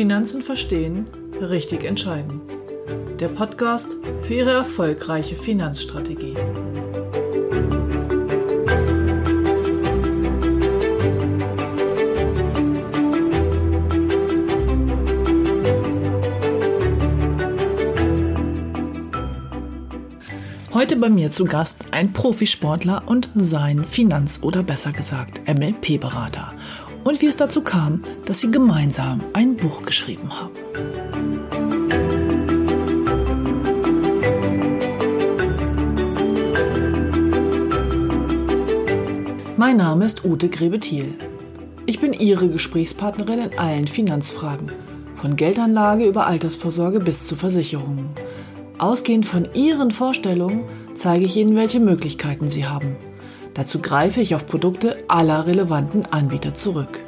Finanzen 0.00 0.40
verstehen, 0.40 1.10
richtig 1.42 1.84
entscheiden. 1.84 2.40
Der 3.18 3.28
Podcast 3.28 3.98
für 4.22 4.32
Ihre 4.32 4.52
erfolgreiche 4.52 5.36
Finanzstrategie. 5.36 6.36
Heute 20.72 20.96
bei 20.96 21.10
mir 21.10 21.30
zu 21.30 21.44
Gast 21.44 21.84
ein 21.90 22.14
Profisportler 22.14 23.02
und 23.04 23.28
sein 23.34 23.84
Finanz- 23.84 24.38
oder 24.40 24.62
besser 24.62 24.92
gesagt 24.92 25.42
MLP-Berater. 25.46 26.54
Und 27.02 27.22
wie 27.22 27.26
es 27.26 27.36
dazu 27.36 27.62
kam, 27.62 28.04
dass 28.26 28.40
sie 28.40 28.50
gemeinsam 28.50 29.22
ein 29.32 29.56
Buch 29.56 29.82
geschrieben 29.82 30.28
haben. 30.30 30.54
Mein 39.56 39.76
Name 39.76 40.06
ist 40.06 40.24
Ute 40.24 40.48
Grebethiel. 40.48 41.14
Ich 41.86 42.00
bin 42.00 42.12
Ihre 42.12 42.48
Gesprächspartnerin 42.48 43.40
in 43.40 43.58
allen 43.58 43.86
Finanzfragen, 43.86 44.72
von 45.16 45.36
Geldanlage 45.36 46.06
über 46.06 46.26
Altersvorsorge 46.26 47.00
bis 47.00 47.26
zu 47.26 47.36
Versicherungen. 47.36 48.10
Ausgehend 48.78 49.26
von 49.26 49.48
Ihren 49.54 49.90
Vorstellungen 49.90 50.64
zeige 50.94 51.24
ich 51.24 51.36
Ihnen, 51.36 51.56
welche 51.56 51.80
Möglichkeiten 51.80 52.48
Sie 52.48 52.66
haben. 52.66 52.96
Dazu 53.54 53.80
greife 53.80 54.20
ich 54.20 54.34
auf 54.34 54.46
Produkte 54.46 55.04
aller 55.08 55.46
relevanten 55.46 56.06
Anbieter 56.06 56.54
zurück. 56.54 57.04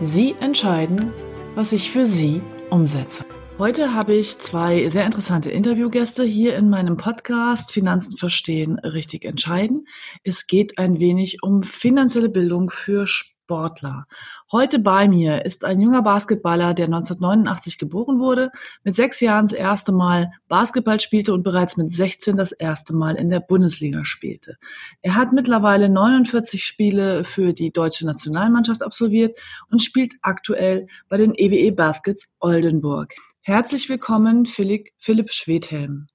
Sie 0.00 0.34
entscheiden, 0.40 1.12
was 1.54 1.72
ich 1.72 1.90
für 1.90 2.06
Sie 2.06 2.42
umsetze. 2.70 3.24
Heute 3.58 3.94
habe 3.94 4.14
ich 4.14 4.38
zwei 4.38 4.90
sehr 4.90 5.06
interessante 5.06 5.50
Interviewgäste 5.50 6.24
hier 6.24 6.56
in 6.56 6.68
meinem 6.68 6.98
Podcast 6.98 7.72
Finanzen 7.72 8.18
verstehen, 8.18 8.78
richtig 8.80 9.24
entscheiden. 9.24 9.86
Es 10.24 10.46
geht 10.46 10.76
ein 10.76 11.00
wenig 11.00 11.42
um 11.42 11.62
finanzielle 11.62 12.28
Bildung 12.28 12.68
für 12.70 13.06
Sportler. 13.46 14.06
Heute 14.50 14.80
bei 14.80 15.06
mir 15.06 15.44
ist 15.44 15.64
ein 15.64 15.80
junger 15.80 16.02
Basketballer, 16.02 16.74
der 16.74 16.86
1989 16.86 17.78
geboren 17.78 18.18
wurde, 18.18 18.50
mit 18.82 18.96
sechs 18.96 19.20
Jahren 19.20 19.46
das 19.46 19.52
erste 19.52 19.92
Mal 19.92 20.32
Basketball 20.48 20.98
spielte 20.98 21.32
und 21.32 21.44
bereits 21.44 21.76
mit 21.76 21.92
16 21.92 22.36
das 22.36 22.50
erste 22.50 22.92
Mal 22.92 23.14
in 23.14 23.30
der 23.30 23.38
Bundesliga 23.38 24.04
spielte. 24.04 24.56
Er 25.00 25.14
hat 25.14 25.32
mittlerweile 25.32 25.88
49 25.88 26.64
Spiele 26.64 27.22
für 27.22 27.52
die 27.52 27.70
deutsche 27.70 28.04
Nationalmannschaft 28.04 28.82
absolviert 28.82 29.38
und 29.70 29.80
spielt 29.80 30.14
aktuell 30.22 30.88
bei 31.08 31.16
den 31.16 31.32
EWE 31.32 31.56
e 31.56 31.70
Baskets 31.70 32.26
Oldenburg. 32.40 33.14
Herzlich 33.42 33.88
willkommen, 33.88 34.46
Philipp, 34.46 34.88
Philipp 34.98 35.30
Schwedhelm. 35.30 36.08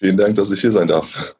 Vielen 0.00 0.16
Dank, 0.16 0.34
dass 0.34 0.50
ich 0.50 0.60
hier 0.60 0.72
sein 0.72 0.88
darf. 0.88 1.36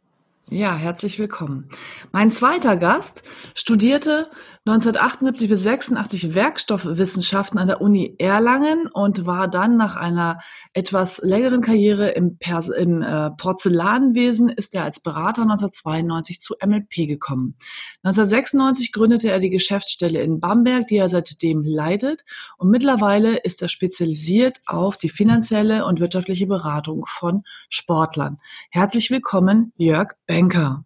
Ja, 0.53 0.77
herzlich 0.77 1.19
willkommen. 1.19 1.70
Mein 2.12 2.30
zweiter 2.30 2.77
Gast 2.77 3.23
studierte 3.55 4.30
1978 4.64 5.48
bis 5.48 5.62
86 5.64 6.34
Werkstoffwissenschaften 6.36 7.58
an 7.58 7.66
der 7.66 7.80
Uni 7.80 8.14
Erlangen 8.20 8.86
und 8.86 9.27
war 9.27 9.48
dann 9.48 9.77
nach 9.77 9.96
einer 9.96 10.38
etwas 10.72 11.18
längeren 11.18 11.62
Karriere 11.62 12.10
im, 12.10 12.38
Pers 12.38 12.68
im 12.68 13.02
äh, 13.02 13.33
Porzellanwesen 13.33 14.50
ist 14.50 14.77
er 14.77 14.84
als 14.84 15.00
Berater 15.00 15.42
1992 15.42 16.40
zu 16.40 16.55
MLP 16.64 17.08
gekommen. 17.08 17.56
1996 18.05 18.92
gründete 18.92 19.33
er 19.33 19.40
die 19.40 19.50
Geschäftsstelle 19.50 20.22
in 20.22 20.38
Bamberg, 20.38 20.86
die 20.86 20.96
er 20.98 21.08
seitdem 21.08 21.64
leitet 21.64 22.23
und 22.56 22.70
mittlerweile 22.70 23.39
ist 23.39 23.62
er 23.62 23.68
spezialisiert 23.68 24.61
auf 24.67 24.96
die 24.96 25.08
finanzielle 25.08 25.84
und 25.86 25.98
wirtschaftliche 25.98 26.46
Beratung 26.46 27.05
von 27.08 27.42
Sportlern. 27.68 28.39
Herzlich 28.70 29.11
willkommen, 29.11 29.73
Jörg 29.77 30.12
Benker. 30.27 30.84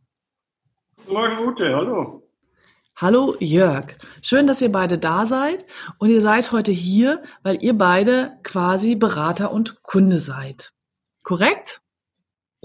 Morgen, 1.07 1.47
Ute, 1.47 1.77
hallo. 1.77 2.26
Hallo 2.99 3.37
Jörg, 3.41 3.95
schön, 4.23 4.47
dass 4.47 4.63
ihr 4.63 4.73
beide 4.73 4.97
da 4.97 5.27
seid 5.27 5.67
und 5.99 6.09
ihr 6.09 6.23
seid 6.23 6.51
heute 6.51 6.73
hier, 6.73 7.23
weil 7.43 7.63
ihr 7.63 7.77
beide 7.77 8.39
quasi 8.43 8.95
Berater 8.97 9.53
und 9.53 9.83
Kunde 9.83 10.19
seid. 10.19 10.73
Korrekt? 11.23 11.83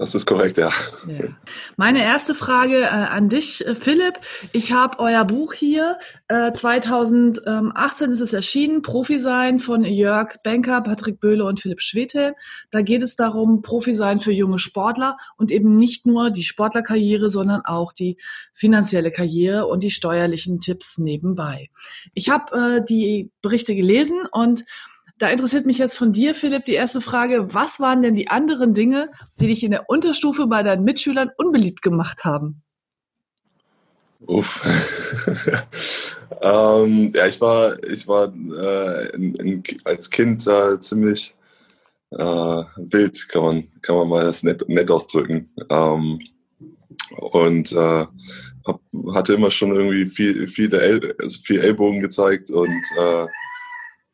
Das 0.02 0.16
ist 0.16 0.26
korrekt, 0.26 0.56
ja. 0.56 0.68
ja. 1.06 1.28
Meine 1.76 2.02
erste 2.02 2.34
Frage 2.34 2.80
äh, 2.80 2.86
an 2.86 3.28
dich, 3.28 3.64
äh, 3.64 3.76
Philipp. 3.76 4.14
Ich 4.50 4.72
habe 4.72 4.98
euer 4.98 5.24
Buch 5.24 5.52
hier. 5.52 5.96
Äh, 6.26 6.52
2018 6.52 8.10
ist 8.10 8.18
es 8.18 8.32
erschienen, 8.32 8.82
Profi 8.82 9.20
sein 9.20 9.60
von 9.60 9.84
Jörg 9.84 10.42
Benker, 10.42 10.80
Patrick 10.80 11.20
Böhle 11.20 11.44
und 11.44 11.60
Philipp 11.60 11.80
Schwedhelm. 11.80 12.34
Da 12.72 12.82
geht 12.82 13.00
es 13.02 13.14
darum, 13.14 13.62
Profi 13.62 13.94
sein 13.94 14.18
für 14.18 14.32
junge 14.32 14.58
Sportler 14.58 15.18
und 15.36 15.52
eben 15.52 15.76
nicht 15.76 16.04
nur 16.04 16.30
die 16.30 16.42
Sportlerkarriere, 16.42 17.30
sondern 17.30 17.60
auch 17.64 17.92
die 17.92 18.16
finanzielle 18.52 19.12
Karriere 19.12 19.68
und 19.68 19.84
die 19.84 19.92
steuerlichen 19.92 20.58
Tipps 20.58 20.98
nebenbei. 20.98 21.70
Ich 22.12 22.28
habe 22.28 22.78
äh, 22.80 22.84
die 22.84 23.30
Berichte 23.40 23.76
gelesen 23.76 24.26
und 24.32 24.64
da 25.22 25.28
interessiert 25.28 25.66
mich 25.66 25.78
jetzt 25.78 25.96
von 25.96 26.12
dir, 26.12 26.34
Philipp, 26.34 26.64
die 26.64 26.74
erste 26.74 27.00
Frage. 27.00 27.54
Was 27.54 27.78
waren 27.78 28.02
denn 28.02 28.16
die 28.16 28.28
anderen 28.28 28.74
Dinge, 28.74 29.08
die 29.38 29.46
dich 29.46 29.62
in 29.62 29.70
der 29.70 29.88
Unterstufe 29.88 30.48
bei 30.48 30.64
deinen 30.64 30.82
Mitschülern 30.82 31.30
unbeliebt 31.36 31.80
gemacht 31.80 32.24
haben? 32.24 32.64
Uff. 34.26 34.60
ähm, 36.42 37.12
ja, 37.14 37.26
ich 37.28 37.40
war, 37.40 37.80
ich 37.84 38.08
war 38.08 38.32
äh, 38.34 39.14
in, 39.14 39.36
in, 39.36 39.62
als 39.84 40.10
Kind 40.10 40.44
äh, 40.48 40.80
ziemlich 40.80 41.36
äh, 42.10 42.18
wild, 42.18 43.28
kann 43.28 43.42
man, 43.42 43.68
kann 43.80 43.94
man 43.94 44.08
mal 44.08 44.24
das 44.24 44.42
nett, 44.42 44.68
nett 44.68 44.90
ausdrücken. 44.90 45.50
Ähm, 45.70 46.18
und 47.16 47.70
äh, 47.70 48.06
hab, 48.66 48.80
hatte 49.14 49.34
immer 49.34 49.52
schon 49.52 49.72
irgendwie 49.72 50.06
viel, 50.06 50.48
viel, 50.48 50.74
El 50.74 51.14
also 51.22 51.40
viel 51.42 51.60
Ellbogen 51.60 52.00
gezeigt 52.00 52.50
und 52.50 52.82
äh, 52.98 53.26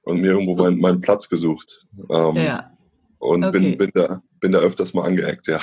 und 0.08 0.20
mir 0.20 0.32
irgendwo 0.32 0.56
meinen, 0.56 0.78
meinen 0.78 1.00
Platz 1.00 1.28
gesucht. 1.28 1.86
Ähm, 2.10 2.36
ja. 2.36 2.70
Und 3.18 3.44
okay. 3.44 3.58
bin, 3.58 3.76
bin, 3.76 3.90
da, 3.94 4.22
bin 4.40 4.52
da 4.52 4.60
öfters 4.60 4.94
mal 4.94 5.04
angeeckt, 5.04 5.48
ja. 5.48 5.60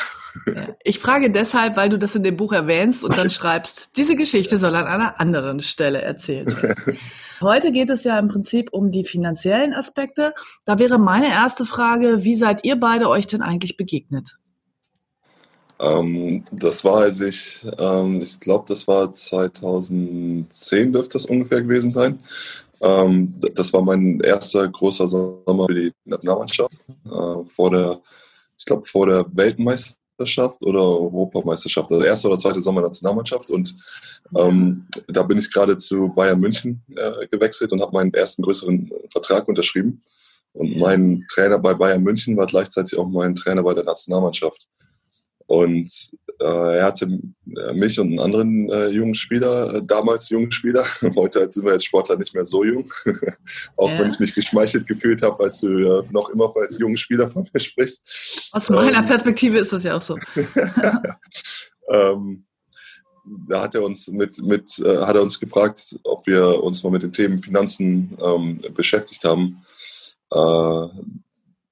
Ich 0.83 0.99
frage 0.99 1.31
deshalb, 1.31 1.77
weil 1.77 1.89
du 1.89 1.97
das 1.97 2.13
in 2.15 2.23
dem 2.23 2.35
Buch 2.35 2.51
erwähnst 2.51 3.03
und 3.03 3.17
dann 3.17 3.29
schreibst, 3.29 3.95
diese 3.97 4.15
Geschichte 4.15 4.57
soll 4.57 4.75
an 4.75 4.85
einer 4.85 5.19
anderen 5.19 5.61
Stelle 5.61 6.01
erzählt 6.01 6.61
werden. 6.61 6.97
Heute 7.41 7.71
geht 7.71 7.89
es 7.89 8.03
ja 8.03 8.19
im 8.19 8.27
Prinzip 8.27 8.71
um 8.71 8.91
die 8.91 9.03
finanziellen 9.03 9.73
Aspekte. 9.73 10.33
Da 10.65 10.79
wäre 10.79 10.99
meine 10.99 11.27
erste 11.27 11.65
Frage, 11.65 12.23
wie 12.23 12.35
seid 12.35 12.65
ihr 12.65 12.79
beide 12.79 13.09
euch 13.09 13.27
denn 13.27 13.41
eigentlich 13.41 13.77
begegnet? 13.77 14.37
Ähm, 15.79 16.43
das 16.51 16.85
war, 16.85 17.01
als 17.01 17.19
ich, 17.19 17.65
ähm, 17.77 18.21
ich 18.21 18.39
glaube, 18.39 18.65
das 18.67 18.87
war 18.87 19.11
2010 19.11 20.93
dürfte 20.93 21.13
das 21.13 21.25
ungefähr 21.25 21.61
gewesen 21.61 21.91
sein. 21.91 22.19
Ähm, 22.81 23.35
das 23.53 23.71
war 23.73 23.81
mein 23.81 24.19
erster 24.21 24.67
großer 24.67 25.07
Sommer 25.07 25.65
für 25.67 25.75
die 25.75 25.91
Nationalmannschaft. 26.05 26.85
Äh, 27.05 27.47
vor 27.47 27.71
der, 27.71 28.01
ich 28.57 28.65
glaube, 28.65 28.85
vor 28.85 29.07
der 29.07 29.25
Weltmeisterschaft 29.35 30.63
oder 30.63 30.81
Europameisterschaft. 30.81 31.91
Also 31.91 32.03
erste 32.03 32.27
oder 32.27 32.37
zweite 32.37 32.59
Sommer 32.59 32.81
Nationalmannschaft. 32.81 33.49
Und 33.51 33.75
ähm, 34.37 34.85
da 35.07 35.23
bin 35.23 35.37
ich 35.37 35.51
gerade 35.51 35.77
zu 35.77 36.11
Bayern 36.15 36.39
München 36.39 36.81
äh, 36.95 37.27
gewechselt 37.27 37.71
und 37.71 37.81
habe 37.81 37.93
meinen 37.93 38.13
ersten 38.13 38.43
größeren 38.43 38.91
Vertrag 39.11 39.47
unterschrieben. 39.47 40.01
Und 40.53 40.77
mein 40.77 41.25
Trainer 41.29 41.59
bei 41.59 41.73
Bayern 41.73 42.01
München 42.01 42.37
war 42.37 42.45
gleichzeitig 42.45 42.97
auch 42.97 43.07
mein 43.07 43.35
Trainer 43.35 43.63
bei 43.63 43.73
der 43.73 43.83
Nationalmannschaft. 43.83 44.67
Und 45.47 46.11
äh, 46.41 46.77
er 46.77 46.85
hatte 46.85 47.05
äh, 47.05 47.73
mich 47.73 47.99
und 47.99 48.09
einen 48.09 48.19
anderen 48.19 48.69
äh, 48.69 48.87
jungen 48.87 49.15
Spieler, 49.15 49.75
äh, 49.75 49.81
damals 49.83 50.29
jungen 50.29 50.51
Spieler, 50.51 50.85
heute 51.15 51.49
sind 51.49 51.65
wir 51.65 51.73
als 51.73 51.85
Sportler 51.85 52.17
nicht 52.17 52.33
mehr 52.33 52.43
so 52.43 52.63
jung, 52.63 52.91
auch 53.77 53.89
ja. 53.89 53.99
wenn 53.99 54.09
ich 54.09 54.19
mich 54.19 54.33
geschmeichelt 54.33 54.87
gefühlt 54.87 55.21
habe, 55.21 55.43
als 55.43 55.61
du 55.61 55.67
äh, 55.67 56.03
noch 56.11 56.29
immer 56.29 56.51
als 56.55 56.79
jungen 56.79 56.97
Spieler 56.97 57.27
von 57.27 57.47
mir 57.53 57.59
sprichst. 57.59 58.49
Aus 58.51 58.69
meiner 58.69 58.99
ähm, 58.99 59.05
Perspektive 59.05 59.59
ist 59.59 59.71
das 59.71 59.83
ja 59.83 59.95
auch 59.95 60.01
so. 60.01 60.17
ähm, 61.89 62.43
da 63.47 63.61
hat 63.61 63.75
er 63.75 63.83
uns 63.83 64.07
mit, 64.07 64.41
mit 64.41 64.79
äh, 64.79 64.97
hat 64.97 65.15
er 65.15 65.21
uns 65.21 65.39
gefragt, 65.39 65.95
ob 66.03 66.27
wir 66.27 66.63
uns 66.63 66.83
mal 66.83 66.91
mit 66.91 67.03
den 67.03 67.13
Themen 67.13 67.39
Finanzen 67.39 68.17
ähm, 68.23 68.59
beschäftigt 68.75 69.23
haben. 69.23 69.63
Äh, 70.31 70.87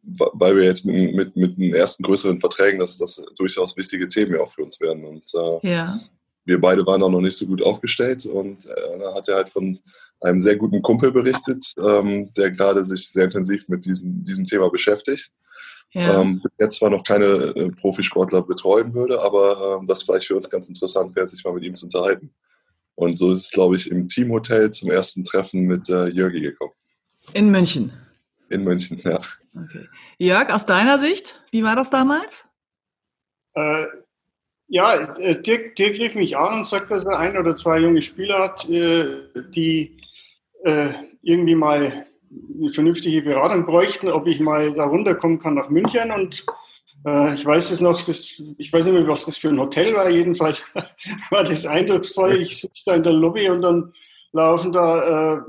weil 0.03 0.55
wir 0.55 0.63
jetzt 0.63 0.85
mit, 0.85 1.15
mit, 1.15 1.35
mit 1.35 1.57
den 1.57 1.73
ersten 1.73 2.03
größeren 2.03 2.39
Verträgen, 2.39 2.79
dass 2.79 2.97
das 2.97 3.23
durchaus 3.37 3.77
wichtige 3.77 4.07
Themen 4.07 4.37
auch 4.39 4.49
für 4.49 4.63
uns 4.63 4.79
werden. 4.79 5.05
Und 5.05 5.23
äh, 5.33 5.69
ja. 5.69 5.97
wir 6.45 6.59
beide 6.59 6.85
waren 6.85 7.01
auch 7.03 7.09
noch 7.09 7.21
nicht 7.21 7.37
so 7.37 7.45
gut 7.45 7.63
aufgestellt 7.63 8.25
und 8.25 8.65
äh, 8.65 8.99
da 8.99 9.15
hat 9.15 9.29
er 9.29 9.35
halt 9.35 9.49
von 9.49 9.79
einem 10.21 10.39
sehr 10.39 10.55
guten 10.55 10.81
Kumpel 10.81 11.11
berichtet, 11.11 11.73
ähm, 11.77 12.31
der 12.33 12.51
gerade 12.51 12.83
sich 12.83 13.09
sehr 13.09 13.25
intensiv 13.25 13.67
mit 13.67 13.85
diesem, 13.85 14.23
diesem 14.23 14.45
Thema 14.45 14.69
beschäftigt. 14.69 15.31
Ja. 15.91 16.21
Ähm, 16.21 16.41
jetzt 16.59 16.77
zwar 16.77 16.89
noch 16.89 17.03
keine 17.03 17.25
äh, 17.25 17.69
Profisportler 17.69 18.41
betreuen 18.41 18.93
würde, 18.93 19.21
aber 19.21 19.77
ähm, 19.79 19.85
das 19.85 20.03
vielleicht 20.03 20.27
für 20.27 20.35
uns 20.35 20.49
ganz 20.49 20.67
interessant 20.67 21.15
wäre, 21.15 21.27
sich 21.27 21.43
mal 21.43 21.53
mit 21.53 21.63
ihm 21.63 21.75
zu 21.75 21.85
unterhalten. 21.85 22.31
Und 22.95 23.17
so 23.17 23.31
ist 23.31 23.39
es, 23.39 23.51
glaube 23.51 23.75
ich, 23.75 23.89
im 23.89 24.07
Teamhotel 24.07 24.71
zum 24.71 24.91
ersten 24.91 25.23
Treffen 25.23 25.61
mit 25.61 25.89
äh, 25.89 26.07
Jörgi 26.07 26.41
gekommen. 26.41 26.73
In 27.33 27.51
München. 27.51 27.91
In 28.53 28.63
München, 28.63 29.01
ja. 29.03 29.19
Okay. 29.55 29.87
Jörg, 30.17 30.53
aus 30.53 30.65
deiner 30.67 30.99
Sicht, 30.99 31.41
wie 31.51 31.63
war 31.63 31.75
das 31.75 31.89
damals? 31.89 32.45
Äh, 33.55 33.85
ja, 34.67 35.15
äh, 35.17 35.41
Dirk, 35.41 35.75
Dirk 35.75 35.97
rief 35.97 36.13
mich 36.13 36.37
an 36.37 36.57
und 36.57 36.65
sagt, 36.65 36.91
dass 36.91 37.05
er 37.05 37.17
ein 37.17 37.35
oder 37.35 37.55
zwei 37.55 37.79
junge 37.79 38.03
Spieler 38.03 38.39
hat, 38.39 38.69
äh, 38.69 39.27
die 39.55 39.97
äh, 40.63 40.93
irgendwie 41.23 41.55
mal 41.55 42.05
eine 42.59 42.73
vernünftige 42.73 43.23
Beratung 43.23 43.65
bräuchten, 43.65 44.09
ob 44.09 44.27
ich 44.27 44.39
mal 44.39 44.73
da 44.73 44.85
runterkommen 44.85 45.39
kann 45.39 45.55
nach 45.55 45.69
München. 45.69 46.11
Und 46.11 46.45
ich 47.35 47.45
weiß 47.45 47.71
es 47.71 47.81
noch, 47.81 48.01
das, 48.01 48.41
ich 48.57 48.71
weiß 48.71 48.85
nicht 48.85 48.93
mehr, 48.93 49.07
was 49.07 49.25
das 49.25 49.35
für 49.35 49.49
ein 49.49 49.59
Hotel 49.59 49.93
war. 49.93 50.09
Jedenfalls 50.09 50.73
war 51.29 51.43
das 51.43 51.65
eindrucksvoll. 51.65 52.41
Ich 52.41 52.61
sitze 52.61 52.83
da 52.85 52.95
in 52.95 53.03
der 53.03 53.11
Lobby 53.11 53.49
und 53.49 53.61
dann 53.61 53.93
laufen 54.33 54.73
da 54.73 55.35
äh, 55.35 55.41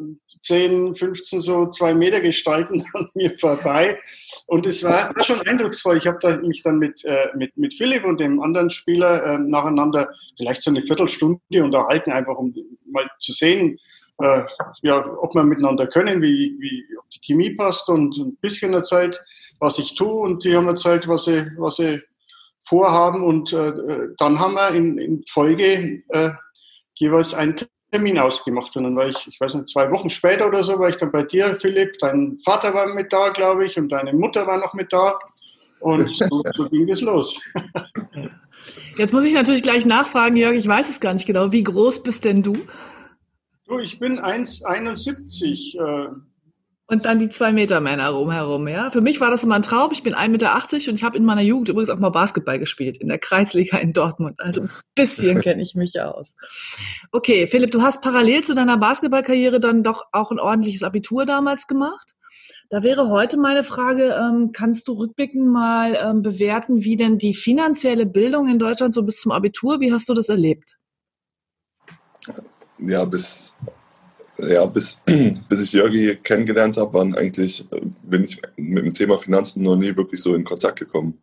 10, 0.43 0.95
15 0.95 1.41
so 1.41 1.67
zwei 1.69 1.95
Meter 1.95 2.21
Gestalten 2.21 2.85
an 2.95 3.09
mir 3.15 3.37
vorbei. 3.39 3.99
Und 4.47 4.67
es 4.67 4.85
war, 4.85 5.13
schon 5.25 5.41
eindrucksvoll. 5.41 5.97
Ich 5.97 6.07
habe 6.07 6.19
da 6.21 6.37
mich 6.37 6.63
dann 6.63 6.79
mit, 6.79 7.05
äh, 7.05 7.29
mit, 7.35 7.57
mit 7.57 7.75
Philipp 7.75 8.05
und 8.05 8.21
dem 8.21 8.41
anderen 8.41 8.71
Spieler 8.71 9.25
äh, 9.25 9.39
nacheinander 9.39 10.11
vielleicht 10.37 10.63
so 10.63 10.71
eine 10.71 10.83
Viertelstunde 10.83 11.65
unterhalten, 11.65 12.13
einfach 12.13 12.37
um 12.37 12.55
mal 12.85 13.09
zu 13.21 13.33
sehen, 13.33 13.79
äh, 14.19 14.45
ja, 14.83 15.05
ob 15.19 15.35
wir 15.35 15.43
miteinander 15.45 15.87
können, 15.87 16.21
wie, 16.23 16.57
wie 16.61 16.85
ob 16.99 17.09
die 17.11 17.21
Chemie 17.21 17.55
passt 17.55 17.89
und 17.89 18.17
ein 18.19 18.37
bisschen 18.37 18.75
erzählt, 18.75 19.21
was 19.61 19.79
ich 19.79 19.95
tue 19.95 20.21
und 20.21 20.45
die 20.45 20.55
haben 20.55 20.69
erzählt, 20.69 21.09
was 21.09 21.25
sie, 21.25 21.51
was 21.57 21.77
sie 21.77 22.01
vorhaben 22.61 23.25
und 23.25 23.53
äh, 23.53 23.73
dann 24.19 24.39
haben 24.39 24.55
wir 24.55 24.69
in, 24.71 24.99
in 24.99 25.25
Folge 25.27 26.01
äh, 26.09 26.31
jeweils 26.95 27.35
einen 27.35 27.57
Termin 27.95 28.19
ausgemacht 28.19 28.77
und 28.77 28.83
dann 28.83 28.97
war 28.97 29.07
ich, 29.07 29.25
ich 29.29 29.41
weiß 29.41 29.55
nicht, 29.55 29.69
zwei 29.69 29.89
Wochen 29.93 30.11
später 30.11 30.49
oder 30.49 30.65
so, 30.65 30.81
war 30.81 30.89
ich 30.89 30.97
dann 30.97 31.13
bei 31.13 31.23
dir, 31.23 31.57
Philipp, 31.61 31.97
dein 32.01 32.41
Vater 32.45 32.75
war 32.75 32.93
mit 32.93 33.13
da, 33.13 33.29
glaube 33.29 33.67
ich, 33.67 33.79
und 33.79 33.89
deine 33.91 34.13
Mutter 34.13 34.49
war 34.49 34.59
noch 34.59 34.75
mit 34.75 34.93
da 34.93 35.17
und 35.79 36.01
so, 36.29 36.43
so 36.57 36.69
ging 36.69 36.91
es 36.91 37.03
los. 37.03 37.41
Jetzt 38.97 39.13
muss 39.13 39.25
ich 39.25 39.33
natürlich 39.33 39.63
gleich 39.63 39.87
nachfragen, 39.87 40.35
Jörg, 40.35 40.57
ich 40.57 40.67
weiß 40.67 40.91
es 40.91 40.99
gar 40.99 41.15
nicht 41.15 41.25
genau. 41.25 41.53
Wie 41.53 41.63
groß 41.63 42.03
bist 42.03 42.25
denn 42.25 42.43
du? 42.43 42.57
Du, 43.69 43.79
ich 43.79 44.01
bin 44.01 44.19
1,71. 44.19 45.79
Und 46.87 47.07
dann 47.07 47.19
die 47.19 47.31
zwei 47.31 47.51
Meter 47.53 47.81
Männer 47.81 48.11
rumherum, 48.11 48.69
ja. 48.69 48.91
Für 48.91 49.01
mich 49.01 49.19
war 49.19 49.31
das 49.31 49.43
immer 49.43 49.55
ein 49.55 49.63
Traum. 49.63 49.91
Ich 49.93 50.03
bin 50.03 50.15
1,80 50.15 50.29
Meter 50.29 50.55
und 50.91 50.95
ich 50.97 51.03
habe 51.03 51.17
in 51.17 51.25
meiner 51.25 51.41
Jugend 51.41 51.71
übrigens 51.71 51.89
auch 51.89 51.99
mal 51.99 52.11
Basketball 52.11 52.59
gespielt 52.59 52.99
in 52.99 53.09
der 53.09 53.19
Kreisliga 53.19 53.79
in 53.79 53.95
Dortmund. 53.95 54.39
Also 54.41 54.63
ein 54.63 54.71
bisschen 54.95 55.41
kenne 55.41 55.63
ich 55.63 55.75
mich 55.75 55.99
aus. 55.99 56.35
Okay, 57.11 57.47
Philipp, 57.47 57.71
du 57.71 57.81
hast 57.81 58.03
parallel 58.03 58.45
zu 58.45 58.55
deiner 58.55 58.77
Basketballkarriere 58.77 59.61
dann 59.61 59.83
doch 59.83 60.05
auch 60.13 60.31
ein 60.31 60.39
ordentliches 60.39 60.83
Abitur 60.83 61.25
damals 61.25 61.67
gemacht. 61.67 62.15
Da 62.69 62.83
wäre 62.83 63.09
heute 63.09 63.39
meine 63.39 63.65
Frage, 63.65 64.15
ähm, 64.21 64.51
kannst 64.53 64.87
du 64.89 64.93
rückblickend 64.93 65.47
mal 65.47 65.97
ähm, 66.03 66.23
bewerten, 66.23 66.85
wie 66.85 66.97
denn 66.97 67.17
die 67.17 67.35
finanzielle 67.35 68.05
Bildung 68.05 68.47
in 68.47 68.59
Deutschland 68.59 68.95
so 68.95 69.03
bis 69.03 69.21
zum 69.21 69.33
Abitur, 69.33 69.81
wie 69.81 69.93
hast 69.93 70.09
du 70.09 70.15
das 70.15 70.29
erlebt? 70.29 70.77
Ja, 72.79 73.05
bis 73.05 73.55
ja, 74.39 74.65
bis, 74.67 75.01
bis 75.49 75.63
ich 75.63 75.73
Jörgi 75.73 76.17
kennengelernt 76.23 76.77
habe, 76.77 76.93
waren 76.95 77.15
eigentlich, 77.15 77.71
äh, 77.73 77.81
bin 78.03 78.25
ich 78.25 78.41
mit 78.57 78.85
dem 78.85 78.93
Thema 78.93 79.19
Finanzen 79.19 79.63
noch 79.63 79.77
nie 79.77 79.97
wirklich 79.97 80.23
so 80.23 80.35
in 80.35 80.45
Kontakt 80.45 80.79
gekommen, 80.79 81.21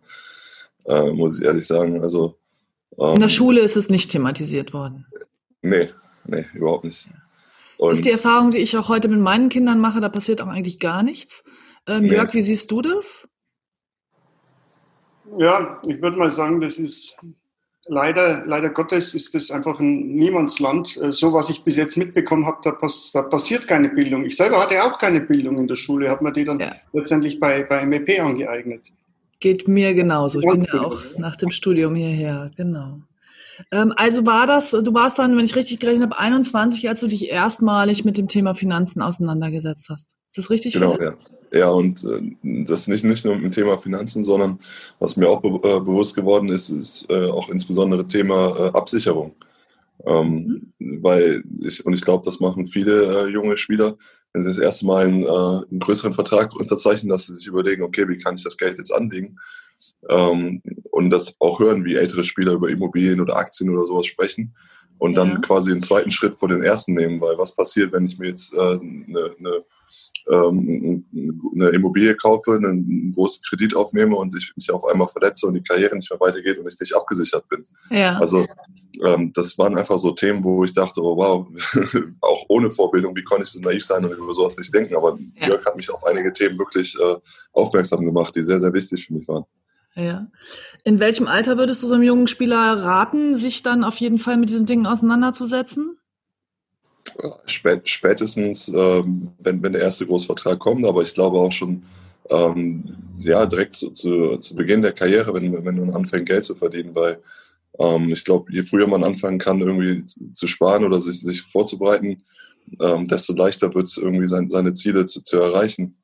äh, 0.86 1.12
muss 1.12 1.40
ich 1.40 1.46
ehrlich 1.46 1.68
sagen. 1.68 2.02
Also, 2.02 2.38
ähm, 3.00 3.16
in 3.16 3.20
der 3.20 3.30
Schule 3.30 3.62
ist 3.62 3.78
es 3.78 3.90
nicht 3.90 4.12
thematisiert 4.12 4.74
worden. 4.74 5.06
Nee, 5.62 5.90
nee, 6.26 6.46
überhaupt 6.54 6.86
nicht. 6.86 7.10
Und 7.78 7.92
das 7.92 8.00
ist 8.00 8.06
die 8.06 8.12
Erfahrung, 8.12 8.52
die 8.52 8.60
ich 8.60 8.78
auch 8.78 8.90
heute 8.90 9.08
mit 9.08 9.20
meinen 9.20 9.50
Kindern 9.50 9.80
mache, 9.80 10.02
da 10.02 10.10
passiert 10.10 10.42
auch 10.42 10.48
eigentlich 10.48 10.80
gar 10.80 11.04
nichts. 11.04 11.44
Ähm, 11.88 12.04
nee. 12.04 12.14
Jörg, 12.14 12.34
wie 12.34 12.44
siehst 12.44 12.70
du 12.72 12.82
das? 12.82 13.28
Ja, 15.38 15.82
ich 15.88 16.02
würde 16.02 16.18
mal 16.18 16.30
sagen, 16.30 16.62
das 16.62 16.78
ist 16.78 17.18
leider, 17.88 18.46
leider 18.46 18.70
Gottes 18.70 19.14
ist 19.14 19.34
das 19.36 19.52
einfach 19.52 19.80
ein 19.80 20.16
Niemandsland. 20.16 20.98
Äh, 20.98 21.12
so 21.12 21.34
was 21.34 21.50
ich 21.50 21.64
bis 21.64 21.76
jetzt 21.76 21.98
mitbekommen 21.98 22.46
habe, 22.46 22.60
da, 22.64 22.72
pass, 22.72 23.12
da, 23.14 23.24
passiert 23.24 23.68
keine 23.68 23.90
Bildung. 23.90 24.26
Ich 24.26 24.38
selber 24.38 24.60
hatte 24.60 24.84
auch 24.84 24.98
keine 24.98 25.22
Bildung 25.22 25.58
in 25.58 25.68
der 25.68 25.76
Schule, 25.76 26.10
habe 26.10 26.24
mir 26.24 26.34
die 26.34 26.46
dann 26.46 26.60
ja. 26.60 26.72
letztendlich 26.94 27.40
bei, 27.40 27.64
bei 27.64 27.86
MEP 27.86 28.20
angeeignet. 28.20 28.82
Geht 29.40 29.68
mir 29.68 29.94
genauso. 29.94 30.40
Ich 30.40 30.48
bin 30.48 30.64
ja 30.64 30.82
auch 30.82 31.02
nach 31.18 31.36
dem 31.36 31.50
Studium 31.50 31.96
hierher, 31.96 32.52
genau. 32.56 33.00
Ähm, 33.72 33.94
also 33.96 34.26
war 34.26 34.48
das, 34.48 34.72
du 34.72 34.94
warst 34.94 35.20
dann, 35.20 35.36
wenn 35.38 35.46
ich 35.46 35.56
richtig 35.56 35.80
gerechnet 35.80 36.12
habe, 36.12 36.20
21, 36.20 36.88
als 36.90 37.00
du 37.00 37.08
dich 37.08 37.30
erstmalig 37.30 38.06
mit 38.06 38.18
dem 38.18 38.28
Thema 38.28 38.54
Finanzen 38.56 39.02
auseinandergesetzt 39.02 39.90
hast. 39.90 40.16
Ist 40.30 40.38
das 40.38 40.50
richtig? 40.50 40.74
Genau, 40.74 40.96
ja. 40.98 41.14
Ja, 41.54 41.70
und 41.70 42.04
äh, 42.06 42.22
das 42.64 42.88
nicht, 42.88 43.04
nicht 43.04 43.26
nur 43.26 43.36
im 43.36 43.52
Thema 43.52 43.78
Finanzen, 43.78 44.24
sondern 44.24 44.60
was 45.00 45.18
mir 45.18 45.30
auch 45.30 45.42
be 45.42 45.50
äh, 45.50 45.80
bewusst 45.80 46.16
geworden 46.16 46.48
ist, 46.48 46.70
ist 46.70 47.10
äh, 47.10 47.28
auch 47.28 47.50
insbesondere 47.50 48.08
Thema 48.08 48.58
äh, 48.58 48.78
Absicherung. 48.78 49.36
Ähm, 50.06 50.72
mhm. 50.80 51.04
Weil 51.04 51.44
ich, 51.62 51.86
und 51.86 51.94
ich 51.94 52.04
glaube, 52.04 52.24
das 52.24 52.40
machen 52.40 52.66
viele 52.66 53.26
äh, 53.26 53.30
junge 53.30 53.58
Spieler, 53.58 53.98
wenn 54.32 54.44
sie 54.44 54.50
das 54.50 54.60
erste 54.60 54.86
Mal 54.86 55.06
einen, 55.06 55.24
äh, 55.24 55.28
einen 55.70 55.80
größeren 55.80 56.14
Vertrag 56.14 56.56
unterzeichnen, 56.60 57.10
dass 57.10 57.28
sie 57.28 57.36
sich 57.36 57.48
überlegen, 57.48 57.84
okay, 57.84 58.08
wie 58.08 58.18
kann 58.18 58.36
ich 58.36 58.44
das 58.44 58.58
Geld 58.58 58.78
jetzt 58.78 58.94
anlegen? 58.94 59.38
Ähm, 60.10 60.62
und 60.90 61.10
das 61.10 61.36
auch 61.40 61.60
hören, 61.60 61.84
wie 61.84 61.96
ältere 61.96 62.24
Spieler 62.24 62.54
über 62.54 62.70
Immobilien 62.70 63.20
oder 63.20 63.36
Aktien 63.36 63.70
oder 63.70 63.86
sowas 63.86 64.06
sprechen 64.06 64.56
und 65.00 65.16
dann 65.16 65.32
ja. 65.32 65.40
quasi 65.40 65.72
einen 65.72 65.82
zweiten 65.82 66.12
Schritt 66.12 66.38
vor 66.38 66.48
den 66.48 66.64
ersten 66.64 66.94
nehmen, 66.94 67.20
weil 67.20 67.38
was 67.38 67.56
passiert, 67.56 67.92
wenn 67.92 68.06
ich 68.06 68.18
mir 68.18 68.30
jetzt 68.30 68.58
eine, 68.58 68.80
eine 69.38 69.64
ähm, 70.30 71.06
eine 71.56 71.70
Immobilie 71.70 72.16
kaufe, 72.16 72.54
einen 72.54 73.14
großen 73.14 73.44
Kredit 73.48 73.76
aufnehme 73.76 74.16
und 74.16 74.36
ich 74.36 74.52
mich 74.56 74.72
auf 74.72 74.86
einmal 74.86 75.08
verletze 75.08 75.48
und 75.48 75.56
die 75.56 75.64
Karriere 75.64 75.96
nicht 75.96 76.10
mehr 76.10 76.20
weitergeht 76.20 76.58
und 76.58 76.68
ich 76.72 76.80
nicht 76.80 76.96
abgesichert 76.96 77.48
bin. 77.50 77.66
Ja. 77.90 78.18
Also 78.18 78.46
ähm, 79.06 79.32
das 79.34 79.58
waren 79.58 79.78
einfach 79.78 79.98
so 79.98 80.12
Themen, 80.12 80.44
wo 80.44 80.64
ich 80.64 80.74
dachte, 80.74 81.02
oh 81.02 81.18
wow, 81.18 81.48
auch 82.22 82.46
ohne 82.50 82.70
Vorbildung, 82.70 83.16
wie 83.16 83.24
konnte 83.24 83.44
ich 83.44 83.50
so 83.50 83.60
naiv 83.60 83.84
sein 83.84 84.06
und 84.06 84.12
über 84.12 84.34
sowas 84.34 84.58
nicht 84.58 84.74
denken. 84.74 84.96
Aber 84.96 85.18
ja. 85.36 85.48
Jörg 85.48 85.66
hat 85.66 85.76
mich 85.76 85.90
auf 85.90 86.04
einige 86.06 86.32
Themen 86.32 86.58
wirklich 86.60 86.96
äh, 87.00 87.16
aufmerksam 87.54 88.06
gemacht, 88.06 88.36
die 88.36 88.44
sehr, 88.44 88.60
sehr 88.60 88.74
wichtig 88.74 89.08
für 89.08 89.14
mich 89.14 89.28
waren. 89.28 89.46
Ja. 89.96 90.28
In 90.84 91.00
welchem 91.00 91.28
Alter 91.28 91.58
würdest 91.58 91.84
du 91.84 91.88
so 91.88 91.94
einem 91.94 92.04
jungen 92.04 92.28
Spieler 92.28 92.58
raten, 92.84 93.38
sich 93.38 93.62
dann 93.62 93.84
auf 93.84 93.98
jeden 93.98 94.20
Fall 94.20 94.38
mit 94.38 94.50
diesen 94.50 94.66
Dingen 94.66 94.86
auseinanderzusetzen? 94.86 95.98
Spät, 97.46 97.90
spätestens, 97.90 98.70
ähm, 98.70 99.32
wenn, 99.40 99.64
wenn 99.64 99.74
der 99.74 99.82
erste 99.82 100.06
Großvertrag 100.06 100.60
kommt, 100.60 100.86
aber 100.86 101.02
ich 101.02 101.14
glaube 101.14 101.38
auch 101.38 101.52
schon 101.52 101.84
ähm, 102.30 102.84
ja, 103.20 103.46
direkt 103.46 103.74
zu, 103.74 103.92
zu, 103.92 104.38
zu 104.38 104.56
Beginn 104.56 104.82
der 104.82 104.94
Karriere, 104.94 105.34
wenn, 105.34 105.52
wenn 105.54 105.64
man 105.64 105.94
anfängt, 105.94 106.28
Geld 106.28 106.44
zu 106.44 106.56
verdienen, 106.56 106.96
weil 106.96 107.20
ähm, 107.80 108.12
ich 108.12 108.24
glaube, 108.24 108.52
je 108.52 108.62
früher 108.62 108.88
man 108.88 109.04
anfangen 109.04 109.40
kann, 109.40 109.60
irgendwie 109.60 110.04
zu 110.06 110.48
sparen 110.48 110.84
oder 110.84 111.00
sich, 111.00 111.22
sich 111.22 111.42
vorzubereiten, 111.42 112.24
ähm, 112.80 113.08
desto 113.08 113.34
leichter 113.34 113.74
wird 113.74 113.88
es 113.88 113.98
irgendwie 113.98 114.28
sein, 114.28 114.50
seine 114.50 114.74
Ziele 114.74 115.06
zu, 115.06 115.22
zu 115.22 115.38
erreichen. 115.38 115.98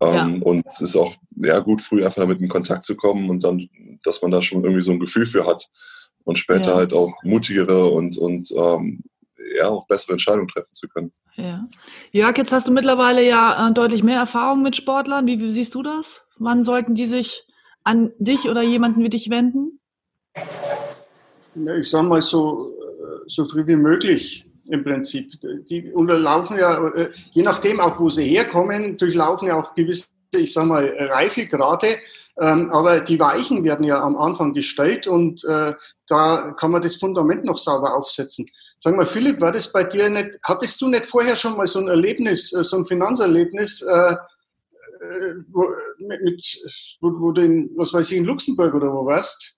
Ähm, 0.00 0.14
ja. 0.14 0.42
Und 0.42 0.66
es 0.66 0.80
ist 0.80 0.96
auch 0.96 1.14
ja, 1.36 1.58
gut, 1.60 1.80
früh 1.80 2.04
einfach 2.04 2.22
damit 2.22 2.40
in 2.40 2.48
Kontakt 2.48 2.84
zu 2.84 2.96
kommen 2.96 3.30
und 3.30 3.44
dann, 3.44 3.68
dass 4.02 4.22
man 4.22 4.30
da 4.30 4.42
schon 4.42 4.62
irgendwie 4.62 4.82
so 4.82 4.92
ein 4.92 5.00
Gefühl 5.00 5.26
für 5.26 5.46
hat 5.46 5.68
und 6.24 6.38
später 6.38 6.72
ja. 6.72 6.76
halt 6.76 6.92
auch 6.92 7.12
mutigere 7.22 7.86
und, 7.86 8.16
und 8.18 8.52
ähm, 8.56 9.02
ja, 9.54 9.68
auch 9.68 9.86
bessere 9.86 10.12
Entscheidungen 10.12 10.48
treffen 10.48 10.72
zu 10.72 10.88
können. 10.88 11.12
Ja. 11.36 11.66
Jörg, 12.12 12.36
jetzt 12.38 12.52
hast 12.52 12.68
du 12.68 12.72
mittlerweile 12.72 13.26
ja 13.26 13.68
äh, 13.68 13.72
deutlich 13.72 14.02
mehr 14.02 14.18
Erfahrung 14.18 14.62
mit 14.62 14.76
Sportlern. 14.76 15.26
Wie, 15.26 15.40
wie 15.40 15.50
siehst 15.50 15.74
du 15.74 15.82
das? 15.82 16.26
Wann 16.38 16.62
sollten 16.62 16.94
die 16.94 17.06
sich 17.06 17.46
an 17.82 18.12
dich 18.18 18.48
oder 18.48 18.62
jemanden 18.62 19.02
wie 19.02 19.08
dich 19.08 19.30
wenden? 19.30 19.80
Ja, 21.54 21.76
ich 21.76 21.90
sage 21.90 22.06
mal 22.06 22.22
so, 22.22 22.72
äh, 22.78 23.28
so 23.28 23.44
früh 23.44 23.66
wie 23.66 23.76
möglich 23.76 24.44
im 24.66 24.82
Prinzip. 24.82 25.32
Die 25.68 25.92
unterlaufen 25.92 26.58
ja, 26.58 26.88
äh, 26.88 27.10
je 27.32 27.42
nachdem 27.42 27.80
auch, 27.80 27.98
wo 28.00 28.10
sie 28.10 28.24
herkommen, 28.24 28.96
durchlaufen 28.96 29.48
ja 29.48 29.60
auch 29.60 29.74
gewisse, 29.74 30.08
ich 30.34 30.52
sage 30.52 30.68
mal, 30.68 30.96
Reifegrade. 30.98 31.98
Ähm, 32.40 32.70
aber 32.70 33.00
die 33.00 33.20
Weichen 33.20 33.62
werden 33.62 33.84
ja 33.84 34.02
am 34.02 34.16
Anfang 34.16 34.52
gestellt 34.52 35.06
und 35.06 35.44
äh, 35.44 35.74
da 36.08 36.52
kann 36.52 36.72
man 36.72 36.82
das 36.82 36.96
Fundament 36.96 37.44
noch 37.44 37.58
sauber 37.58 37.94
aufsetzen. 37.96 38.46
Sag 38.84 38.96
mal, 38.96 39.06
Philipp, 39.06 39.40
war 39.40 39.50
das 39.50 39.72
bei 39.72 39.82
dir 39.84 40.10
nicht, 40.10 40.38
hattest 40.42 40.78
du 40.82 40.88
nicht 40.88 41.06
vorher 41.06 41.34
schon 41.36 41.56
mal 41.56 41.66
so 41.66 41.78
ein 41.78 41.88
Erlebnis, 41.88 42.52
äh, 42.52 42.62
so 42.62 42.76
ein 42.76 42.84
Finanzerlebnis, 42.84 43.80
äh, 43.80 44.12
äh, 44.12 44.16
wo, 45.50 45.70
mit, 45.96 46.60
wo, 47.00 47.18
wo 47.18 47.32
du 47.32 47.40
in, 47.40 47.70
was 47.76 47.94
weiß 47.94 48.12
ich, 48.12 48.18
in 48.18 48.26
Luxemburg 48.26 48.74
oder 48.74 48.92
wo 48.92 49.06
warst? 49.06 49.56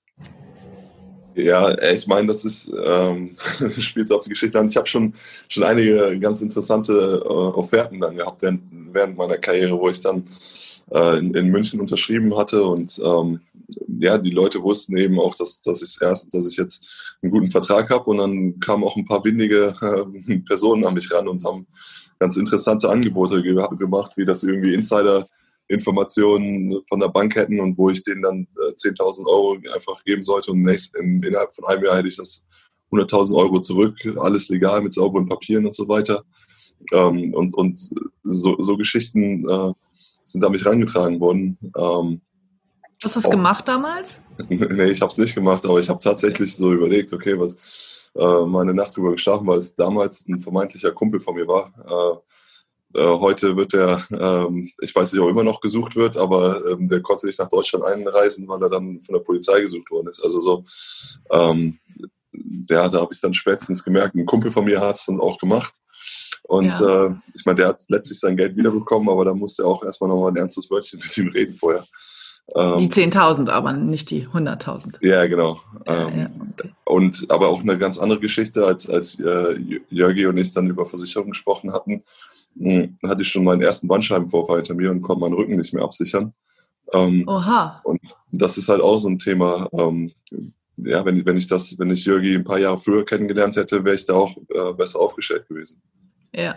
Ja, 1.35 1.71
äh, 1.71 1.97
ich 1.97 2.07
meine, 2.07 2.29
das 2.29 2.45
ist, 2.45 2.71
ähm, 2.85 3.35
spielt 3.81 4.13
auf 4.13 4.23
die 4.23 4.31
Geschichte 4.31 4.61
an. 4.61 4.69
Ich 4.69 4.77
habe 4.77 4.87
schon, 4.87 5.13
schon 5.49 5.65
einige 5.65 6.17
ganz 6.21 6.41
interessante 6.41 6.93
äh, 7.25 7.29
Offerten 7.29 7.99
dann 7.99 8.15
gehabt 8.15 8.43
während, 8.43 8.63
während 8.97 9.17
meiner 9.17 9.39
Karriere, 9.39 9.79
wo 9.79 9.89
ich 9.89 10.01
dann 10.01 10.27
äh, 10.91 11.19
in, 11.19 11.35
in 11.35 11.49
München 11.49 11.79
unterschrieben 11.79 12.37
hatte. 12.37 12.65
Und 12.65 13.01
ähm, 13.05 13.41
ja, 14.01 14.19
die 14.19 14.31
Leute 14.31 14.63
wussten 14.63 14.97
eben 14.97 15.21
auch, 15.21 15.37
dass, 15.37 15.61
dass 15.63 15.83
ich 15.83 15.97
erst, 16.01 16.35
dass 16.35 16.49
ich 16.49 16.57
jetzt 16.57 17.17
einen 17.23 17.31
guten 17.31 17.51
Vertrag 17.51 17.91
habe 17.91 18.11
und 18.11 18.19
dann 18.19 18.59
kamen 18.61 18.85
auch 18.85 18.97
ein 18.97 19.05
paar 19.05 19.25
windige 19.25 19.75
äh, 19.81 20.39
Personen 20.47 20.85
an 20.85 20.95
mich 20.95 21.13
ran 21.13 21.29
und 21.29 21.45
haben 21.45 21.67
ganz 22.19 22.37
interessante 22.37 22.89
Angebote 22.89 23.43
ge 23.43 23.55
gemacht, 23.79 24.13
wie 24.17 24.25
das 24.25 24.43
irgendwie 24.43 24.75
Insider 24.75 25.29
Informationen 25.69 26.81
von 26.89 27.01
der 27.01 27.09
Bank 27.09 27.35
hätten 27.35 27.61
und 27.61 27.77
wo 27.77 27.91
ich 27.91 28.03
denen 28.03 28.23
dann 28.23 28.47
äh, 28.69 28.73
10.000 28.73 29.27
Euro 29.27 29.57
einfach 29.75 30.03
geben 30.05 30.23
sollte. 30.23 30.53
Und 30.53 30.63
nächst, 30.63 30.95
in, 30.97 31.23
innerhalb 31.23 31.55
von 31.55 31.67
einem 31.67 31.85
Jahr 31.85 31.97
hätte 31.97 32.09
ich 32.09 32.17
das 32.17 32.47
100.000 32.93 33.37
Euro 33.37 33.61
zurück, 33.61 33.97
alles 34.19 34.49
legal 34.49 34.81
mit 34.81 34.93
sauberen 34.93 35.27
Papieren 35.27 35.67
und 35.67 35.75
so 35.75 35.89
weiter. 35.89 36.25
Ähm, 36.93 37.35
und 37.35 37.55
und 37.57 37.79
so, 38.23 38.57
so 38.59 38.77
Geschichten 38.77 39.49
äh, 39.49 39.73
sind 40.23 40.43
da 40.43 40.49
mich 40.49 40.65
rangetragen 40.65 41.21
worden. 41.21 41.59
Ähm, 41.77 42.21
Hast 43.03 43.17
du 43.17 43.21
es 43.21 43.31
gemacht 43.31 43.69
damals? 43.69 44.21
nee, 44.49 44.91
ich 44.91 45.01
habe 45.01 45.11
es 45.11 45.19
nicht 45.19 45.35
gemacht, 45.35 45.65
aber 45.65 45.79
ich 45.79 45.89
habe 45.89 45.99
tatsächlich 45.99 46.57
so 46.57 46.73
überlegt, 46.73 47.13
okay, 47.13 47.39
was 47.39 48.11
äh, 48.15 48.47
meine 48.47 48.73
Nacht 48.75 48.97
drüber 48.97 49.13
geschlafen, 49.13 49.47
weil 49.47 49.59
es 49.59 49.75
damals 49.75 50.27
ein 50.27 50.41
vermeintlicher 50.41 50.93
Kumpel 50.93 51.21
von 51.21 51.35
mir 51.35 51.47
war. 51.47 51.73
Äh, 51.87 52.19
äh, 52.97 53.19
heute 53.19 53.57
wird 53.57 53.75
er, 53.75 54.03
ähm, 54.11 54.71
ich 54.81 54.95
weiß 54.95 55.13
nicht, 55.13 55.21
ob 55.21 55.29
er 55.29 55.33
immer 55.33 55.45
noch 55.45 55.61
gesucht 55.61 55.97
wird, 55.97 56.17
aber 56.17 56.61
ähm, 56.71 56.89
der 56.89 57.03
konnte 57.03 57.27
nicht 57.27 57.39
nach 57.39 57.49
Deutschland 57.49 57.85
einreisen, 57.85 58.49
weil 58.49 58.63
er 58.63 58.71
dann 58.71 59.01
von 59.03 59.15
der 59.15 59.21
Polizei 59.21 59.61
gesucht 59.61 59.91
worden 59.91 60.09
ist. 60.09 60.23
Also 60.23 60.41
so, 60.41 60.65
ähm, 61.31 61.79
ja, 62.69 62.89
da 62.89 63.01
habe 63.01 63.13
ich 63.13 63.21
dann 63.21 63.35
spätestens 63.35 63.85
gemerkt, 63.85 64.15
ein 64.15 64.27
Kumpel 64.27 64.51
von 64.51 64.65
mir 64.65 64.81
hat 64.81 64.97
es 64.97 65.07
dann 65.07 65.21
auch 65.21 65.39
gemacht. 65.39 65.75
Und 66.47 66.79
ja. 66.79 67.07
äh, 67.07 67.15
ich 67.35 67.45
meine, 67.45 67.57
der 67.57 67.69
hat 67.69 67.85
letztlich 67.89 68.21
sein 68.21 68.37
Geld 68.37 68.57
wiederbekommen, 68.57 69.09
aber 69.09 69.25
da 69.25 69.35
musste 69.35 69.65
er 69.65 69.69
auch 69.69 69.83
erstmal 69.83 70.09
nochmal 70.09 70.31
ein 70.31 70.37
ernstes 70.37 70.71
Wörtchen 70.71 71.01
mit 71.01 71.19
ihm 71.19 71.29
reden 71.29 71.55
vorher. 71.55 71.85
Ähm, 72.55 72.79
die 72.79 72.89
10.000, 72.89 73.51
aber 73.51 73.73
nicht 73.73 74.11
die 74.11 74.29
100.000. 74.29 75.05
Ja, 75.05 75.27
genau. 75.27 75.59
Ja, 75.87 76.07
ähm, 76.07 76.19
ja, 76.19 76.31
okay. 76.53 76.71
Und 76.85 77.27
aber 77.29 77.49
auch 77.49 77.63
eine 77.63 77.77
ganz 77.77 77.99
andere 77.99 78.21
Geschichte, 78.21 78.65
als, 78.65 78.89
als 78.89 79.19
äh, 79.19 79.59
Jörgi 79.91 80.27
und 80.27 80.37
ich 80.37 80.55
dann 80.55 80.69
über 80.69 80.87
Versicherung 80.87 81.31
gesprochen 81.31 81.73
hatten, 81.73 82.05
mh, 82.55 82.73
hm, 82.73 82.97
hatte 83.05 83.23
ich 83.23 83.29
schon 83.29 83.43
meinen 83.43 83.63
ersten 83.63 83.89
Bandscheibenvorfall 83.89 84.59
hinter 84.59 84.75
mir 84.75 84.93
und 84.93 85.03
konnte 85.03 85.23
meinen 85.23 85.35
Rücken 85.35 85.57
nicht 85.57 85.75
mehr 85.75 85.83
absichern. 85.83 86.33
Ähm, 86.93 87.25
Oha. 87.27 87.81
Und 87.83 88.01
das 88.31 88.57
ist 88.57 88.69
halt 88.69 88.81
auch 88.81 88.99
so 88.99 89.09
ein 89.09 89.19
Thema. 89.19 89.69
Ähm, 89.73 90.13
ja, 90.77 91.05
wenn, 91.05 91.27
wenn 91.27 91.37
ich 91.37 91.49
das, 91.49 91.77
wenn 91.81 91.91
ich 91.91 92.05
Jörgi 92.05 92.37
ein 92.37 92.45
paar 92.45 92.61
Jahre 92.61 92.79
früher 92.79 93.05
kennengelernt 93.05 93.57
hätte, 93.57 93.85
wäre 93.85 93.97
ich 93.97 94.07
da 94.07 94.15
auch 94.15 94.37
äh, 94.51 94.73
besser 94.75 95.01
aufgestellt 95.01 95.49
gewesen. 95.49 95.83
Ja. 96.37 96.57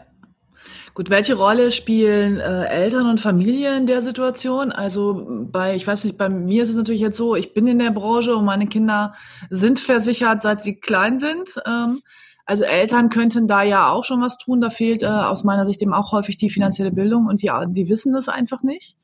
Gut, 0.94 1.10
welche 1.10 1.36
Rolle 1.36 1.72
spielen 1.72 2.38
äh, 2.40 2.66
Eltern 2.66 3.10
und 3.10 3.22
Familie 3.22 3.78
in 3.78 3.86
der 3.86 4.02
Situation? 4.02 4.74
Also 4.74 5.26
bei, 5.50 5.76
ich 5.76 5.88
weiß 5.88 6.04
nicht, 6.04 6.18
bei 6.18 6.28
mir 6.28 6.64
ist 6.64 6.70
es 6.70 6.76
natürlich 6.76 7.00
jetzt 7.00 7.16
so, 7.16 7.36
ich 7.36 7.54
bin 7.54 7.66
in 7.68 7.80
der 7.80 7.92
Branche 7.92 8.36
und 8.36 8.44
meine 8.44 8.68
Kinder 8.68 9.14
sind 9.50 9.80
versichert, 9.80 10.42
seit 10.42 10.62
sie 10.62 10.76
klein 10.76 11.18
sind. 11.18 11.62
Ähm, 11.66 12.02
also 12.46 12.66
Eltern 12.66 13.10
könnten 13.10 13.48
da 13.48 13.64
ja 13.64 13.90
auch 13.92 14.04
schon 14.04 14.22
was 14.22 14.38
tun. 14.38 14.60
Da 14.60 14.70
fehlt 14.70 15.02
äh, 15.02 15.06
aus 15.06 15.46
meiner 15.46 15.66
Sicht 15.66 15.82
eben 15.82 15.94
auch 15.94 16.12
häufig 16.12 16.36
die 16.36 16.50
finanzielle 16.50 16.92
Bildung 16.92 17.28
und 17.28 17.42
die, 17.42 17.52
die 17.70 17.88
wissen 17.88 18.12
das 18.12 18.28
einfach 18.28 18.62
nicht. 18.62 18.98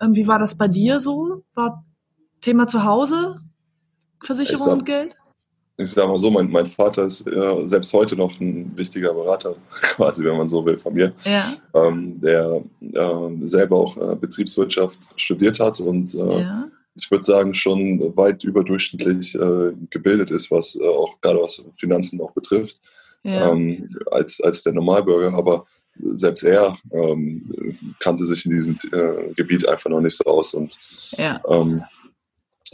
Ähm, 0.00 0.14
wie 0.14 0.26
war 0.26 0.38
das 0.38 0.56
bei 0.56 0.68
dir 0.68 1.00
so? 1.00 1.42
War 1.54 1.84
Thema 2.40 2.68
zu 2.68 2.84
Hause? 2.84 3.36
Versicherung 4.22 4.72
und 4.72 4.86
Geld? 4.86 5.16
Ich 5.76 5.90
sage 5.90 6.08
mal 6.08 6.18
so, 6.18 6.30
mein, 6.30 6.50
mein 6.50 6.66
Vater 6.66 7.04
ist 7.04 7.26
äh, 7.26 7.66
selbst 7.66 7.92
heute 7.92 8.16
noch 8.16 8.38
ein 8.40 8.76
wichtiger 8.76 9.12
Berater, 9.12 9.56
quasi, 9.70 10.24
wenn 10.24 10.36
man 10.36 10.48
so 10.48 10.64
will, 10.64 10.78
von 10.78 10.94
mir, 10.94 11.12
ja. 11.24 11.52
ähm, 11.74 12.20
der 12.20 12.62
äh, 12.80 13.30
selber 13.40 13.76
auch 13.76 13.96
äh, 13.96 14.14
Betriebswirtschaft 14.14 14.98
studiert 15.16 15.58
hat 15.58 15.80
und 15.80 16.14
äh, 16.14 16.40
ja. 16.40 16.68
ich 16.94 17.10
würde 17.10 17.24
sagen, 17.24 17.54
schon 17.54 18.16
weit 18.16 18.44
überdurchschnittlich 18.44 19.34
äh, 19.34 19.72
gebildet 19.90 20.30
ist, 20.30 20.50
was 20.50 20.76
äh, 20.76 20.86
auch 20.86 21.20
gerade 21.20 21.40
was 21.40 21.64
Finanzen 21.74 22.20
auch 22.20 22.32
betrifft, 22.32 22.80
ja. 23.24 23.50
ähm, 23.50 23.90
als, 24.12 24.40
als 24.40 24.62
der 24.62 24.74
Normalbürger. 24.74 25.34
Aber 25.34 25.66
selbst 25.96 26.44
er 26.44 26.76
ähm, 26.92 27.76
kannte 28.00 28.24
sich 28.24 28.44
in 28.44 28.50
diesem 28.50 28.76
Gebiet 29.36 29.68
einfach 29.68 29.88
noch 29.88 30.00
nicht 30.00 30.16
so 30.16 30.24
aus 30.24 30.52
und 30.54 30.76
ähm, 31.18 31.84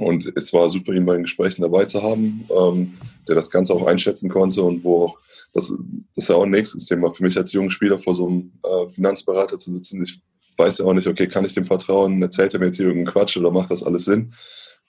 und 0.01 0.33
es 0.35 0.53
war 0.55 0.69
super, 0.71 0.93
ihn 0.93 1.05
bei 1.05 1.13
den 1.13 1.25
Gesprächen 1.25 1.61
dabei 1.61 1.85
zu 1.85 2.03
haben, 2.03 2.49
ähm, 2.51 2.95
der 3.29 3.35
das 3.35 3.51
Ganze 3.51 3.75
auch 3.75 3.87
einschätzen 3.87 4.31
konnte 4.31 4.63
und 4.63 4.83
wo 4.83 5.05
auch, 5.05 5.19
das, 5.53 5.69
das 6.15 6.25
ist 6.25 6.29
ja 6.31 6.37
auch 6.37 6.45
ein 6.45 6.51
nächstes 6.51 6.87
Thema 6.87 7.11
für 7.11 7.23
mich 7.23 7.37
als 7.37 7.53
junger 7.53 7.71
Spieler 7.71 7.99
vor 7.99 8.15
so 8.15 8.27
einem 8.27 8.53
äh, 8.65 8.89
Finanzberater 8.89 9.59
zu 9.59 9.71
sitzen. 9.71 10.03
Ich 10.03 10.21
weiß 10.57 10.79
ja 10.79 10.87
auch 10.87 10.95
nicht, 10.95 11.07
okay, 11.07 11.29
kann 11.29 11.45
ich 11.45 11.53
dem 11.53 11.67
vertrauen? 11.67 12.23
Erzählt 12.23 12.55
er 12.55 12.61
mir 12.61 12.67
jetzt 12.67 12.77
hier 12.77 12.87
irgendeinen 12.87 13.13
Quatsch 13.13 13.37
oder 13.37 13.51
macht 13.51 13.71
das 13.71 13.83
alles 13.83 14.07
Sinn? 14.07 14.33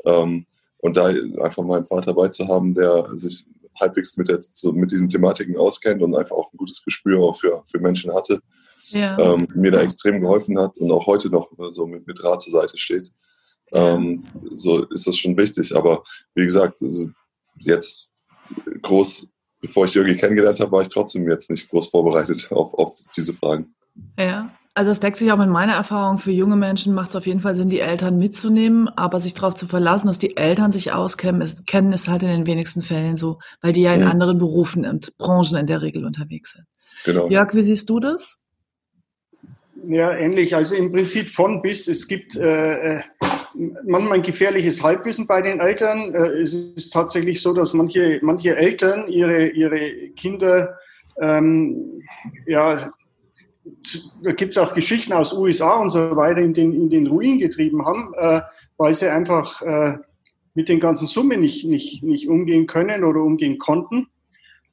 Ähm, 0.06 0.46
und 0.78 0.96
da 0.96 1.08
einfach 1.08 1.64
meinen 1.64 1.88
Vater 1.88 2.14
dabei 2.14 2.30
zu 2.30 2.48
haben, 2.48 2.74
der 2.74 3.10
sich 3.14 3.46
halbwegs 3.80 4.16
mit, 4.16 4.30
der, 4.30 4.40
so 4.42 4.72
mit 4.72 4.92
diesen 4.92 5.10
Thematiken 5.10 5.58
auskennt 5.58 6.02
und 6.02 6.16
einfach 6.16 6.38
auch 6.38 6.54
ein 6.54 6.58
gutes 6.58 6.82
Gespür 6.84 7.20
auch 7.20 7.36
für, 7.38 7.64
für 7.66 7.80
Menschen 7.80 8.14
hatte, 8.14 8.40
ja. 8.90 9.18
ähm, 9.20 9.46
mir 9.56 9.72
da 9.72 9.82
extrem 9.82 10.22
geholfen 10.22 10.58
hat 10.58 10.78
und 10.78 10.90
auch 10.90 11.06
heute 11.06 11.30
noch 11.30 11.52
so 11.70 11.86
mit, 11.86 12.08
mit 12.08 12.24
Rat 12.24 12.42
zur 12.42 12.54
Seite 12.54 12.78
steht 12.78 13.12
ähm, 13.74 14.24
so 14.50 14.86
ist 14.86 15.08
das 15.08 15.18
schon 15.18 15.38
wichtig. 15.38 15.76
Aber 15.76 16.04
wie 16.36 16.46
gesagt, 16.46 16.78
jetzt 17.58 18.10
groß, 18.82 19.28
bevor 19.62 19.86
ich 19.86 19.94
Jürgen 19.94 20.16
kennengelernt 20.18 20.60
habe, 20.60 20.72
war 20.72 20.82
ich 20.82 20.90
trotzdem 20.90 21.30
jetzt 21.30 21.50
nicht 21.50 21.70
groß 21.70 21.88
vorbereitet 21.88 22.48
auf, 22.52 22.74
auf 22.74 22.96
diese 23.16 23.34
Fragen. 23.34 23.74
Ja. 24.18 24.52
Also 24.74 24.90
es 24.92 25.02
deckt 25.02 25.18
sich 25.18 25.30
auch 25.34 25.38
mit 25.38 25.50
meiner 25.50 25.74
Erfahrung. 25.74 26.18
Für 26.18 26.32
junge 26.32 26.56
Menschen 26.56 26.94
macht 26.94 27.10
es 27.10 27.16
auf 27.18 27.28
jeden 27.28 27.42
Fall 27.42 27.58
Sinn, 27.58 27.68
die 27.68 27.82
Eltern 27.82 28.18
mitzunehmen, 28.18 28.88
aber 28.88 29.20
sich 29.20 29.34
darauf 29.34 29.54
zu 29.54 29.68
verlassen, 29.68 30.08
dass 30.08 30.18
die 30.18 30.38
Eltern 30.38 30.72
sich 30.72 30.94
auskennen, 30.94 31.42
ist, 31.42 31.68
kennen, 31.68 31.92
ist 31.92 32.08
halt 32.08 32.24
in 32.24 32.30
den 32.30 32.48
wenigsten 32.48 32.82
Fällen 32.82 33.18
so, 33.18 33.40
weil 33.60 33.74
die 33.74 33.82
ja 33.82 33.94
in 33.94 34.02
mhm. 34.02 34.08
anderen 34.08 34.38
Berufen 34.38 34.86
und 34.86 35.18
Branchen 35.18 35.58
in 35.58 35.68
der 35.68 35.82
Regel 35.82 36.06
unterwegs 36.06 36.54
sind. 36.54 36.66
Genau. 37.04 37.30
Jörg, 37.30 37.54
wie 37.54 37.64
siehst 37.64 37.90
du 37.90 38.00
das? 38.00 38.38
Ja, 39.86 40.14
ähnlich. 40.14 40.56
Also 40.56 40.76
im 40.76 40.94
Prinzip 40.94 41.28
von 41.28 41.62
bis. 41.62 41.90
Es 41.90 42.08
gibt 42.08 42.38
äh, 42.38 43.00
äh 43.00 43.02
manchmal 43.54 44.20
ein 44.20 44.24
gefährliches 44.24 44.84
Halbwissen 44.84 45.28
bei 45.28 45.42
den 45.42 45.60
Eltern. 45.60 46.14
Äh, 46.14 46.42
es 46.42 46.54
ist 46.54 46.92
tatsächlich 46.92 47.42
so, 47.42 47.54
dass 47.54 47.74
manche, 47.74 48.20
manche 48.22 48.56
Eltern 48.56 49.08
ihre, 49.10 49.48
ihre 49.50 50.10
Kinder, 50.16 50.78
ähm, 51.22 52.04
ja, 52.48 52.92
da 54.24 54.32
gibt 54.34 54.52
es 54.52 54.58
auch 54.58 54.74
Geschichten 54.74 55.14
aus 55.14 55.34
USA 55.34 55.76
und 55.76 55.92
so 55.92 56.16
weiter, 56.16 56.40
in 56.42 56.54
den, 56.54 56.74
in 56.74 56.90
den 56.90 57.08
Ruin 57.08 57.40
getrieben 57.40 57.86
haben, 57.86 58.14
äh, 58.18 58.42
weil 58.78 58.94
sie 58.96 59.12
einfach 59.12 59.62
äh, 59.62 59.98
mit 60.54 60.68
den 60.68 60.80
ganzen 60.80 61.08
Summen 61.08 61.40
nicht, 61.42 61.66
nicht, 61.66 62.04
nicht 62.04 62.28
umgehen 62.28 62.68
können 62.68 63.04
oder 63.04 63.22
umgehen 63.22 63.58
konnten. 63.58 64.08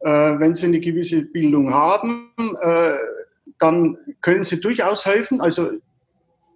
Äh, 0.00 0.38
wenn 0.38 0.54
sie 0.54 0.66
eine 0.66 0.80
gewisse 0.80 1.30
Bildung 1.30 1.72
haben, 1.72 2.30
äh, 2.60 2.94
dann 3.58 3.98
können 4.20 4.44
sie 4.44 4.60
durchaus 4.60 5.06
helfen. 5.06 5.40
Also 5.40 5.70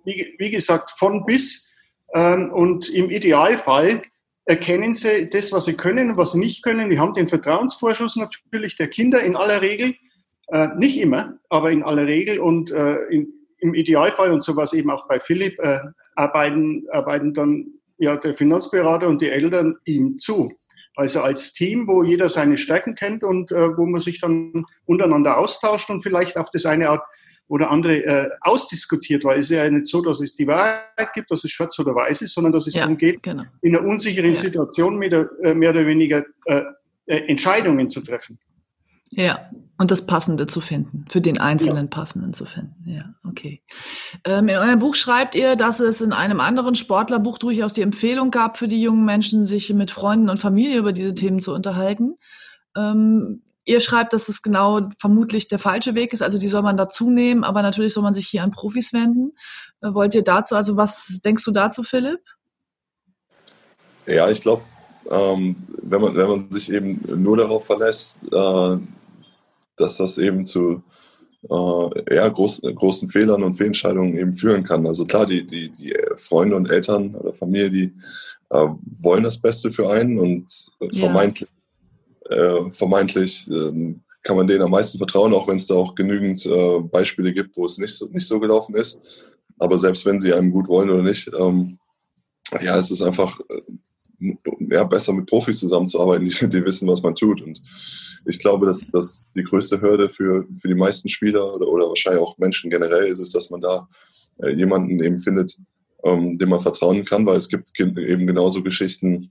wie, 0.05 0.35
wie 0.38 0.50
gesagt, 0.50 0.93
von 0.97 1.25
bis. 1.25 1.72
Ähm, 2.14 2.52
und 2.52 2.88
im 2.88 3.11
Idealfall 3.11 4.02
erkennen 4.45 4.95
sie 4.95 5.28
das, 5.28 5.52
was 5.52 5.66
sie 5.66 5.76
können 5.76 6.11
und 6.11 6.16
was 6.16 6.33
sie 6.33 6.38
nicht 6.38 6.62
können. 6.62 6.90
Wir 6.90 7.00
haben 7.00 7.14
den 7.14 7.28
Vertrauensvorschuss 7.28 8.16
natürlich 8.16 8.76
der 8.76 8.88
Kinder 8.88 9.23
in 9.23 9.37
aller 9.37 9.62
Regel, 9.62 9.95
äh, 10.49 10.69
nicht 10.76 10.99
immer, 10.99 11.38
aber 11.49 11.71
in 11.71 11.83
aller 11.83 12.07
Regel 12.07 12.40
und 12.40 12.71
äh, 12.71 12.97
im 13.59 13.75
Idealfall 13.75 14.33
und 14.33 14.42
sowas 14.42 14.73
eben 14.73 14.90
auch 14.90 15.07
bei 15.07 15.21
Philipp 15.21 15.59
äh, 15.61 15.78
arbeiten, 16.16 16.85
arbeiten 16.90 17.33
dann 17.33 17.66
ja 17.99 18.16
der 18.16 18.35
Finanzberater 18.35 19.07
und 19.07 19.23
die 19.23 19.28
Eltern 19.28 19.76
ihm 19.85 20.19
zu. 20.19 20.52
Also 20.97 21.23
als 21.23 21.54
Team, 21.54 21.87
wo 21.87 22.02
jeder 22.02 22.28
seine 22.28 22.59
Stärken 22.59 22.95
kennt 22.95 23.25
und 23.25 23.50
wo 23.50 23.87
man 23.87 24.00
sich 24.00 24.21
dann 24.21 24.66
untereinander 24.85 25.38
austauscht 25.38 25.88
und 25.88 26.02
vielleicht 26.02 26.37
auch 26.37 26.50
das 26.52 26.66
eine 26.66 26.90
Art 26.90 27.02
oder 27.52 27.71
andere 27.71 28.02
äh, 28.02 28.30
ausdiskutiert, 28.40 29.25
weil 29.25 29.38
es 29.38 29.50
ist 29.50 29.56
ja 29.56 29.68
nicht 29.68 29.87
so, 29.87 30.00
dass 30.00 30.23
es 30.23 30.35
die 30.35 30.47
Wahrheit 30.47 31.12
gibt, 31.12 31.30
dass 31.30 31.44
es 31.44 31.50
schwarz 31.50 31.78
oder 31.78 31.94
weiß 31.94 32.23
ist, 32.23 32.32
sondern 32.32 32.50
dass 32.50 32.66
es 32.66 32.75
ja, 32.75 32.80
darum 32.80 32.97
geht, 32.97 33.23
genau. 33.23 33.42
in 33.61 33.76
einer 33.76 33.87
unsicheren 33.87 34.30
ja. 34.30 34.35
Situation 34.35 34.97
mehr, 34.97 35.28
äh, 35.42 35.52
mehr, 35.52 35.68
oder 35.68 35.87
weniger 35.87 36.25
äh, 36.47 36.62
äh, 37.04 37.28
Entscheidungen 37.28 37.90
zu 37.90 38.00
treffen. 38.00 38.38
Ja, 39.11 39.50
und 39.76 39.90
das 39.90 40.06
Passende 40.06 40.47
zu 40.47 40.62
finden, 40.62 41.04
für 41.11 41.21
den 41.21 41.37
Einzelnen 41.37 41.90
ja. 41.90 41.90
Passenden 41.90 42.32
zu 42.32 42.47
finden. 42.47 42.75
Ja, 42.87 43.14
okay. 43.28 43.62
Ähm, 44.25 44.49
in 44.49 44.56
eurem 44.56 44.78
Buch 44.78 44.94
schreibt 44.94 45.35
ihr, 45.35 45.54
dass 45.54 45.78
es 45.80 46.00
in 46.00 46.14
einem 46.14 46.40
anderen 46.40 46.75
Sportlerbuch 46.75 47.37
durchaus 47.37 47.75
die 47.75 47.82
Empfehlung 47.82 48.30
gab 48.30 48.56
für 48.56 48.68
die 48.68 48.80
jungen 48.80 49.04
Menschen, 49.04 49.44
sich 49.44 49.71
mit 49.75 49.90
Freunden 49.90 50.30
und 50.30 50.38
Familie 50.38 50.78
über 50.78 50.94
diese 50.94 51.14
Themen 51.14 51.40
zu 51.40 51.52
unterhalten. 51.52 52.14
Ähm, 52.75 53.42
Ihr 53.64 53.81
schreibt, 53.81 54.12
dass 54.12 54.28
es 54.28 54.42
genau 54.42 54.88
vermutlich 54.99 55.47
der 55.47 55.59
falsche 55.59 55.95
Weg 55.95 56.12
ist, 56.12 56.23
also 56.23 56.38
die 56.38 56.49
soll 56.49 56.62
man 56.62 56.76
dazu 56.76 57.11
nehmen, 57.11 57.45
aber 57.45 57.62
natürlich 57.62 57.95
soll 57.95 58.02
man 58.02 58.14
sich 58.14 58.26
hier 58.26 58.42
an 58.42 58.50
Profis 58.50 58.92
wenden. 58.92 59.33
Äh, 59.81 59.95
wollt 59.95 60.14
ihr 60.14 60.25
dazu, 60.25 60.57
also 60.57 60.76
was 60.76 61.21
denkst 61.25 61.45
du 61.45 61.52
dazu, 61.52 61.83
Philipp? 61.83 62.21
Ja, 64.07 64.28
ich 64.28 64.42
glaube, 64.42 64.62
ähm, 65.11 65.57
wenn, 65.83 66.00
man, 66.00 66.16
wenn 66.16 66.28
man 66.28 66.50
sich 66.50 66.73
eben 66.73 67.00
nur 67.23 67.37
darauf 67.37 67.66
verlässt, 67.66 68.21
äh, 68.33 68.76
dass 69.76 69.97
das 69.97 70.19
eben 70.19 70.45
zu 70.45 70.83
äh, 71.49 72.14
ja, 72.14 72.28
groß, 72.28 72.62
großen 72.75 73.09
Fehlern 73.09 73.42
und 73.42 73.54
Fehlentscheidungen 73.54 74.16
eben 74.16 74.33
führen 74.33 74.64
kann. 74.64 74.87
Also 74.87 75.04
klar, 75.07 75.26
die, 75.26 75.47
die, 75.47 75.71
die 75.71 75.95
Freunde 76.16 76.57
und 76.57 76.71
Eltern 76.71 77.14
oder 77.14 77.33
Familie, 77.33 77.71
die 77.71 77.95
äh, 78.50 78.66
wollen 79.02 79.25
das 79.25 79.38
Beste 79.38 79.73
für 79.73 79.88
einen 79.88 80.19
und 80.19 80.50
vermeintlich 80.92 81.49
äh, 82.33 82.71
vermeintlich 82.71 83.49
äh, 83.51 83.95
kann 84.23 84.37
man 84.37 84.47
denen 84.47 84.62
am 84.62 84.71
meisten 84.71 84.99
vertrauen, 84.99 85.35
auch 85.35 85.49
wenn 85.49 85.57
es 85.57 85.67
da 85.67 85.75
auch 85.75 85.95
genügend 85.95 86.47
äh, 86.47 86.81
Beispiele 86.81 87.33
gibt, 87.33 87.57
wo 87.57 87.65
es 87.65 87.79
nicht 87.79 87.95
so, 87.95 88.07
nicht 88.07 88.27
so 88.27 88.39
gelaufen 88.39 88.75
ist. 88.77 89.01
aber 89.59 89.79
selbst 89.79 90.07
wenn 90.07 90.21
sie 90.21 90.33
einem 90.33 90.53
gut 90.53 90.69
wollen 90.69 90.91
oder 90.91 91.03
nicht, 91.03 91.31
ähm, 91.39 91.79
ja, 92.61 92.79
es 92.79 92.91
ist 92.91 93.03
einfach 93.03 93.41
äh, 93.49 94.35
ja, 94.71 94.85
besser 94.85 95.12
mit 95.12 95.27
Profis 95.27 95.59
zusammenzuarbeiten, 95.61 96.27
die, 96.27 96.49
die 96.49 96.65
wissen, 96.65 96.89
was 96.89 97.03
man 97.03 97.15
tut. 97.15 97.43
Und 97.43 97.61
ich 98.25 98.39
glaube, 98.39 98.67
dass, 98.67 98.87
dass 98.89 99.29
die 99.35 99.43
größte 99.43 99.81
Hürde 99.81 100.09
für, 100.09 100.47
für 100.57 100.69
die 100.69 100.75
meisten 100.75 101.09
Spieler 101.09 101.55
oder, 101.55 101.67
oder 101.67 101.89
wahrscheinlich 101.89 102.23
auch 102.23 102.39
Menschen 102.39 102.71
generell 102.71 103.07
ist, 103.07 103.21
ist, 103.21 103.35
dass 103.35 103.51
man 103.51 103.61
da 103.61 103.89
äh, 104.39 104.51
jemanden 104.51 105.03
eben 105.03 105.19
findet, 105.19 105.59
ähm, 106.05 106.39
dem 106.39 106.49
man 106.49 106.61
vertrauen 106.61 107.05
kann, 107.05 107.27
weil 107.27 107.37
es 107.37 107.49
gibt 107.49 107.79
eben 107.79 108.27
genauso 108.27 108.62
Geschichten, 108.62 109.31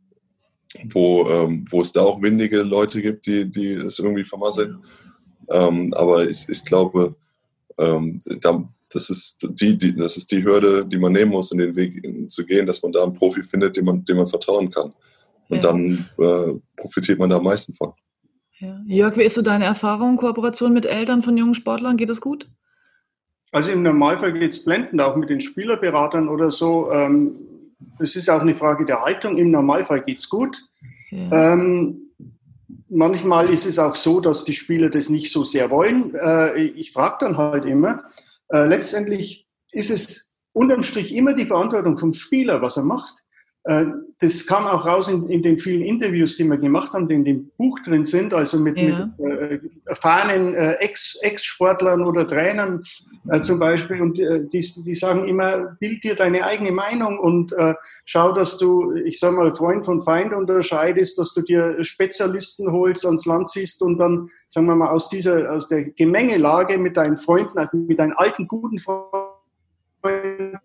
wo, 0.89 1.27
ähm, 1.29 1.65
wo 1.69 1.81
es 1.81 1.91
da 1.91 2.01
auch 2.01 2.21
windige 2.21 2.61
Leute 2.61 3.01
gibt, 3.01 3.25
die, 3.25 3.49
die 3.49 3.73
es 3.73 3.99
irgendwie 3.99 4.23
vermasseln. 4.23 4.83
Ähm, 5.49 5.93
aber 5.95 6.29
ich, 6.29 6.47
ich 6.49 6.63
glaube, 6.65 7.15
ähm, 7.77 8.19
da, 8.41 8.63
das, 8.91 9.09
ist 9.09 9.47
die, 9.59 9.77
die, 9.77 9.95
das 9.95 10.17
ist 10.17 10.31
die 10.31 10.43
Hürde, 10.43 10.85
die 10.85 10.97
man 10.97 11.13
nehmen 11.13 11.31
muss, 11.31 11.51
in 11.51 11.59
den 11.59 11.75
Weg 11.75 12.29
zu 12.29 12.45
gehen, 12.45 12.65
dass 12.65 12.81
man 12.83 12.91
da 12.91 13.03
einen 13.03 13.13
Profi 13.13 13.43
findet, 13.43 13.77
dem 13.77 13.85
man, 13.85 14.05
dem 14.05 14.17
man 14.17 14.27
vertrauen 14.27 14.69
kann. 14.69 14.93
Und 15.49 15.57
ja. 15.57 15.61
dann 15.61 16.09
äh, 16.17 16.53
profitiert 16.77 17.19
man 17.19 17.29
da 17.29 17.37
am 17.37 17.43
meisten 17.43 17.73
von. 17.75 17.93
Ja. 18.59 18.79
Jörg, 18.85 19.17
wie 19.17 19.23
ist 19.23 19.35
so 19.35 19.41
deine 19.41 19.65
Erfahrung, 19.65 20.17
Kooperation 20.17 20.71
mit 20.71 20.85
Eltern 20.85 21.23
von 21.23 21.35
jungen 21.35 21.55
Sportlern? 21.55 21.97
Geht 21.97 22.09
das 22.09 22.21
gut? 22.21 22.47
Also 23.51 23.71
im 23.71 23.83
Normalfall 23.83 24.31
geht 24.33 24.53
es 24.53 24.63
blendend, 24.63 25.01
auch 25.01 25.15
mit 25.17 25.29
den 25.29 25.41
Spielerberatern 25.41 26.29
oder 26.29 26.51
so. 26.51 26.89
Ähm, 26.91 27.35
es 28.00 28.15
ist 28.15 28.29
auch 28.29 28.41
eine 28.41 28.55
Frage 28.55 28.85
der 28.85 29.01
Haltung. 29.01 29.38
Im 29.38 29.51
Normalfall 29.51 30.01
geht 30.01 30.19
es 30.19 30.29
gut. 30.29 30.57
Ja. 31.09 31.53
Ähm, 31.53 32.11
manchmal 32.89 33.50
ist 33.50 33.65
es 33.65 33.79
auch 33.79 33.95
so, 33.95 34.19
dass 34.19 34.43
die 34.43 34.53
Spieler 34.53 34.89
das 34.89 35.09
nicht 35.09 35.31
so 35.31 35.43
sehr 35.43 35.69
wollen. 35.69 36.15
Äh, 36.15 36.63
ich 36.63 36.91
frage 36.91 37.17
dann 37.21 37.38
halt 37.38 37.65
immer. 37.65 38.03
Äh, 38.50 38.65
letztendlich 38.65 39.47
ist 39.71 39.89
es 39.89 40.39
unterm 40.53 40.83
Strich 40.83 41.15
immer 41.15 41.33
die 41.33 41.45
Verantwortung 41.45 41.97
vom 41.97 42.13
Spieler, 42.13 42.61
was 42.61 42.77
er 42.77 42.83
macht. 42.83 43.20
Äh, 43.63 43.86
das 44.20 44.46
kam 44.48 44.65
auch 44.65 44.86
raus 44.86 45.08
in, 45.08 45.30
in, 45.30 45.41
den 45.41 45.58
vielen 45.58 45.84
Interviews, 45.84 46.38
die 46.38 46.44
wir 46.46 46.58
gemacht 46.58 46.94
haben, 46.94 47.08
die 47.08 47.15
in 47.15 47.25
dem 47.25 47.51
Buch 47.58 47.80
drin 47.80 48.06
sind, 48.06 48.34
also 48.34 48.60
mit, 48.60 48.80
ja. 48.80 49.12
mit 49.18 49.32
äh, 49.32 49.60
erfahrenen 49.86 50.53
äh, 50.53 50.74
Ex-Sportlern 50.74 52.03
oder 52.03 52.27
Trainern 52.27 52.84
äh, 53.30 53.41
zum 53.41 53.60
Beispiel. 53.60 54.01
Und 54.01 54.20
äh, 54.20 54.41
die, 54.51 54.60
die 54.60 54.94
sagen 54.96 55.27
immer, 55.27 55.75
bild 55.80 56.03
dir 56.03 56.15
deine 56.15 56.44
eigene 56.44 56.72
Meinung 56.72 57.20
und 57.20 57.53
äh, 57.53 57.75
schau, 58.06 58.32
dass 58.32 58.58
du, 58.58 58.94
ich 58.94 59.20
sage 59.20 59.36
mal, 59.36 59.56
Freund 59.56 59.86
von 59.86 60.03
Feind 60.03 60.34
unterscheidest, 60.34 61.20
dass 61.20 61.34
du 61.34 61.41
dir 61.41 61.84
Spezialisten 61.84 62.72
holst, 62.72 63.06
ans 63.06 63.25
Land 63.25 63.50
ziehst 63.50 63.82
und 63.84 64.00
dann, 64.00 64.30
sagen 64.50 64.68
wir 64.68 64.75
mal, 64.75 64.89
aus 64.89 65.10
dieser, 65.10 65.51
aus 65.51 65.68
der 65.68 65.84
Gemengelage 65.84 66.80
mit 66.80 66.98
deinen 66.98 67.18
Freunden, 67.18 67.60
mit 67.88 68.00
deinen 68.00 68.13
alten, 68.13 68.48
guten 68.48 68.80
Freunden, 68.80 70.60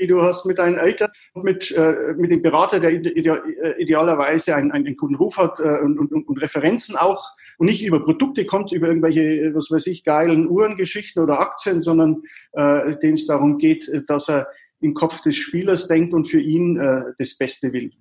die 0.00 0.06
du 0.06 0.22
hast 0.22 0.46
mit 0.46 0.58
deinen 0.58 0.78
Eltern, 0.78 1.10
mit, 1.34 1.70
äh, 1.70 2.14
mit 2.16 2.30
dem 2.30 2.42
Berater, 2.42 2.80
der 2.80 2.92
äh, 2.92 3.82
idealerweise 3.82 4.54
einen, 4.54 4.72
einen 4.72 4.96
guten 4.96 5.14
Ruf 5.14 5.38
hat 5.38 5.60
äh, 5.60 5.80
und, 5.80 5.98
und, 5.98 6.12
und, 6.12 6.42
Referenzen 6.42 6.96
auch 6.96 7.24
und 7.58 7.66
nicht 7.66 7.84
über 7.84 8.04
Produkte 8.04 8.44
kommt, 8.46 8.72
über 8.72 8.88
irgendwelche, 8.88 9.54
was 9.54 9.70
weiß 9.70 9.86
ich, 9.88 10.04
geilen 10.04 10.48
Uhrengeschichten 10.48 11.22
oder 11.22 11.40
Aktien, 11.40 11.80
sondern 11.80 12.22
äh, 12.52 12.96
dem 12.98 13.14
es 13.14 13.26
darum 13.26 13.58
geht, 13.58 13.90
dass 14.08 14.28
er 14.28 14.48
im 14.80 14.94
Kopf 14.94 15.20
des 15.22 15.36
Spielers 15.36 15.88
denkt 15.88 16.12
und 16.12 16.28
für 16.28 16.40
ihn 16.40 16.78
äh, 16.78 17.04
das 17.18 17.38
Beste 17.38 17.72
will. 17.72 17.92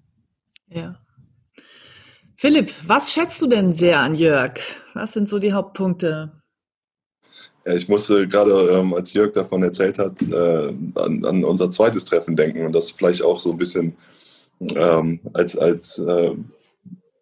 Ja. 0.68 1.00
Philipp, 2.36 2.72
was 2.88 3.14
schätzt 3.14 3.42
du 3.42 3.48
denn 3.48 3.72
sehr 3.72 4.00
an 4.00 4.16
Jörg? 4.16 4.54
Was 4.96 5.14
sind 5.14 5.30
so 5.30 5.38
die 5.38 5.54
Hauptpunkte? 5.54 6.41
Ja, 7.66 7.76
ich 7.76 7.88
musste 7.88 8.28
gerade, 8.28 8.72
ähm, 8.72 8.94
als 8.94 9.14
Jörg 9.14 9.34
davon 9.34 9.62
erzählt 9.62 10.00
hat, 10.00 10.22
äh, 10.22 10.74
an, 10.96 11.26
an, 11.26 11.44
unser 11.44 11.70
zweites 11.70 12.06
Treffen 12.06 12.36
denken 12.36 12.66
und 12.66 12.74
das 12.74 12.92
vielleicht 12.92 13.22
auch 13.22 13.40
so 13.40 13.52
ein 13.52 13.58
bisschen 13.58 13.96
ähm, 14.76 15.20
als, 15.34 15.58
als 15.58 16.00
äh, 16.00 16.36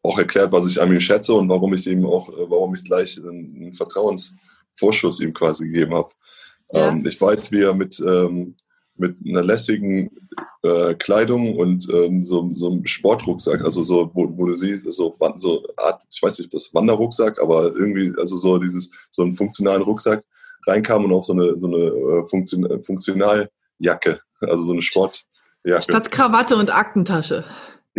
auch 0.01 0.17
erklärt, 0.17 0.51
was 0.51 0.67
ich 0.67 0.81
an 0.81 0.89
ihm 0.89 0.99
schätze 0.99 1.33
und 1.33 1.49
warum 1.49 1.73
ich 1.73 1.87
ihm 1.87 2.05
auch, 2.05 2.29
äh, 2.29 2.49
warum 2.49 2.73
ich 2.73 2.83
gleich 2.83 3.19
einen, 3.21 3.73
Vertrauensvorschuss 3.73 5.19
ihm 5.19 5.33
quasi 5.33 5.67
gegeben 5.67 5.95
habe. 5.95 6.09
Ja. 6.71 6.89
Ähm, 6.89 7.03
ich 7.05 7.19
weiß, 7.19 7.51
wie 7.51 7.63
er 7.63 7.73
mit, 7.73 7.99
ähm, 7.99 8.55
mit 8.95 9.17
einer 9.25 9.43
lässigen 9.43 10.09
äh, 10.61 10.93
Kleidung 10.95 11.55
und 11.55 11.87
ähm, 11.93 12.23
so, 12.23 12.49
so 12.53 12.71
einem 12.71 12.85
Sportrucksack, 12.85 13.61
also 13.61 13.81
so, 13.81 14.11
wo, 14.13 14.29
wo 14.37 14.45
du 14.45 14.53
siehst, 14.53 14.89
so, 14.91 15.15
so 15.37 15.63
Art, 15.77 16.01
ich 16.11 16.21
weiß 16.21 16.39
nicht, 16.39 16.53
das 16.53 16.73
Wanderrucksack, 16.73 17.41
aber 17.41 17.73
irgendwie, 17.75 18.13
also 18.17 18.37
so 18.37 18.57
dieses, 18.57 18.91
so 19.09 19.23
einen 19.23 19.33
funktionalen 19.33 19.81
Rucksack 19.81 20.23
reinkam 20.67 21.05
und 21.05 21.13
auch 21.13 21.23
so 21.23 21.33
eine, 21.33 21.57
so 21.57 21.67
eine 21.67 21.77
äh, 21.77 22.25
Funktion, 22.25 22.81
Funktionaljacke, 22.81 24.19
also 24.41 24.63
so 24.63 24.73
eine 24.73 24.81
Sportjacke. 24.81 25.83
Statt 25.83 26.11
Krawatte 26.11 26.55
und 26.57 26.73
Aktentasche. 26.73 27.45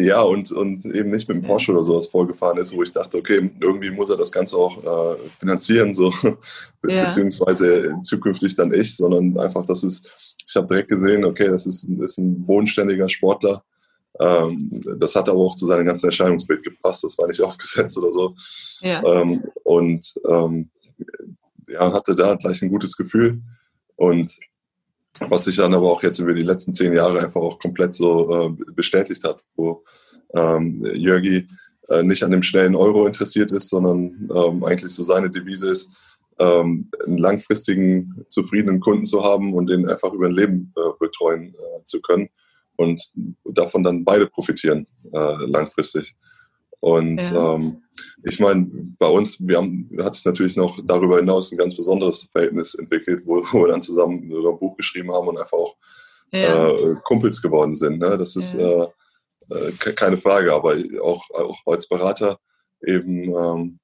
Ja, 0.01 0.23
und, 0.23 0.51
und 0.53 0.85
eben 0.87 1.11
nicht 1.11 1.29
mit 1.29 1.37
dem 1.37 1.43
Porsche 1.43 1.73
oder 1.73 1.85
sowas 1.85 2.07
vorgefahren 2.07 2.59
ist, 2.59 2.75
wo 2.75 2.83
ich 2.83 2.93
dachte, 2.93 3.19
okay, 3.19 3.51
irgendwie 3.61 3.91
muss 3.91 4.09
er 4.09 4.17
das 4.17 4.33
Ganze 4.33 4.57
auch 4.57 4.83
äh, 4.83 5.29
finanzieren, 5.29 5.93
so 5.93 6.13
ja. 6.87 7.05
beziehungsweise 7.05 7.97
zukünftig 8.03 8.55
dann 8.55 8.73
ich, 8.73 8.97
sondern 8.97 9.39
einfach, 9.39 9.65
das 9.65 9.85
ist, 9.85 10.11
ich 10.47 10.57
habe 10.57 10.67
direkt 10.69 10.89
gesehen, 10.89 11.25
okay, 11.25 11.49
das 11.49 11.67
ist, 11.67 11.89
ist 11.89 12.19
ein 12.19 12.47
bodenständiger 12.47 13.09
Sportler. 13.09 13.63
Ähm, 14.19 14.83
das 14.99 15.15
hat 15.15 15.29
aber 15.29 15.41
auch 15.41 15.55
zu 15.55 15.67
seinem 15.67 15.87
ganzen 15.87 16.07
Erscheinungsbild 16.07 16.63
gepasst, 16.63 17.05
das 17.05 17.19
war 17.19 17.27
nicht 17.27 17.41
aufgesetzt 17.43 17.99
oder 17.99 18.11
so. 18.11 18.35
Ja. 18.81 19.03
Ähm, 19.05 19.43
und 19.65 20.15
ähm, 20.29 20.71
ja, 21.69 21.93
hatte 21.93 22.15
da 22.15 22.35
gleich 22.35 22.63
ein 22.63 22.71
gutes 22.71 22.97
Gefühl. 22.97 23.43
Und 23.97 24.39
was 25.19 25.45
sich 25.45 25.57
dann 25.57 25.75
aber 25.75 25.91
auch 25.91 26.03
jetzt 26.03 26.19
über 26.19 26.33
die 26.33 26.43
letzten 26.43 26.73
zehn 26.73 26.93
Jahre 26.93 27.21
einfach 27.21 27.41
auch 27.41 27.59
komplett 27.59 27.95
so 27.95 28.57
äh, 28.59 28.73
bestätigt 28.73 29.25
hat, 29.25 29.43
wo 29.57 29.85
ähm, 30.35 30.85
Jörgi 30.95 31.47
äh, 31.89 32.03
nicht 32.03 32.23
an 32.23 32.31
dem 32.31 32.43
schnellen 32.43 32.77
Euro 32.77 33.07
interessiert 33.07 33.53
ist, 33.53 33.69
sondern 33.69 34.29
ähm, 34.35 34.65
eigentlich 34.65 34.93
so 34.93 35.03
seine 35.03 35.31
Devise 35.31 35.71
ist, 35.71 35.93
ähm, 36.39 36.91
einen 37.05 37.19
langfristigen, 37.19 38.25
zufriedenen 38.29 38.81
Kunden 38.81 39.05
zu 39.05 39.23
haben 39.23 39.53
und 39.55 39.67
den 39.67 39.89
einfach 39.89 40.13
über 40.13 40.27
ein 40.27 40.33
Leben 40.33 40.73
äh, 40.77 40.91
betreuen 40.99 41.55
äh, 41.55 41.83
zu 41.85 42.01
können 42.01 42.29
und 42.77 43.11
davon 43.45 43.85
dann 43.85 44.05
beide 44.05 44.27
profitieren 44.27 44.87
äh, 45.13 45.45
langfristig. 45.47 46.17
Und 46.81 47.21
ja. 47.31 47.55
ähm, 47.55 47.83
ich 48.25 48.41
meine, 48.41 48.67
bei 48.99 49.07
uns, 49.07 49.39
wir 49.41 49.59
haben, 49.59 49.89
hat 50.01 50.15
sich 50.15 50.25
natürlich 50.25 50.57
noch 50.57 50.81
darüber 50.85 51.17
hinaus 51.17 51.53
ein 51.53 51.59
ganz 51.59 51.77
besonderes 51.77 52.29
Verhältnis 52.33 52.75
entwickelt, 52.75 53.23
wo, 53.27 53.43
wo 53.53 53.63
wir 53.63 53.69
dann 53.69 53.83
zusammen 53.83 54.31
sogar 54.31 54.53
ein 54.53 54.59
Buch 54.59 54.77
geschrieben 54.77 55.13
haben 55.13 55.29
und 55.29 55.39
einfach 55.39 55.59
auch 55.59 55.77
ja. 56.33 56.71
äh, 56.71 56.97
Kumpels 57.05 57.43
geworden 57.43 57.75
sind. 57.75 57.99
Ne? 57.99 58.17
Das 58.17 58.37
ist 58.37 58.55
ja. 58.55 58.85
äh, 58.85 58.89
äh 59.51 59.73
keine 59.95 60.19
Frage, 60.19 60.53
aber 60.55 60.77
auch, 61.03 61.29
auch 61.31 61.61
als 61.67 61.87
Berater 61.87 62.39
eben 62.83 63.25
ähm, 63.25 63.79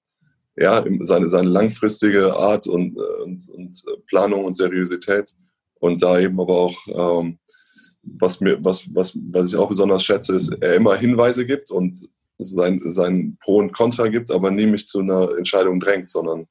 ja, 0.59 0.83
seine, 1.01 1.29
seine 1.29 1.49
langfristige 1.49 2.35
Art 2.35 2.67
und, 2.67 2.97
äh, 2.97 3.23
und, 3.23 3.49
und 3.51 3.85
Planung 4.07 4.45
und 4.45 4.55
Seriosität 4.55 5.35
und 5.81 6.03
da 6.03 6.19
eben 6.19 6.41
aber 6.41 6.55
auch 6.55 6.77
ähm, 7.19 7.39
was 8.03 8.41
mir 8.41 8.65
was 8.65 8.87
was 8.95 9.19
was 9.33 9.49
ich 9.49 9.57
auch 9.57 9.69
besonders 9.69 10.05
schätze 10.05 10.37
ist 10.37 10.57
er 10.61 10.75
immer 10.77 10.95
Hinweise 10.97 11.45
gibt 11.45 11.71
und 11.71 12.09
sein, 12.39 12.81
sein 12.85 13.39
Pro 13.41 13.59
und 13.59 13.73
Contra 13.73 14.09
gibt, 14.09 14.31
aber 14.31 14.51
nie 14.51 14.67
mich 14.67 14.87
zu 14.87 15.01
einer 15.01 15.37
Entscheidung 15.37 15.81
drängt, 15.81 16.11
sondern 16.11 16.47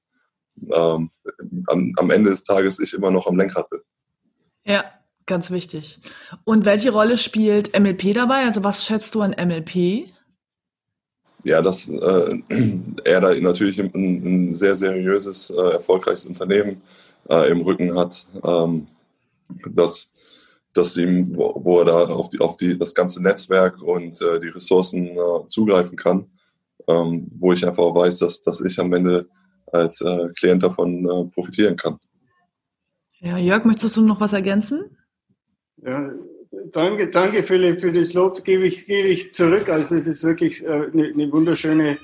ähm, 0.71 1.09
am, 1.67 1.93
am 1.97 2.09
Ende 2.09 2.29
des 2.29 2.43
Tages 2.43 2.79
ich 2.79 2.93
immer 2.93 3.11
noch 3.11 3.27
am 3.27 3.37
Lenkrad 3.37 3.69
bin. 3.69 3.81
Ja, 4.65 4.83
ganz 5.25 5.51
wichtig. 5.51 5.99
Und 6.43 6.65
welche 6.65 6.91
Rolle 6.91 7.17
spielt 7.17 7.77
MLP 7.77 8.13
dabei? 8.13 8.45
Also 8.45 8.63
was 8.63 8.85
schätzt 8.85 9.15
du 9.15 9.21
an 9.21 9.31
MLP? 9.31 10.09
Ja, 11.43 11.61
dass 11.61 11.87
äh, 11.87 12.39
er 13.03 13.21
da 13.21 13.33
natürlich 13.35 13.79
ein, 13.79 13.91
ein 13.93 14.53
sehr 14.53 14.75
seriöses, 14.75 15.51
äh, 15.51 15.73
erfolgreiches 15.73 16.25
Unternehmen 16.25 16.81
äh, 17.29 17.51
im 17.51 17.61
Rücken 17.61 17.95
hat, 17.95 18.27
ähm, 18.43 18.87
dass 19.71 20.11
dass 20.75 20.97
ihm, 20.97 21.35
wo, 21.35 21.59
wo 21.63 21.79
er 21.79 21.85
da 21.85 22.05
auf, 22.05 22.29
die, 22.29 22.39
auf 22.39 22.57
die, 22.57 22.77
das 22.77 22.93
ganze 22.93 23.23
Netzwerk 23.23 23.81
und 23.81 24.21
äh, 24.21 24.39
die 24.39 24.49
Ressourcen 24.49 25.07
äh, 25.07 25.47
zugreifen 25.47 25.97
kann, 25.97 26.27
ähm, 26.87 27.27
wo 27.39 27.53
ich 27.53 27.65
einfach 27.65 27.95
weiß, 27.95 28.19
dass, 28.19 28.41
dass 28.41 28.61
ich 28.61 28.79
am 28.79 28.93
Ende 28.93 29.27
als 29.71 30.01
äh, 30.01 30.29
Klient 30.37 30.63
davon 30.63 31.05
äh, 31.05 31.31
profitieren 31.33 31.75
kann. 31.75 31.97
Ja, 33.19 33.37
Jörg, 33.37 33.65
möchtest 33.65 33.97
du 33.97 34.01
noch 34.01 34.19
was 34.19 34.33
ergänzen? 34.33 34.97
Ja, 35.77 36.11
danke, 36.71 37.09
danke 37.09 37.43
Philipp 37.43 37.81
für 37.81 37.91
das 37.91 38.13
Lob, 38.13 38.43
gebe 38.43 38.67
ich, 38.67 38.85
gebe 38.85 39.07
ich 39.07 39.31
zurück. 39.31 39.69
Also 39.69 39.95
das 39.95 40.07
ist 40.07 40.23
wirklich 40.23 40.63
äh, 40.63 40.67
eine, 40.67 41.07
eine 41.07 41.31
wunderschöne 41.31 41.97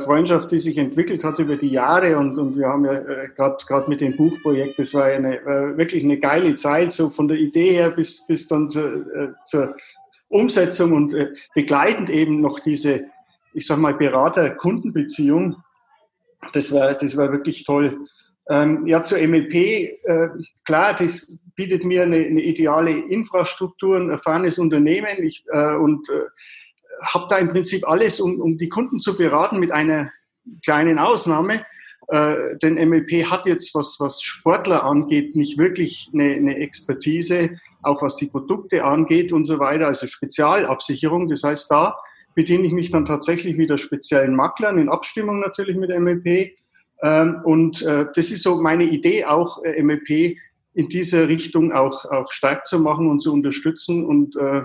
Freundschaft, 0.00 0.50
die 0.50 0.58
sich 0.58 0.76
entwickelt 0.78 1.22
hat 1.22 1.38
über 1.38 1.56
die 1.56 1.68
Jahre 1.68 2.18
und, 2.18 2.36
und 2.38 2.56
wir 2.56 2.66
haben 2.66 2.84
ja 2.84 2.92
äh, 2.92 3.28
gerade 3.34 3.88
mit 3.88 4.00
dem 4.00 4.16
Buchprojekt, 4.16 4.78
das 4.78 4.94
war 4.94 5.04
eine, 5.04 5.40
äh, 5.40 5.76
wirklich 5.76 6.02
eine 6.02 6.18
geile 6.18 6.54
Zeit, 6.56 6.92
so 6.92 7.08
von 7.08 7.28
der 7.28 7.36
Idee 7.36 7.72
her 7.72 7.90
bis, 7.90 8.26
bis 8.26 8.48
dann 8.48 8.68
zur, 8.68 9.06
äh, 9.14 9.28
zur 9.44 9.76
Umsetzung 10.28 10.92
und 10.92 11.14
äh, 11.14 11.34
begleitend 11.54 12.10
eben 12.10 12.40
noch 12.40 12.60
diese, 12.60 13.00
ich 13.52 13.66
sag 13.66 13.78
mal, 13.78 13.94
Berater-Kundenbeziehung. 13.94 15.56
Das 16.52 16.72
war, 16.72 16.94
das 16.94 17.16
war 17.16 17.30
wirklich 17.30 17.64
toll. 17.64 18.06
Ähm, 18.48 18.86
ja, 18.86 19.02
zur 19.02 19.18
äh, 19.18 20.28
klar, 20.64 20.96
das 20.96 21.40
bietet 21.54 21.84
mir 21.84 22.02
eine, 22.02 22.16
eine, 22.16 22.42
ideale 22.42 22.90
Infrastruktur, 22.90 23.96
ein 23.96 24.10
erfahrenes 24.10 24.58
Unternehmen 24.58 25.22
ich, 25.22 25.44
äh, 25.52 25.74
und 25.74 26.08
äh, 26.08 26.22
habe 27.02 27.26
da 27.28 27.38
im 27.38 27.50
Prinzip 27.50 27.88
alles, 27.88 28.20
um, 28.20 28.40
um 28.40 28.58
die 28.58 28.68
Kunden 28.68 29.00
zu 29.00 29.16
beraten, 29.16 29.58
mit 29.58 29.70
einer 29.70 30.10
kleinen 30.64 30.98
Ausnahme. 30.98 31.64
Äh, 32.08 32.56
denn 32.62 32.74
MLP 32.74 33.30
hat 33.30 33.46
jetzt, 33.46 33.74
was, 33.74 33.98
was 34.00 34.22
Sportler 34.22 34.84
angeht, 34.84 35.36
nicht 35.36 35.58
wirklich 35.58 36.10
eine, 36.12 36.34
eine 36.34 36.56
Expertise, 36.56 37.58
auch 37.82 38.02
was 38.02 38.16
die 38.16 38.26
Produkte 38.26 38.84
angeht 38.84 39.32
und 39.32 39.44
so 39.44 39.58
weiter, 39.58 39.86
also 39.86 40.06
Spezialabsicherung. 40.06 41.28
Das 41.28 41.44
heißt, 41.44 41.70
da 41.70 41.96
bediene 42.34 42.66
ich 42.66 42.72
mich 42.72 42.90
dann 42.90 43.06
tatsächlich 43.06 43.58
wieder 43.58 43.78
speziellen 43.78 44.34
Maklern 44.34 44.78
in 44.78 44.88
Abstimmung 44.88 45.40
natürlich 45.40 45.76
mit 45.76 45.90
MLP. 45.90 46.52
Ähm, 47.02 47.40
und 47.44 47.82
äh, 47.82 48.06
das 48.14 48.30
ist 48.30 48.42
so 48.42 48.60
meine 48.60 48.84
Idee, 48.84 49.24
auch 49.24 49.62
äh, 49.64 49.80
MLP 49.82 50.36
in 50.74 50.88
dieser 50.88 51.28
Richtung 51.28 51.72
auch, 51.72 52.04
auch 52.04 52.30
stark 52.30 52.66
zu 52.66 52.80
machen 52.80 53.08
und 53.08 53.20
zu 53.20 53.32
unterstützen. 53.32 54.04
Und 54.04 54.36
äh, 54.36 54.62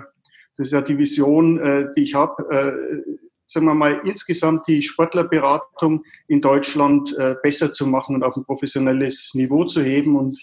das 0.56 0.68
ist 0.68 0.72
ja 0.72 0.80
die 0.80 0.98
Vision, 0.98 1.58
äh, 1.58 1.88
die 1.96 2.02
ich 2.02 2.14
habe, 2.14 2.42
äh, 2.50 3.12
sagen 3.44 3.66
wir 3.66 3.74
mal, 3.74 4.00
insgesamt 4.04 4.66
die 4.66 4.82
Sportlerberatung 4.82 6.04
in 6.28 6.40
Deutschland 6.40 7.16
äh, 7.16 7.36
besser 7.42 7.72
zu 7.72 7.86
machen 7.86 8.16
und 8.16 8.22
auf 8.22 8.36
ein 8.36 8.44
professionelles 8.44 9.32
Niveau 9.34 9.64
zu 9.64 9.82
heben. 9.82 10.16
Und 10.16 10.38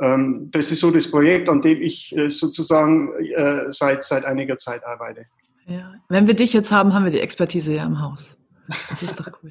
ähm, 0.00 0.48
das 0.50 0.70
ist 0.70 0.80
so 0.80 0.90
das 0.90 1.10
Projekt, 1.10 1.48
an 1.48 1.60
dem 1.62 1.82
ich 1.82 2.16
äh, 2.16 2.30
sozusagen 2.30 3.12
äh, 3.18 3.72
seit, 3.72 4.04
seit 4.04 4.24
einiger 4.24 4.56
Zeit 4.56 4.84
arbeite. 4.84 5.26
Ja. 5.66 5.94
Wenn 6.08 6.26
wir 6.26 6.34
dich 6.34 6.52
jetzt 6.52 6.72
haben, 6.72 6.94
haben 6.94 7.04
wir 7.04 7.12
die 7.12 7.20
Expertise 7.20 7.74
ja 7.74 7.84
im 7.84 8.00
Haus. 8.00 8.36
Das 8.88 9.02
ist 9.02 9.18
doch 9.18 9.30
cool. 9.42 9.50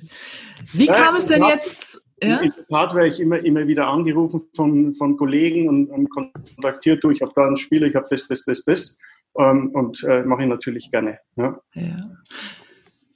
Wie 0.73 0.86
ja, 0.86 0.93
kam 0.93 1.15
es 1.15 1.25
denn 1.25 1.43
jetzt? 1.43 2.02
Ja? 2.21 2.38
In 2.38 2.54
der 2.56 2.67
Tat 2.67 2.95
werde 2.95 3.10
ich 3.10 3.19
immer, 3.19 3.38
immer 3.43 3.67
wieder 3.67 3.88
angerufen 3.88 4.41
von, 4.54 4.93
von 4.95 5.17
Kollegen 5.17 5.67
und, 5.69 5.88
und 5.88 6.10
kontaktiert, 6.10 7.04
du, 7.04 7.12
ich 7.12 7.21
habe 7.21 7.32
da 7.36 7.47
einen 7.47 7.58
Spieler, 7.58 7.88
ich 7.88 7.95
habe 7.95 8.08
das, 8.10 8.28
das, 8.28 8.45
das, 8.45 8.63
das. 8.63 8.97
Ähm, 9.38 9.70
und 9.74 10.04
äh, 10.04 10.24
mache 10.24 10.44
ich 10.44 10.50
natürlich 10.50 10.92
gerne. 10.92 11.20
Ja. 11.36 11.60
ja. 11.74 12.10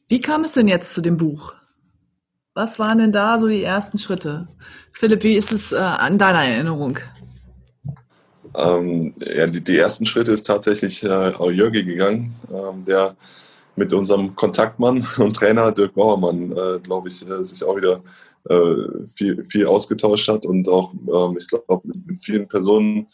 Wie 0.08 0.19
kam 0.19 0.43
es 0.43 0.54
denn 0.54 0.67
jetzt 0.67 0.93
zu 0.93 1.02
dem 1.02 1.17
Buch? 1.17 1.54
Was 2.54 2.78
waren 2.78 2.99
denn 2.99 3.12
da 3.12 3.39
so 3.39 3.47
die 3.47 3.63
ersten 3.63 3.97
Schritte? 3.97 4.47
Philipp, 4.91 5.23
wie 5.23 5.36
ist 5.36 5.52
es 5.52 5.71
äh, 5.71 5.78
an 5.78 6.19
deiner 6.19 6.43
Erinnerung? 6.43 6.99
Ähm, 8.56 9.15
ja, 9.36 9.47
die, 9.47 9.63
die, 9.63 9.78
ersten 9.78 10.06
Schritte 10.06 10.32
ist 10.32 10.43
tatsächlich 10.43 11.04
äh, 11.04 11.52
Jörgi 11.52 11.84
gegangen, 11.84 12.36
ähm, 12.52 12.86
der 12.86 13.15
mit 13.76 13.91
unserem 13.91 14.36
Kontaktmann 14.36 15.04
und 15.17 15.36
Trainer 15.36 15.71
Dirk 15.71 15.95
Bauermann, 15.95 16.52
äh, 16.52 16.80
glaube 16.80 17.08
ich, 17.08 17.28
äh, 17.28 17.43
sich 17.43 17.63
auch 17.63 17.76
wieder 17.76 18.04
äh, 18.49 19.08
viel, 19.08 19.43
viel 19.45 19.65
ausgetauscht 19.65 20.28
hat 20.28 20.45
und 20.45 20.69
auch, 20.69 20.93
ähm, 20.93 21.38
ich 21.39 21.47
glaube, 21.47 21.82
mit 21.84 22.23
vielen 22.23 22.47
Personen 22.47 23.08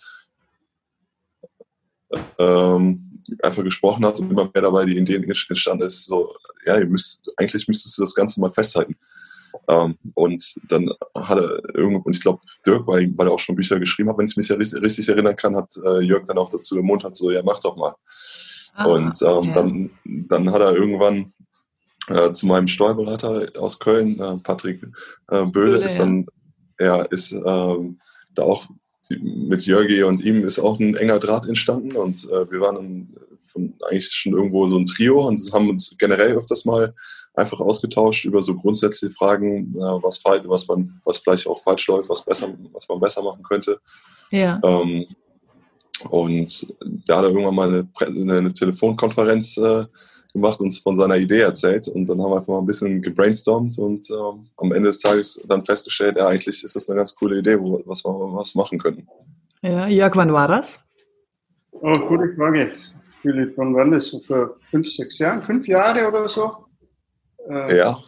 ähm, 2.38 3.12
einfach 3.44 3.64
gesprochen 3.64 4.06
hat 4.06 4.20
und 4.20 4.32
immer 4.32 4.50
mehr 4.54 4.64
dabei 4.64 4.86
die 4.86 4.98
Ideen 4.98 5.24
entstanden 5.24 5.86
ist, 5.86 6.06
so, 6.06 6.36
ja, 6.66 6.78
ihr 6.78 6.88
müsst, 6.88 7.32
eigentlich 7.38 7.68
müsstest 7.68 7.98
du 7.98 8.04
das 8.04 8.16
Ganze 8.16 8.40
mal 8.42 8.52
festhalten. 8.52 8.96
Ähm, 9.68 9.98
und 10.14 10.56
dann 10.70 10.90
hat 11.16 11.40
er 11.40 11.76
irgendwo, 11.76 12.02
und 12.04 12.16
ich 12.16 12.22
glaube, 12.22 12.40
Dirk, 12.66 12.88
weil, 12.88 13.12
weil 13.18 13.28
er 13.28 13.34
auch 13.34 13.40
schon 13.40 13.56
Bücher 13.56 13.80
geschrieben 13.80 14.10
hat, 14.10 14.18
wenn 14.18 14.26
ich 14.26 14.38
mich 14.38 14.50
ja 14.50 14.56
richtig, 14.56 14.82
richtig 14.82 15.10
erinnern 15.10 15.36
kann, 15.36 15.56
hat 15.56 15.76
äh, 15.84 16.02
Jörg 16.02 16.26
dann 16.26 16.38
auch 16.38 16.50
dazu 16.50 16.82
hat 17.04 17.16
so, 17.16 17.32
ja, 17.32 17.42
mach 17.44 17.60
doch 17.60 17.76
mal. 17.76 17.96
Ah, 18.74 18.86
und 18.86 19.22
ähm, 19.22 19.28
okay. 19.30 19.52
dann, 19.54 19.90
dann 20.06 20.52
hat 20.52 20.62
er 20.62 20.76
irgendwann 20.76 21.32
äh, 22.08 22.32
zu 22.32 22.48
meinem 22.48 22.68
Steuerberater 22.68 23.50
aus 23.60 23.80
Köln, 23.80 24.20
äh, 24.20 24.38
Patrick 24.38 24.84
äh, 25.30 25.46
Böhle, 25.46 25.80
ist 25.80 26.00
dann, 26.00 26.26
ja, 26.80 27.02
ist 27.04 27.32
ähm, 27.32 27.98
da 28.36 28.44
auch 28.44 28.68
mit 29.10 29.66
Jörgi 29.66 30.04
und 30.04 30.22
ihm 30.22 30.46
ist 30.46 30.60
auch 30.60 30.80
ein 30.80 30.96
enger 30.96 31.20
Draht 31.20 31.48
entstanden 31.48 31.96
und 31.96 32.26
äh, 32.26 32.52
wir 32.52 32.60
waren 32.62 32.76
dann 32.76 33.08
von, 33.44 33.74
eigentlich 33.88 34.12
schon 34.12 34.34
irgendwo 34.34 34.68
so 34.68 34.78
ein 34.78 34.86
Trio 34.86 35.28
und 35.28 35.42
haben 35.54 35.70
uns 35.70 35.96
generell 35.98 36.34
öfters 36.34 36.66
mal 36.66 36.94
einfach 37.34 37.60
ausgetauscht 37.60 38.26
über 38.26 38.42
so 38.42 38.56
grundsätzliche 38.56 39.14
Fragen, 39.14 39.74
äh, 39.76 39.80
was, 39.80 40.22
was, 40.24 40.68
man, 40.68 40.90
was 41.06 41.18
vielleicht 41.18 41.48
auch 41.48 41.60
falsch 41.62 41.88
läuft, 41.88 42.10
was, 42.10 42.24
besser, 42.24 42.54
was 42.74 42.88
man 42.88 43.00
besser 43.00 43.24
machen 43.24 43.44
könnte. 43.44 43.80
Ja. 44.32 44.60
Ähm, 44.64 45.06
und 46.10 46.68
da 47.06 47.18
hat 47.18 47.26
er 47.26 47.30
irgendwann 47.32 47.56
mal 47.56 47.68
eine, 47.68 47.88
eine, 48.06 48.38
eine 48.38 48.54
Telefonkonferenz 48.54 49.58
äh, 49.58 49.86
gemacht, 50.34 50.60
uns 50.60 50.78
von 50.78 50.96
seiner 50.96 51.18
Idee 51.18 51.42
erzählt 51.42 51.88
und 51.88 52.08
dann 52.08 52.22
haben 52.22 52.32
wir 52.32 52.38
einfach 52.38 52.48
mal 52.50 52.60
ein 52.60 52.66
bisschen 52.66 53.02
gebrainstormt 53.02 53.78
und 53.80 54.10
ähm, 54.12 54.48
am 54.58 54.72
Ende 54.72 54.90
des 54.90 55.00
Tages 55.00 55.42
dann 55.48 55.66
festgestellt, 55.66 56.18
ja, 56.18 56.28
eigentlich 56.28 56.64
ist 56.64 56.76
das 56.76 56.90
eine 56.90 56.98
ganz 56.98 57.16
coole 57.16 57.40
Idee, 57.40 57.60
wo, 57.60 57.82
was 57.86 58.04
wir 58.06 58.12
was 58.12 58.56
machen 58.56 58.78
könnten. 58.78 59.08
Ja, 59.62 59.88
Jörg, 59.88 60.16
wann 60.16 60.32
war 60.32 60.48
das? 60.48 60.80
Oh, 61.72 62.00
gute 62.08 62.30
Frage. 62.36 62.72
Philipp, 63.22 63.58
wann 63.58 63.76
war 63.76 63.90
das? 63.90 64.08
So 64.08 64.22
vor 64.22 64.56
fünf, 64.72 64.90
sechs 64.90 65.20
Jahren? 65.20 65.44
Fünf 65.44 65.68
Jahre 65.68 66.08
oder 66.08 66.30
so? 66.30 66.52
Äh, 67.50 67.78
ja. 67.78 68.00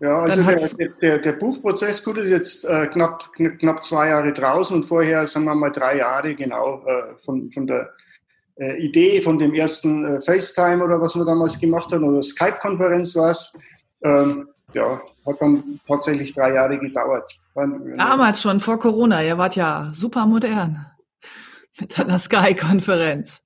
Ja, 0.00 0.20
also 0.20 0.42
der, 0.42 0.88
der, 1.00 1.18
der, 1.18 1.32
Buchprozess, 1.32 2.04
gut, 2.04 2.18
ist 2.18 2.28
jetzt 2.28 2.64
äh, 2.66 2.86
knapp, 2.88 3.32
knapp 3.32 3.82
zwei 3.82 4.10
Jahre 4.10 4.32
draußen 4.32 4.76
und 4.76 4.84
vorher, 4.84 5.26
sagen 5.26 5.46
wir 5.46 5.54
mal, 5.54 5.70
drei 5.70 5.98
Jahre 5.98 6.34
genau 6.34 6.84
äh, 6.86 7.14
von, 7.24 7.50
von 7.50 7.66
der 7.66 7.90
äh, 8.56 8.78
Idee 8.78 9.22
von 9.22 9.38
dem 9.38 9.54
ersten 9.54 10.04
äh, 10.04 10.20
FaceTime 10.20 10.84
oder 10.84 11.00
was 11.00 11.16
wir 11.16 11.24
damals 11.24 11.58
gemacht 11.58 11.92
haben 11.92 12.04
oder 12.04 12.22
Skype-Konferenz 12.22 13.16
war 13.16 13.30
es. 13.30 13.58
Ähm, 14.02 14.48
ja, 14.74 15.00
hat 15.26 15.40
dann 15.40 15.80
tatsächlich 15.86 16.34
drei 16.34 16.52
Jahre 16.52 16.78
gedauert. 16.78 17.30
Damals 17.96 18.42
schon, 18.42 18.60
vor 18.60 18.78
Corona, 18.78 19.22
ihr 19.22 19.38
wart 19.38 19.56
ja 19.56 19.90
super 19.94 20.26
modern 20.26 20.84
mit 21.80 21.98
einer 21.98 22.18
Sky-Konferenz. 22.18 23.40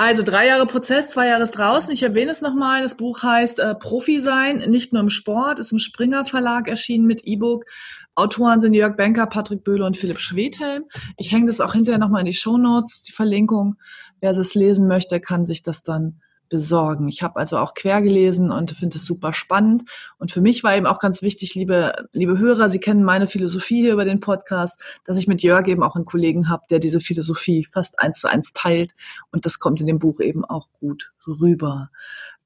Also 0.00 0.22
drei 0.22 0.46
Jahre 0.46 0.64
Prozess, 0.64 1.10
zwei 1.10 1.26
Jahre 1.26 1.44
draußen. 1.44 1.92
Ich 1.92 2.02
erwähne 2.02 2.30
es 2.30 2.40
nochmal. 2.40 2.80
Das 2.80 2.96
Buch 2.96 3.22
heißt 3.22 3.58
äh, 3.58 3.74
Profi 3.74 4.22
sein, 4.22 4.64
nicht 4.70 4.94
nur 4.94 5.02
im 5.02 5.10
Sport, 5.10 5.58
ist 5.58 5.72
im 5.72 5.78
Springer 5.78 6.24
Verlag 6.24 6.68
erschienen 6.68 7.04
mit 7.04 7.26
E-Book. 7.26 7.66
Autoren 8.14 8.62
sind 8.62 8.72
Jörg 8.72 8.96
Benker, 8.96 9.26
Patrick 9.26 9.62
Böhle 9.62 9.84
und 9.84 9.98
Philipp 9.98 10.18
Schwedhelm. 10.18 10.84
Ich 11.18 11.32
hänge 11.32 11.48
das 11.48 11.60
auch 11.60 11.74
hinterher 11.74 11.98
nochmal 11.98 12.20
in 12.20 12.26
die 12.28 12.32
Show 12.32 12.56
Notes, 12.56 13.02
die 13.02 13.12
Verlinkung. 13.12 13.76
Wer 14.22 14.32
das 14.32 14.54
lesen 14.54 14.88
möchte, 14.88 15.20
kann 15.20 15.44
sich 15.44 15.62
das 15.62 15.82
dann 15.82 16.22
besorgen. 16.50 17.08
Ich 17.08 17.22
habe 17.22 17.36
also 17.36 17.56
auch 17.56 17.72
quer 17.72 18.02
gelesen 18.02 18.50
und 18.50 18.72
finde 18.72 18.98
es 18.98 19.06
super 19.06 19.32
spannend. 19.32 19.84
Und 20.18 20.30
für 20.30 20.42
mich 20.42 20.62
war 20.62 20.76
eben 20.76 20.86
auch 20.86 20.98
ganz 20.98 21.22
wichtig, 21.22 21.54
liebe, 21.54 21.92
liebe 22.12 22.38
Hörer, 22.38 22.68
Sie 22.68 22.80
kennen 22.80 23.02
meine 23.02 23.26
Philosophie 23.26 23.80
hier 23.80 23.94
über 23.94 24.04
den 24.04 24.20
Podcast, 24.20 24.82
dass 25.04 25.16
ich 25.16 25.26
mit 25.26 25.42
Jörg 25.42 25.66
eben 25.68 25.82
auch 25.82 25.96
einen 25.96 26.04
Kollegen 26.04 26.50
habe, 26.50 26.64
der 26.68 26.80
diese 26.80 27.00
Philosophie 27.00 27.64
fast 27.64 27.98
eins 27.98 28.20
zu 28.20 28.28
eins 28.28 28.52
teilt. 28.52 28.92
Und 29.32 29.46
das 29.46 29.58
kommt 29.58 29.80
in 29.80 29.86
dem 29.86 29.98
Buch 29.98 30.20
eben 30.20 30.44
auch 30.44 30.68
gut 30.78 31.12
rüber. 31.26 31.90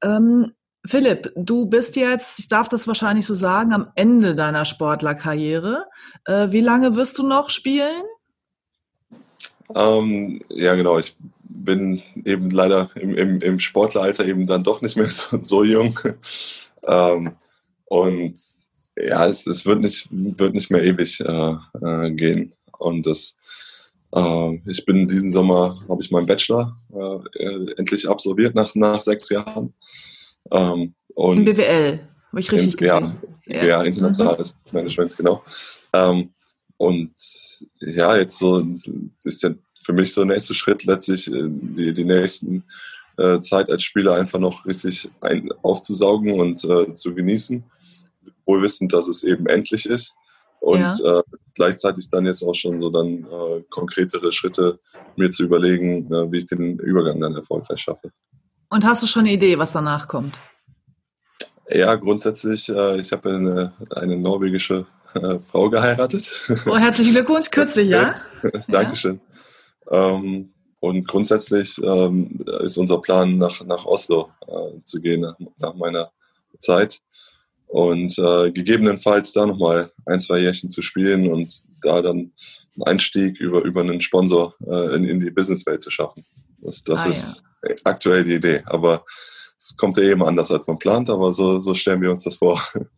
Ähm, 0.02 0.52
Philipp, 0.86 1.32
du 1.34 1.66
bist 1.66 1.96
jetzt, 1.96 2.38
ich 2.38 2.48
darf 2.48 2.68
das 2.68 2.86
wahrscheinlich 2.86 3.24
so 3.24 3.34
sagen, 3.34 3.72
am 3.72 3.90
Ende 3.94 4.34
deiner 4.34 4.66
Sportlerkarriere. 4.66 5.86
Äh, 6.26 6.48
wie 6.50 6.60
lange 6.60 6.94
wirst 6.94 7.18
du 7.18 7.26
noch 7.26 7.48
spielen? 7.48 8.02
Ähm, 9.74 10.42
ja, 10.50 10.74
genau. 10.74 10.98
Ich 10.98 11.16
bin 11.54 12.02
eben 12.24 12.50
leider 12.50 12.90
im, 12.96 13.14
im, 13.14 13.40
im 13.40 13.58
Sportleralter 13.58 14.26
eben 14.26 14.46
dann 14.46 14.62
doch 14.62 14.82
nicht 14.82 14.96
mehr 14.96 15.10
so, 15.10 15.40
so 15.40 15.64
jung. 15.64 15.98
ähm, 16.86 17.32
und 17.86 18.38
ja, 18.96 19.26
es, 19.26 19.46
es 19.46 19.66
wird, 19.66 19.80
nicht, 19.80 20.08
wird 20.10 20.54
nicht 20.54 20.70
mehr 20.70 20.82
ewig 20.82 21.20
äh, 21.20 21.54
äh, 21.82 22.10
gehen. 22.12 22.52
Und 22.78 23.06
das, 23.06 23.36
äh, 24.12 24.60
ich 24.66 24.84
bin 24.84 25.08
diesen 25.08 25.30
Sommer, 25.30 25.76
habe 25.88 26.02
ich 26.02 26.10
meinen 26.10 26.26
Bachelor 26.26 26.76
äh, 26.92 27.72
endlich 27.76 28.08
absolviert 28.08 28.54
nach, 28.54 28.74
nach 28.74 29.00
sechs 29.00 29.28
Jahren. 29.30 29.74
Ähm, 30.50 30.94
und 31.14 31.38
Im 31.38 31.44
BWL, 31.44 32.00
habe 32.30 32.40
ich 32.40 32.52
richtig 32.52 32.72
in, 32.72 32.76
gesehen. 32.78 33.16
Ja, 33.46 33.64
ja. 33.64 33.82
internationales 33.82 34.56
mhm. 34.66 34.78
Management, 34.78 35.16
genau. 35.16 35.42
Ähm, 35.92 36.30
und 36.76 37.10
ja, 37.80 38.16
jetzt 38.16 38.38
so 38.38 38.66
ist 39.22 39.42
der 39.42 39.54
für 39.82 39.92
mich 39.92 40.12
so 40.12 40.24
der 40.24 40.34
nächste 40.34 40.54
Schritt 40.54 40.84
letztlich 40.84 41.32
äh, 41.32 41.48
die, 41.48 41.92
die 41.92 42.04
nächsten 42.04 42.64
äh, 43.16 43.38
Zeit 43.38 43.70
als 43.70 43.82
Spieler 43.82 44.14
einfach 44.14 44.38
noch 44.38 44.66
richtig 44.66 45.10
ein, 45.20 45.50
aufzusaugen 45.62 46.38
und 46.40 46.64
äh, 46.64 46.92
zu 46.94 47.14
genießen, 47.14 47.62
wohl 48.44 48.62
wissend, 48.62 48.92
dass 48.92 49.08
es 49.08 49.24
eben 49.24 49.46
endlich 49.46 49.87
ist 49.87 50.16
und 50.60 50.80
ja. 50.80 51.18
äh, 51.18 51.22
gleichzeitig 51.54 52.08
dann 52.08 52.26
jetzt 52.26 52.42
auch 52.42 52.54
schon 52.54 52.78
so 52.78 52.90
dann 52.90 53.24
äh, 53.24 53.62
konkretere 53.70 54.32
Schritte 54.32 54.80
mir 55.16 55.30
zu 55.30 55.44
überlegen, 55.44 56.12
äh, 56.12 56.32
wie 56.32 56.38
ich 56.38 56.46
den 56.46 56.78
Übergang 56.78 57.20
dann 57.20 57.34
erfolgreich 57.34 57.80
schaffe. 57.80 58.10
Und 58.70 58.84
hast 58.84 59.02
du 59.02 59.06
schon 59.06 59.20
eine 59.20 59.32
Idee, 59.32 59.58
was 59.58 59.72
danach 59.72 60.08
kommt? 60.08 60.40
Ja, 61.70 61.94
grundsätzlich, 61.94 62.68
ich 62.68 63.12
habe 63.12 63.30
eine, 63.30 63.72
eine 63.90 64.18
norwegische 64.18 64.87
Frau 65.46 65.70
geheiratet. 65.70 66.46
Oh, 66.66 66.76
herzlichen 66.76 67.14
Glückwunsch, 67.14 67.50
kürzlich, 67.50 67.88
ja? 67.88 68.16
Dankeschön. 68.68 69.20
Ja. 69.24 69.33
Ähm, 69.90 70.52
und 70.80 71.08
grundsätzlich 71.08 71.80
ähm, 71.82 72.38
ist 72.60 72.76
unser 72.76 72.98
Plan, 73.00 73.38
nach, 73.38 73.64
nach 73.64 73.86
Oslo 73.86 74.30
äh, 74.46 74.82
zu 74.84 75.00
gehen, 75.00 75.22
nach, 75.22 75.36
nach 75.58 75.74
meiner 75.74 76.10
Zeit. 76.58 77.00
und 77.66 78.18
äh, 78.18 78.52
gegebenenfalls 78.52 79.32
da 79.32 79.46
nochmal 79.46 79.90
ein, 80.06 80.20
zwei 80.20 80.38
Jährchen 80.40 80.70
zu 80.70 80.82
spielen 80.82 81.26
und 81.26 81.52
da 81.80 82.02
dann 82.02 82.32
einen 82.76 82.82
Einstieg 82.84 83.40
über, 83.40 83.62
über 83.62 83.80
einen 83.80 84.00
Sponsor 84.00 84.54
äh, 84.66 84.94
in, 84.94 85.04
in 85.04 85.20
die 85.20 85.30
Businesswelt 85.30 85.82
zu 85.82 85.90
schaffen. 85.90 86.24
Das, 86.58 86.84
das 86.84 87.06
ah, 87.06 87.08
ist 87.08 87.42
ja. 87.66 87.74
aktuell 87.84 88.24
die 88.24 88.34
Idee. 88.34 88.62
Aber 88.66 89.04
es 89.56 89.76
kommt 89.76 89.96
ja 89.96 90.04
eben 90.04 90.22
anders, 90.22 90.50
als 90.50 90.66
man 90.66 90.78
plant, 90.78 91.10
aber 91.10 91.32
so, 91.32 91.60
so 91.60 91.74
stellen 91.74 92.00
wir 92.02 92.10
uns 92.10 92.24
das 92.24 92.36
vor. 92.36 92.62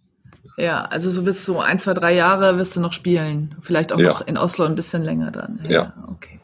Ja, 0.59 0.87
also 0.87 1.11
so 1.11 1.22
bis 1.22 1.44
so 1.44 1.61
ein, 1.61 1.79
zwei, 1.79 1.92
drei 1.92 2.14
Jahre 2.14 2.57
wirst 2.57 2.77
du 2.77 2.81
noch 2.81 2.94
spielen. 2.94 3.57
Vielleicht 3.61 3.92
auch 3.92 3.99
ja. 3.99 4.09
noch 4.09 4.27
in 4.27 4.38
Oslo 4.38 4.64
ein 4.64 4.75
bisschen 4.75 5.05
länger 5.05 5.31
dann. 5.31 5.61
Ja. 5.64 5.70
ja. 5.70 6.09
Okay. 6.11 6.40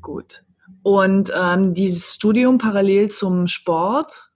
Gut. 0.00 0.44
Und 0.82 1.32
ähm, 1.36 1.74
dieses 1.74 2.14
Studium 2.14 2.58
parallel 2.58 3.10
zum 3.10 3.46
Sport, 3.46 4.30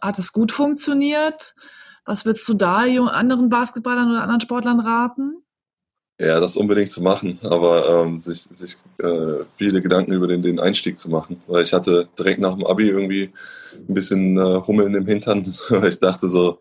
hat 0.00 0.18
es 0.18 0.32
gut 0.32 0.52
funktioniert? 0.52 1.54
Was 2.04 2.24
würdest 2.24 2.48
du 2.48 2.54
da 2.54 2.84
anderen 3.08 3.48
Basketballern 3.48 4.10
oder 4.10 4.22
anderen 4.22 4.40
Sportlern 4.40 4.80
raten? 4.80 5.42
Ja, 6.20 6.40
das 6.40 6.56
unbedingt 6.56 6.90
zu 6.90 7.00
machen, 7.00 7.38
aber 7.42 8.04
ähm, 8.04 8.18
sich, 8.18 8.42
sich 8.42 8.76
äh, 8.98 9.44
viele 9.56 9.80
Gedanken 9.80 10.12
über 10.12 10.26
den, 10.26 10.42
den 10.42 10.58
Einstieg 10.58 10.98
zu 10.98 11.10
machen. 11.10 11.40
Weil 11.46 11.62
ich 11.62 11.72
hatte 11.72 12.08
direkt 12.18 12.40
nach 12.40 12.54
dem 12.54 12.66
Abi 12.66 12.88
irgendwie 12.88 13.30
ein 13.88 13.94
bisschen 13.94 14.36
äh, 14.36 14.60
Hummeln 14.66 14.96
im 14.96 15.06
Hintern, 15.06 15.46
weil 15.68 15.88
ich 15.88 16.00
dachte 16.00 16.28
so, 16.28 16.58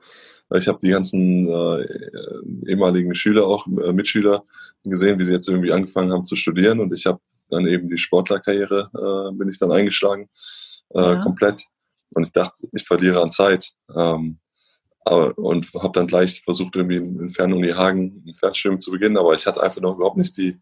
ich 0.53 0.67
habe 0.67 0.77
die 0.81 0.89
ganzen 0.89 1.47
äh, 1.47 2.69
ehemaligen 2.69 3.15
Schüler, 3.15 3.47
auch 3.47 3.65
äh, 3.67 3.93
Mitschüler 3.93 4.43
gesehen, 4.83 5.17
wie 5.17 5.23
sie 5.23 5.33
jetzt 5.33 5.49
irgendwie 5.49 5.71
angefangen 5.71 6.11
haben 6.11 6.23
zu 6.23 6.35
studieren 6.35 6.79
und 6.79 6.93
ich 6.93 7.07
habe 7.07 7.19
dann 7.49 7.67
eben 7.67 7.87
die 7.87 7.97
Sportlerkarriere, 7.97 8.89
äh, 8.93 9.35
bin 9.35 9.49
ich 9.49 9.59
dann 9.59 9.71
eingeschlagen, 9.71 10.29
äh, 10.93 11.01
ja. 11.01 11.21
komplett. 11.21 11.63
Und 12.13 12.25
ich 12.25 12.33
dachte, 12.33 12.67
ich 12.71 12.83
verliere 12.83 13.21
an 13.21 13.31
Zeit. 13.31 13.71
Ähm, 13.95 14.39
und 15.05 15.73
habe 15.73 15.93
dann 15.93 16.07
gleich 16.07 16.41
versucht, 16.43 16.75
irgendwie 16.75 16.97
in 16.97 17.29
Fernuni 17.29 17.69
Hagen 17.69 18.23
ein 18.27 18.35
Fernschwimmen 18.35 18.77
zu 18.77 18.91
beginnen, 18.91 19.17
aber 19.17 19.33
ich 19.33 19.45
hatte 19.45 19.63
einfach 19.63 19.79
noch 19.79 19.95
überhaupt 19.95 20.17
nicht 20.17 20.35
die 20.35 20.59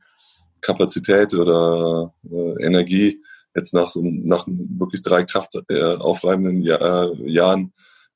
Kapazität 0.62 1.34
oder 1.34 2.14
äh, 2.30 2.64
Energie, 2.64 3.24
jetzt 3.56 3.74
nach, 3.74 3.90
so, 3.90 4.02
nach 4.04 4.46
wirklich 4.48 5.02
drei 5.02 5.24
kraftaufreibenden 5.24 6.62
äh, 6.62 6.68
Jahr, 6.68 7.12
äh, 7.12 7.32
Jahren 7.32 7.74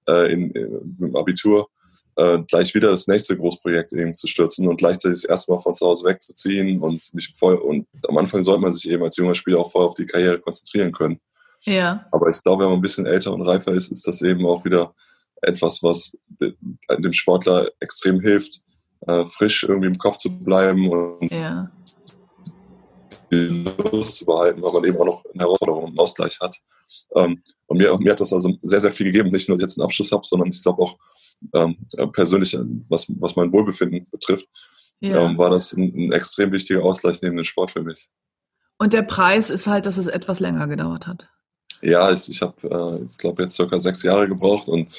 äh, 0.08 0.32
in, 0.32 0.51
im 0.51 1.15
Abitur 1.15 1.69
äh, 2.19 2.43
gleich 2.47 2.75
wieder 2.75 2.89
das 2.89 3.08
nächste 3.08 3.38
Großprojekt 3.38 3.93
eben 3.93 4.13
zu 4.13 4.27
stürzen 4.27 4.67
und 4.67 4.77
gleichzeitig 4.77 5.21
das 5.21 5.29
erste 5.29 5.53
Mal 5.53 5.62
von 5.62 5.73
zu 5.73 5.86
Hause 5.86 6.05
wegzuziehen 6.05 6.82
und 6.82 7.13
mich 7.13 7.34
voll 7.38 7.55
und 7.55 7.88
am 8.08 8.17
Anfang 8.17 8.41
sollte 8.41 8.62
man 8.62 8.73
sich 8.73 8.89
eben 8.89 9.03
als 9.03 9.15
junger 9.15 9.36
Spieler 9.36 9.60
auch 9.60 9.71
voll 9.71 9.86
auf 9.86 9.93
die 9.93 10.05
Karriere 10.05 10.39
konzentrieren 10.39 10.91
können. 10.91 11.19
Ja. 11.62 12.05
Aber 12.12 12.29
ich 12.29 12.41
glaube, 12.43 12.63
wenn 12.63 12.71
man 12.71 12.79
ein 12.79 12.82
bisschen 12.82 13.05
älter 13.05 13.34
und 13.34 13.41
reifer 13.41 13.73
ist, 13.73 13.91
ist 13.91 14.05
das 14.05 14.21
eben 14.21 14.45
auch 14.45 14.65
wieder 14.65 14.93
etwas, 15.41 15.82
was 15.82 16.17
dem 16.39 17.13
Sportler 17.13 17.69
extrem 17.79 18.19
hilft, 18.19 18.63
äh, 19.08 19.23
frisch 19.25 19.63
irgendwie 19.63 19.88
im 19.88 19.97
Kopf 19.97 20.17
zu 20.17 20.43
bleiben 20.43 20.89
und 20.89 21.32
ja. 21.32 21.71
die 23.32 23.65
Lust 23.91 24.17
zu 24.17 24.25
behalten, 24.25 24.62
weil 24.62 24.73
man 24.73 24.84
eben 24.84 24.97
auch 24.97 25.05
noch 25.05 25.23
eine 25.34 25.43
Herausforderung 25.43 25.84
und 25.84 25.89
einen 25.91 25.99
Ausgleich 25.99 26.38
hat. 26.41 26.58
Ähm, 27.15 27.41
und 27.67 27.78
mir, 27.78 27.95
mir 27.99 28.12
hat 28.12 28.19
das 28.19 28.34
also 28.34 28.58
sehr, 28.62 28.80
sehr 28.80 28.91
viel 28.91 29.08
gegeben, 29.08 29.30
nicht 29.30 29.47
nur, 29.47 29.56
dass 29.56 29.62
ich 29.62 29.69
jetzt 29.69 29.80
einen 29.80 29.86
Abschluss 29.86 30.12
habe, 30.12 30.25
sondern 30.25 30.49
ich 30.49 30.62
glaube 30.62 30.84
auch 30.84 30.97
ähm, 31.54 31.78
persönlich, 32.12 32.58
was, 32.89 33.08
was 33.19 33.36
mein 33.36 33.52
Wohlbefinden 33.54 34.08
betrifft, 34.12 34.47
ja. 34.99 35.23
ähm, 35.23 35.38
war 35.38 35.49
das 35.49 35.73
ein, 35.73 35.93
ein 35.95 36.12
extrem 36.12 36.52
wichtiger 36.52 36.84
Ausgleich 36.84 37.21
neben 37.21 37.38
dem 37.38 37.45
Sport 37.45 37.71
für 37.71 37.84
mich. 37.84 38.10
Und 38.78 38.93
der 38.93 39.04
Preis 39.04 39.49
ist 39.49 39.67
halt, 39.67 39.86
dass 39.86 39.97
es 39.97 40.08
etwas 40.08 40.39
länger 40.39 40.67
gedauert 40.67 41.08
hat. 41.08 41.30
Ja, 41.82 42.12
ich, 42.12 42.30
ich 42.30 42.41
habe, 42.41 42.56
äh, 42.63 43.06
ich 43.06 43.17
glaube, 43.17 43.43
jetzt 43.43 43.56
circa 43.56 43.78
sechs 43.78 44.04
Jahre 44.04 44.28
gebraucht 44.28 44.67
und 44.67 44.89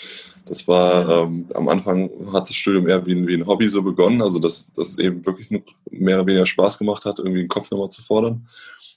das 0.46 0.66
war 0.66 1.24
ähm, 1.24 1.46
am 1.54 1.68
Anfang 1.68 2.10
hat 2.32 2.48
das 2.48 2.56
Studium 2.56 2.88
eher 2.88 3.04
wie 3.04 3.12
ein, 3.12 3.26
wie 3.26 3.34
ein 3.34 3.46
Hobby 3.46 3.68
so 3.68 3.82
begonnen, 3.82 4.22
also 4.22 4.38
dass 4.38 4.72
das 4.72 4.98
eben 4.98 5.24
wirklich 5.26 5.50
mehr 5.90 6.16
oder 6.16 6.26
weniger 6.26 6.46
Spaß 6.46 6.78
gemacht 6.78 7.04
hat, 7.04 7.18
irgendwie 7.18 7.40
den 7.40 7.48
Kopf 7.48 7.70
nochmal 7.70 7.88
zu 7.88 8.02
fordern. 8.02 8.48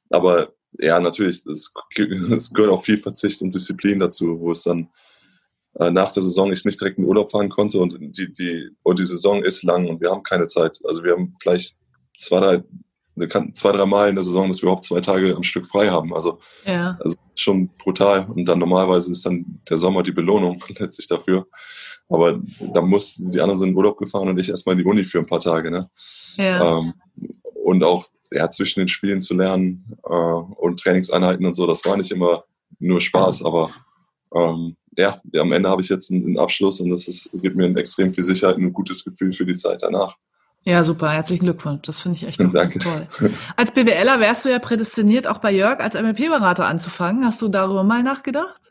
Aber 0.09 0.53
ja, 0.79 0.99
natürlich, 0.99 1.45
es, 1.45 1.73
gehört 2.53 2.71
auch 2.71 2.83
viel 2.83 2.97
Verzicht 2.97 3.41
und 3.41 3.53
Disziplin 3.53 3.99
dazu, 3.99 4.39
wo 4.39 4.51
es 4.51 4.63
dann 4.63 4.89
äh, 5.79 5.91
nach 5.91 6.11
der 6.11 6.23
Saison 6.23 6.51
ich 6.51 6.65
nicht 6.65 6.79
direkt 6.79 6.97
in 6.97 7.05
Urlaub 7.05 7.31
fahren 7.31 7.49
konnte 7.49 7.79
und 7.79 7.97
die, 8.17 8.31
die, 8.31 8.69
und 8.83 8.99
die 8.99 9.05
Saison 9.05 9.43
ist 9.43 9.63
lang 9.63 9.87
und 9.87 10.01
wir 10.01 10.11
haben 10.11 10.23
keine 10.23 10.47
Zeit. 10.47 10.79
Also 10.83 11.03
wir 11.03 11.13
haben 11.13 11.33
vielleicht 11.39 11.77
zwei, 12.17 12.39
drei 12.39 12.63
zwei, 13.51 13.71
drei 13.71 13.85
Mal 13.85 14.09
in 14.09 14.15
der 14.15 14.23
Saison, 14.23 14.47
dass 14.47 14.57
wir 14.57 14.63
überhaupt 14.63 14.85
zwei 14.85 15.01
Tage 15.01 15.35
am 15.35 15.43
Stück 15.43 15.67
frei 15.67 15.89
haben. 15.89 16.13
Also, 16.13 16.39
ja. 16.65 16.97
also 16.99 17.15
schon 17.35 17.69
brutal. 17.77 18.25
Und 18.29 18.45
dann 18.45 18.59
normalerweise 18.59 19.11
ist 19.11 19.25
dann 19.25 19.61
der 19.69 19.77
Sommer 19.77 20.03
die 20.03 20.11
Belohnung 20.11 20.61
letztlich 20.79 21.07
dafür. 21.07 21.47
Aber 22.09 22.39
da 22.73 22.81
muss, 22.81 23.15
die 23.15 23.39
anderen 23.39 23.57
sind 23.57 23.69
in 23.69 23.75
Urlaub 23.75 23.97
gefahren 23.97 24.29
und 24.29 24.39
ich 24.39 24.49
erstmal 24.49 24.73
in 24.73 24.79
die 24.79 24.85
Uni 24.85 25.03
für 25.03 25.19
ein 25.19 25.25
paar 25.25 25.39
Tage. 25.39 25.71
Ne? 25.71 25.89
Ja. 26.35 26.79
Ähm, 26.79 26.93
und 27.63 27.83
auch 27.83 28.05
ja, 28.31 28.49
zwischen 28.49 28.81
den 28.81 28.87
Spielen 28.87 29.21
zu 29.21 29.35
lernen 29.35 29.97
äh, 30.03 30.13
und 30.13 30.79
Trainingseinheiten 30.79 31.45
und 31.45 31.55
so, 31.55 31.65
das 31.65 31.83
war 31.85 31.97
nicht 31.97 32.11
immer 32.11 32.43
nur 32.79 32.99
Spaß, 32.99 33.45
aber 33.45 33.71
ähm, 34.35 34.75
ja, 34.97 35.21
am 35.39 35.51
Ende 35.51 35.69
habe 35.69 35.81
ich 35.81 35.89
jetzt 35.89 36.11
einen, 36.11 36.37
Abschluss 36.37 36.81
und 36.81 36.89
das 36.89 37.07
ist, 37.07 37.31
gibt 37.41 37.55
mir 37.55 37.65
ein 37.65 37.77
extrem 37.77 38.13
viel 38.13 38.23
Sicherheit 38.23 38.57
und 38.57 38.63
ein 38.63 38.73
gutes 38.73 39.03
Gefühl 39.03 39.33
für 39.33 39.45
die 39.45 39.53
Zeit 39.53 39.81
danach. 39.81 40.17
Ja, 40.65 40.83
super. 40.83 41.11
Herzlichen 41.11 41.43
Glückwunsch. 41.43 41.81
Das 41.83 41.99
finde 41.99 42.17
ich 42.17 42.23
echt 42.23 42.39
ganz 42.53 42.79
toll. 42.79 43.31
Als 43.57 43.73
BWLer 43.73 44.19
wärst 44.19 44.45
du 44.45 44.49
ja 44.49 44.59
prädestiniert, 44.59 45.27
auch 45.27 45.39
bei 45.39 45.51
Jörg 45.51 45.79
als 45.79 45.95
MLP-Berater 45.95 46.65
anzufangen. 46.65 47.25
Hast 47.25 47.41
du 47.41 47.49
darüber 47.49 47.83
mal 47.83 48.01
nachgedacht? 48.01 48.61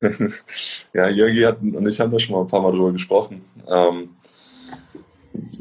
ja, 0.94 1.08
Jörgi 1.08 1.42
hat, 1.42 1.60
und 1.60 1.86
ich 1.86 2.00
haben 2.00 2.10
da 2.10 2.18
schon 2.18 2.34
mal 2.34 2.40
ein 2.40 2.46
paar 2.46 2.62
Mal 2.62 2.72
drüber 2.72 2.92
gesprochen. 2.92 3.42
Ähm, 3.68 4.10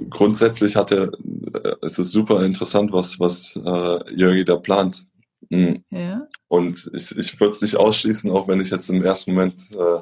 grundsätzlich 0.10 0.76
hat 0.76 0.92
er, 0.92 1.12
äh, 1.54 1.74
es 1.82 2.00
ist 2.00 2.12
super 2.12 2.44
interessant, 2.46 2.92
was, 2.92 3.20
was 3.20 3.56
äh, 3.56 4.14
Jörgi 4.16 4.46
da 4.46 4.58
plant. 4.58 5.06
Mhm. 5.50 5.84
Ja. 5.90 6.28
Und 6.48 6.90
ich, 6.94 7.16
ich 7.18 7.40
würde 7.40 7.54
es 7.54 7.62
nicht 7.62 7.76
ausschließen, 7.76 8.30
auch 8.32 8.48
wenn 8.48 8.62
ich 8.62 8.70
jetzt 8.70 8.90
im 8.90 9.04
ersten 9.04 9.34
Moment 9.34 9.72
äh, 9.72 10.02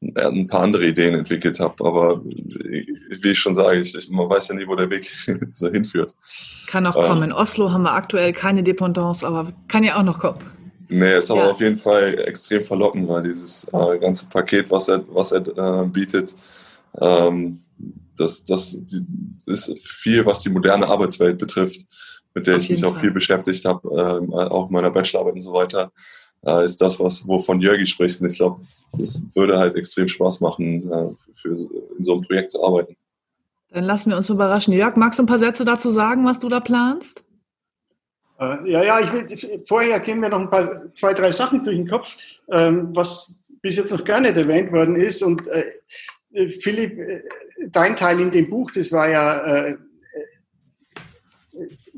ein 0.00 0.46
paar 0.46 0.60
andere 0.60 0.86
Ideen 0.86 1.14
entwickelt 1.14 1.58
habe. 1.58 1.84
Aber 1.84 2.24
wie 2.24 3.30
ich 3.30 3.38
schon 3.38 3.54
sage, 3.54 3.80
ich, 3.80 4.10
man 4.10 4.30
weiß 4.30 4.48
ja 4.48 4.54
nie, 4.54 4.66
wo 4.66 4.76
der 4.76 4.90
Weg 4.90 5.10
so 5.52 5.70
hinführt. 5.70 6.14
Kann 6.66 6.86
auch 6.86 6.94
kommen. 6.94 7.24
In 7.24 7.32
Oslo 7.32 7.72
haben 7.72 7.82
wir 7.82 7.92
aktuell 7.92 8.32
keine 8.32 8.62
Dependance, 8.62 9.26
aber 9.26 9.52
kann 9.66 9.84
ja 9.84 9.98
auch 9.98 10.04
noch 10.04 10.20
kommen. 10.20 10.38
Nee, 10.88 11.18
ist 11.18 11.30
aber 11.30 11.44
ja. 11.44 11.50
auf 11.50 11.60
jeden 11.60 11.76
Fall 11.76 12.18
extrem 12.26 12.64
verlockend, 12.64 13.08
weil 13.08 13.22
dieses 13.22 13.68
äh, 13.72 13.98
ganze 13.98 14.26
Paket, 14.28 14.70
was 14.70 14.88
er, 14.88 15.04
was 15.08 15.32
er 15.32 15.46
äh, 15.46 15.86
bietet, 15.86 16.34
ähm, 17.00 17.60
das, 18.18 18.44
das, 18.44 18.74
ist 19.46 19.74
viel, 19.84 20.26
was 20.26 20.40
die 20.40 20.50
moderne 20.50 20.88
Arbeitswelt 20.88 21.38
betrifft, 21.38 21.86
mit 22.34 22.46
der 22.46 22.56
auf 22.56 22.62
ich 22.62 22.70
mich 22.70 22.84
auch 22.84 22.98
viel 22.98 23.10
beschäftigt 23.10 23.64
habe, 23.64 23.88
äh, 23.88 24.50
auch 24.50 24.68
in 24.68 24.72
meiner 24.72 24.90
Bachelorarbeit 24.90 25.34
und 25.34 25.40
so 25.40 25.52
weiter 25.52 25.92
äh, 26.46 26.64
ist 26.64 26.80
das, 26.80 26.98
was 27.00 27.26
wovon 27.26 27.60
Jörgi 27.60 27.86
spricht. 27.86 28.20
Und 28.20 28.30
ich 28.30 28.36
glaube, 28.36 28.56
das, 28.58 28.90
das, 28.96 29.22
würde 29.34 29.58
halt 29.58 29.76
extrem 29.76 30.08
Spaß 30.08 30.40
machen, 30.40 30.90
äh, 30.90 31.10
für, 31.40 31.48
in 31.48 32.02
so 32.02 32.14
einem 32.14 32.22
Projekt 32.22 32.50
zu 32.50 32.62
arbeiten. 32.62 32.96
Dann 33.70 33.84
lassen 33.84 34.10
wir 34.10 34.16
uns 34.16 34.28
überraschen. 34.28 34.72
Jörg, 34.72 34.96
magst 34.96 35.18
du 35.18 35.24
ein 35.24 35.26
paar 35.26 35.38
Sätze 35.38 35.64
dazu 35.64 35.90
sagen, 35.90 36.24
was 36.24 36.38
du 36.38 36.48
da 36.48 36.60
planst? 36.60 37.22
Äh, 38.40 38.70
ja, 38.70 38.84
ja, 38.84 39.00
ich 39.00 39.12
will, 39.12 39.64
vorher 39.66 40.00
gehen 40.00 40.20
mir 40.20 40.30
noch 40.30 40.40
ein 40.40 40.50
paar, 40.50 40.92
zwei, 40.94 41.12
drei 41.12 41.32
Sachen 41.32 41.64
durch 41.64 41.76
den 41.76 41.88
Kopf, 41.88 42.16
ähm, 42.50 42.90
was 42.94 43.42
bis 43.60 43.76
jetzt 43.76 43.92
noch 43.92 44.04
gar 44.04 44.20
nicht 44.20 44.36
erwähnt 44.36 44.72
worden 44.72 44.96
ist. 44.96 45.22
Und 45.22 45.46
äh, 45.48 45.64
Philipp, 46.30 46.98
äh, 46.98 47.22
dein 47.68 47.96
Teil 47.96 48.20
in 48.20 48.30
dem 48.30 48.50
Buch, 48.50 48.70
das 48.70 48.92
war 48.92 49.08
ja 49.08 49.66
äh, 49.66 49.76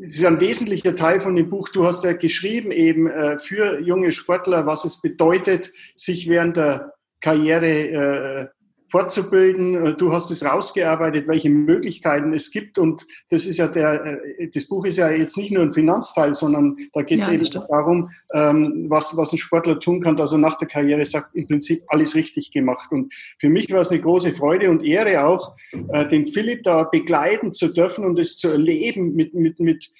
es 0.01 0.17
ist 0.17 0.25
ein 0.25 0.41
wesentlicher 0.41 0.97
Teil 0.97 1.21
von 1.21 1.37
dem 1.37 1.51
Buch. 1.51 1.69
Du 1.69 1.85
hast 1.85 2.05
ja 2.05 2.15
geschrieben 2.15 2.71
eben 2.71 3.07
äh, 3.07 3.39
für 3.39 3.81
junge 3.81 4.13
Sportler, 4.13 4.67
was 4.67 4.85
es 4.85 5.03
bedeutet, 5.03 5.73
sich 5.95 6.29
während 6.29 6.57
der 6.57 6.95
Karriere 7.21 7.67
äh, 7.67 8.49
fortzubilden. 8.91 9.87
Äh, 9.87 9.97
du 9.97 10.13
hast 10.13 10.31
es 10.31 10.45
rausgearbeitet, 10.45 11.29
welche 11.29 11.49
Möglichkeiten 11.49 12.33
es 12.33 12.51
gibt. 12.51 12.79
Und 12.79 13.07
das 13.31 13.47
ist 13.47 13.57
ja 13.57 13.69
der, 13.69 14.05
äh, 14.39 14.49
das 14.49 14.69
Buch 14.69 14.85
ist 14.85 14.99
ja 14.99 15.11
jetzt 15.11 15.37
nicht 15.39 15.53
nur 15.53 15.63
ein 15.63 15.73
Finanzteil, 15.73 16.35
sondern 16.35 16.77
da 16.93 17.03
geht 17.03 17.21
es 17.21 17.29
ja, 17.29 17.35
eben 17.35 17.49
darum, 17.51 18.11
ähm, 18.35 18.87
was, 18.89 19.17
was 19.17 19.33
ein 19.33 19.39
Sportler 19.39 19.79
tun 19.81 20.01
kann, 20.01 20.17
dass 20.17 20.33
er 20.33 20.39
nach 20.39 20.57
der 20.57 20.69
Karriere 20.69 21.05
sagt, 21.05 21.35
im 21.35 21.47
Prinzip 21.47 21.83
alles 21.89 22.15
richtig 22.15 22.51
gemacht. 22.51 22.91
Und 22.91 23.13
für 23.39 23.49
mich 23.49 23.71
war 23.71 23.81
es 23.81 23.91
eine 23.91 24.01
große 24.01 24.33
Freude 24.33 24.71
und 24.71 24.85
Ehre 24.85 25.25
auch, 25.25 25.55
äh, 25.93 26.07
den 26.09 26.27
Philipp 26.27 26.65
da 26.65 26.85
begleiten 26.85 27.53
zu 27.53 27.73
dürfen 27.73 28.05
und 28.05 28.19
es 28.19 28.37
zu 28.39 28.49
erleben 28.49 29.15
mit, 29.15 29.35
mit, 29.35 29.61
mit, 29.61 29.91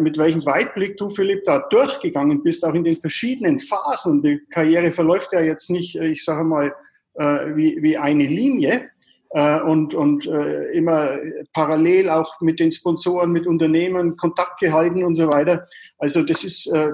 mit 0.00 0.18
welchem 0.18 0.44
Weitblick 0.44 0.96
du, 0.96 1.10
Philipp, 1.10 1.44
da 1.44 1.64
durchgegangen 1.70 2.42
bist, 2.42 2.66
auch 2.66 2.74
in 2.74 2.82
den 2.82 2.96
verschiedenen 2.96 3.60
Phasen. 3.60 4.20
Die 4.20 4.40
Karriere 4.50 4.90
verläuft 4.92 5.32
ja 5.32 5.40
jetzt 5.40 5.70
nicht, 5.70 5.94
ich 5.94 6.24
sage 6.24 6.42
mal, 6.42 6.74
äh, 7.14 7.56
wie, 7.56 7.82
wie 7.82 7.96
eine 7.96 8.24
Linie 8.24 8.90
äh, 9.30 9.60
und, 9.60 9.94
und 9.94 10.26
äh, 10.26 10.72
immer 10.72 11.18
parallel 11.52 12.10
auch 12.10 12.40
mit 12.40 12.60
den 12.60 12.70
Sponsoren, 12.70 13.32
mit 13.32 13.46
Unternehmen 13.46 14.16
Kontakt 14.16 14.60
gehalten 14.60 15.04
und 15.04 15.14
so 15.14 15.28
weiter. 15.28 15.64
Also 15.98 16.22
das 16.22 16.44
ist, 16.44 16.66
äh, 16.72 16.90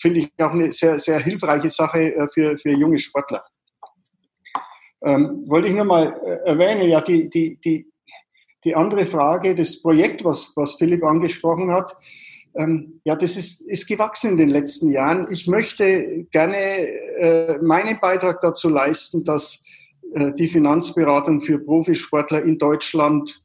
finde 0.00 0.20
ich, 0.20 0.32
auch 0.38 0.52
eine 0.52 0.72
sehr, 0.72 0.98
sehr 0.98 1.18
hilfreiche 1.18 1.70
Sache 1.70 2.14
äh, 2.14 2.28
für, 2.32 2.58
für 2.58 2.70
junge 2.70 2.98
Sportler. 2.98 3.44
Ähm, 5.04 5.44
wollte 5.48 5.68
ich 5.68 5.74
nur 5.74 5.84
mal 5.84 6.14
äh, 6.24 6.48
erwähnen, 6.48 6.88
ja, 6.88 7.00
die, 7.00 7.28
die, 7.28 7.58
die 7.64 7.92
die 8.64 8.76
andere 8.76 9.06
Frage, 9.06 9.54
das 9.54 9.82
Projekt, 9.82 10.24
was, 10.24 10.52
was 10.56 10.76
Philipp 10.76 11.02
angesprochen 11.02 11.72
hat, 11.72 11.96
ähm, 12.54 13.00
ja, 13.04 13.16
das 13.16 13.36
ist, 13.36 13.68
ist 13.68 13.86
gewachsen 13.86 14.32
in 14.32 14.36
den 14.36 14.48
letzten 14.48 14.90
Jahren. 14.90 15.26
Ich 15.30 15.46
möchte 15.46 16.26
gerne 16.30 16.56
äh, 16.56 17.58
meinen 17.62 17.98
Beitrag 18.00 18.40
dazu 18.40 18.68
leisten, 18.68 19.24
dass 19.24 19.64
äh, 20.14 20.32
die 20.34 20.48
Finanzberatung 20.48 21.40
für 21.42 21.58
Profisportler 21.58 22.42
in 22.42 22.58
Deutschland 22.58 23.42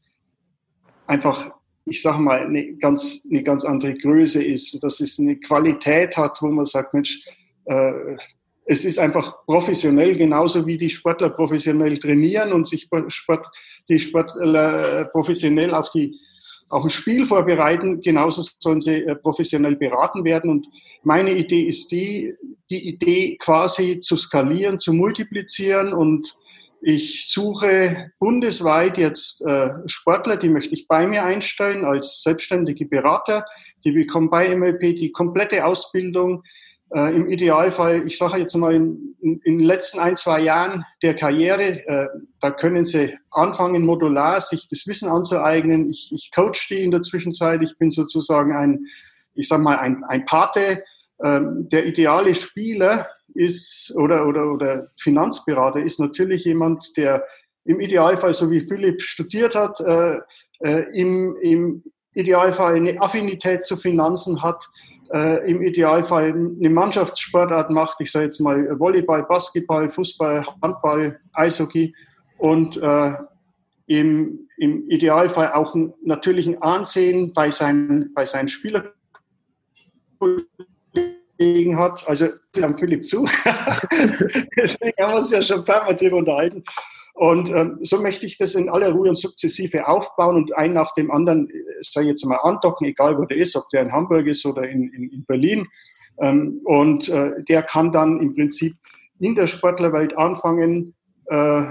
einfach, 1.06 1.52
ich 1.86 2.02
sage 2.02 2.22
mal, 2.22 2.46
eine 2.46 2.74
ganz, 2.76 3.26
eine 3.30 3.43
ganz 3.43 3.63
andere 3.63 3.96
Größe 3.96 4.43
ist, 4.43 4.84
dass 4.84 5.00
es 5.00 5.20
eine 5.20 5.38
Qualität 5.38 6.17
hat, 6.17 6.41
wo 6.41 6.48
man 6.48 6.65
sagt, 6.65 6.93
Mensch, 6.93 7.22
äh, 7.65 8.17
es 8.70 8.84
ist 8.84 9.00
einfach 9.00 9.46
professionell, 9.46 10.17
genauso 10.17 10.67
wie 10.67 10.78
die 10.78 10.89
Sportler 10.89 11.30
professionell 11.30 11.98
trainieren 11.98 12.52
und 12.52 12.67
sich 12.67 12.89
Sport, 13.08 13.48
die 13.88 14.00
Sportler 14.00 15.06
professionell 15.13 15.74
auf 15.74 15.89
die 15.91 16.20
auf 16.69 16.84
ein 16.84 16.89
Spiel 16.89 17.25
vorbereiten, 17.25 18.01
genauso 18.01 18.43
sollen 18.60 18.82
sie 18.82 19.03
äh, 19.03 19.15
professionell 19.15 19.75
beraten 19.75 20.23
werden. 20.23 20.49
Und 20.49 20.67
meine 21.03 21.32
Idee 21.32 21.62
ist 21.62 21.91
die, 21.91 22.34
die 22.69 22.88
Idee 22.88 23.38
quasi 23.38 23.99
zu 23.99 24.17
skalieren, 24.17 24.80
zu 24.80 24.93
multiplizieren 24.93 25.93
und 25.93 26.36
ich 26.82 27.27
suche 27.27 28.12
bundesweit 28.19 28.97
jetzt 28.97 29.43
äh, 29.43 29.69
Sportler, 29.88 30.38
die 30.38 30.49
möchte 30.49 30.75
ich 30.75 30.88
bei 30.88 31.08
mir 31.08 31.23
einstellen 31.23 31.86
als 31.86 32.21
selbstständige 32.21 32.86
Berater. 32.86 33.45
Die 33.84 33.91
bekommen 33.91 34.30
bei 34.30 34.56
MLP 34.56 34.95
die 34.95 35.12
komplette 35.12 35.65
Ausbildung, 35.65 36.43
äh, 36.95 37.15
Im 37.15 37.30
Idealfall, 37.30 38.08
ich 38.08 38.17
sage 38.17 38.39
jetzt 38.39 38.56
mal, 38.56 38.73
in, 38.73 39.15
in, 39.21 39.41
den 39.43 39.60
letzten 39.60 40.00
ein, 40.00 40.15
zwei 40.15 40.39
Jahren 40.39 40.86
der 41.04 41.15
Karriere, 41.15 41.86
äh, 41.86 42.08
da 42.39 42.52
können 42.52 42.86
Sie 42.86 43.17
anfangen, 43.30 43.86
modular 43.86 44.39
sich 44.39 44.67
das 44.69 44.88
Wissen 44.88 45.10
anzueignen. 45.10 45.89
Ich, 45.89 46.12
ich 46.13 46.32
coach 46.34 46.67
die 46.69 46.82
in 46.82 46.91
der 46.91 47.02
Zwischenzeit. 47.02 47.62
Ich 47.62 47.78
bin 47.78 47.91
sozusagen 47.91 48.56
ein, 48.56 48.86
ich 49.34 49.50
sage 49.50 49.63
mal, 49.63 49.78
ein, 49.78 50.04
ein 50.06 50.26
Pate. 50.26 50.84
Ähm, 51.21 51.67
der 51.71 51.86
ideale 51.88 52.34
Spieler 52.36 53.08
ist 53.34 53.93
oder, 53.97 54.26
oder, 54.26 54.52
oder 54.52 54.88
Finanzberater 54.97 55.80
ist 55.80 56.00
natürlich 56.00 56.45
jemand, 56.45 56.95
der 56.95 57.26
im 57.65 57.82
Idealfall, 57.82 58.34
so 58.34 58.50
wie 58.50 58.62
Philipp 58.62 59.02
studiert 59.02 59.56
hat, 59.56 59.82
äh, 59.82 60.19
äh, 60.60 60.86
im, 60.93 61.36
im 61.41 61.84
Idealfall 62.13 62.76
eine 62.76 63.00
Affinität 63.02 63.65
zu 63.65 63.76
Finanzen 63.76 64.41
hat, 64.41 64.63
äh, 65.12 65.50
im 65.50 65.62
Idealfall 65.62 66.34
eine 66.34 66.70
Mannschaftssportart 66.70 67.72
macht, 67.72 67.98
ich 68.00 68.12
sage 68.12 68.26
jetzt 68.26 68.39
mal 68.39 68.80
Volleyball, 68.80 69.24
Basketball, 69.24 69.89
Fußball, 69.89 70.46
Handball, 70.62 71.20
Eishockey 71.34 71.93
und 72.38 72.78
äh, 72.78 73.13
im, 73.88 74.48
im 74.58 74.89
Idealfall 74.89 75.54
auch 75.54 75.74
ein 75.74 75.93
natürlichen 76.04 76.62
Ansehen 76.62 77.34
bei 77.34 77.50
seinen, 77.52 78.13
bei 78.13 78.26
seinen 78.26 78.50
Spielern 78.50 78.89
hat. 81.76 82.08
Also, 82.08 82.30
haben 82.62 82.78
Philipp 82.78 83.06
zu. 83.06 83.26
Deswegen 84.58 84.98
haben 85.00 85.12
wir 85.12 85.17
uns 85.17 85.32
ja 85.32 85.41
schon 85.41 85.60
ein 85.60 85.65
paar 85.65 85.86
Mal 85.86 85.96
darüber 85.96 86.17
unterhalten. 86.17 86.63
Und 87.17 87.49
ähm, 87.49 87.80
so 87.82 87.99
möchte 87.99 88.27
ich 88.27 88.38
das 88.38 88.53
in 88.53 88.69
aller 88.69 88.91
Ruhe 88.91 89.10
und 89.10 89.17
sukzessive 89.17 89.88
aufbauen 89.88 90.36
und 90.36 90.56
ein 90.56 90.73
nach 90.73 90.93
dem 90.93 91.10
anderen, 91.10 91.49
äh, 91.49 91.53
sei 91.82 92.03
jetzt 92.03 92.23
mal 92.27 92.38
andocken, 92.38 92.86
egal 92.86 93.17
wo 93.17 93.25
der 93.25 93.38
ist, 93.38 93.56
ob 93.56 93.67
der 93.71 93.82
in 93.82 93.91
Hamburg 93.91 94.27
ist 94.27 94.45
oder 94.45 94.69
in, 94.69 94.88
in, 94.93 95.10
in 95.10 95.25
Berlin. 95.25 95.65
Ähm, 96.21 96.62
und 96.63 97.10
äh, 97.10 97.43
der 97.43 97.63
kann 97.63 97.91
dann 97.91 98.21
im 98.21 98.34
Prinzip 98.34 98.75
in 99.17 99.34
der 99.34 99.47
Sportlerwelt 99.47 100.15
anfangen, 100.15 100.93
äh, 101.25 101.63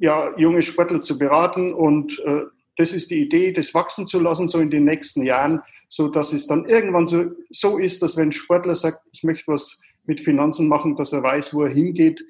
ja, 0.00 0.38
junge 0.38 0.62
Sportler 0.62 1.02
zu 1.02 1.18
beraten 1.18 1.74
und 1.74 2.18
äh, 2.24 2.44
das 2.78 2.94
ist 2.94 3.10
die 3.10 3.22
Idee, 3.22 3.52
das 3.52 3.74
wachsen 3.74 4.06
zu 4.06 4.20
lassen, 4.20 4.48
so 4.48 4.58
in 4.58 4.70
den 4.70 4.84
nächsten 4.84 5.22
Jahren, 5.22 5.60
so 5.88 6.08
dass 6.08 6.32
es 6.32 6.46
dann 6.46 6.64
irgendwann 6.64 7.06
so, 7.06 7.26
so 7.50 7.76
ist, 7.76 8.02
dass 8.02 8.16
wenn 8.16 8.28
ein 8.28 8.32
Sportler 8.32 8.74
sagt, 8.74 9.02
ich 9.12 9.22
möchte 9.22 9.52
was 9.52 9.82
mit 10.06 10.22
Finanzen 10.22 10.66
machen, 10.66 10.96
dass 10.96 11.12
er 11.12 11.22
weiß, 11.22 11.52
wo 11.52 11.64
er 11.64 11.70
hingeht, 11.70 12.22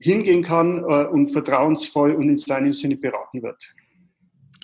hingehen 0.00 0.42
kann 0.42 0.84
äh, 0.88 1.06
und 1.06 1.28
vertrauensvoll 1.28 2.12
und 2.14 2.28
in 2.28 2.36
seinem 2.38 2.72
Sinne 2.72 2.96
beraten 2.96 3.42
wird. 3.42 3.74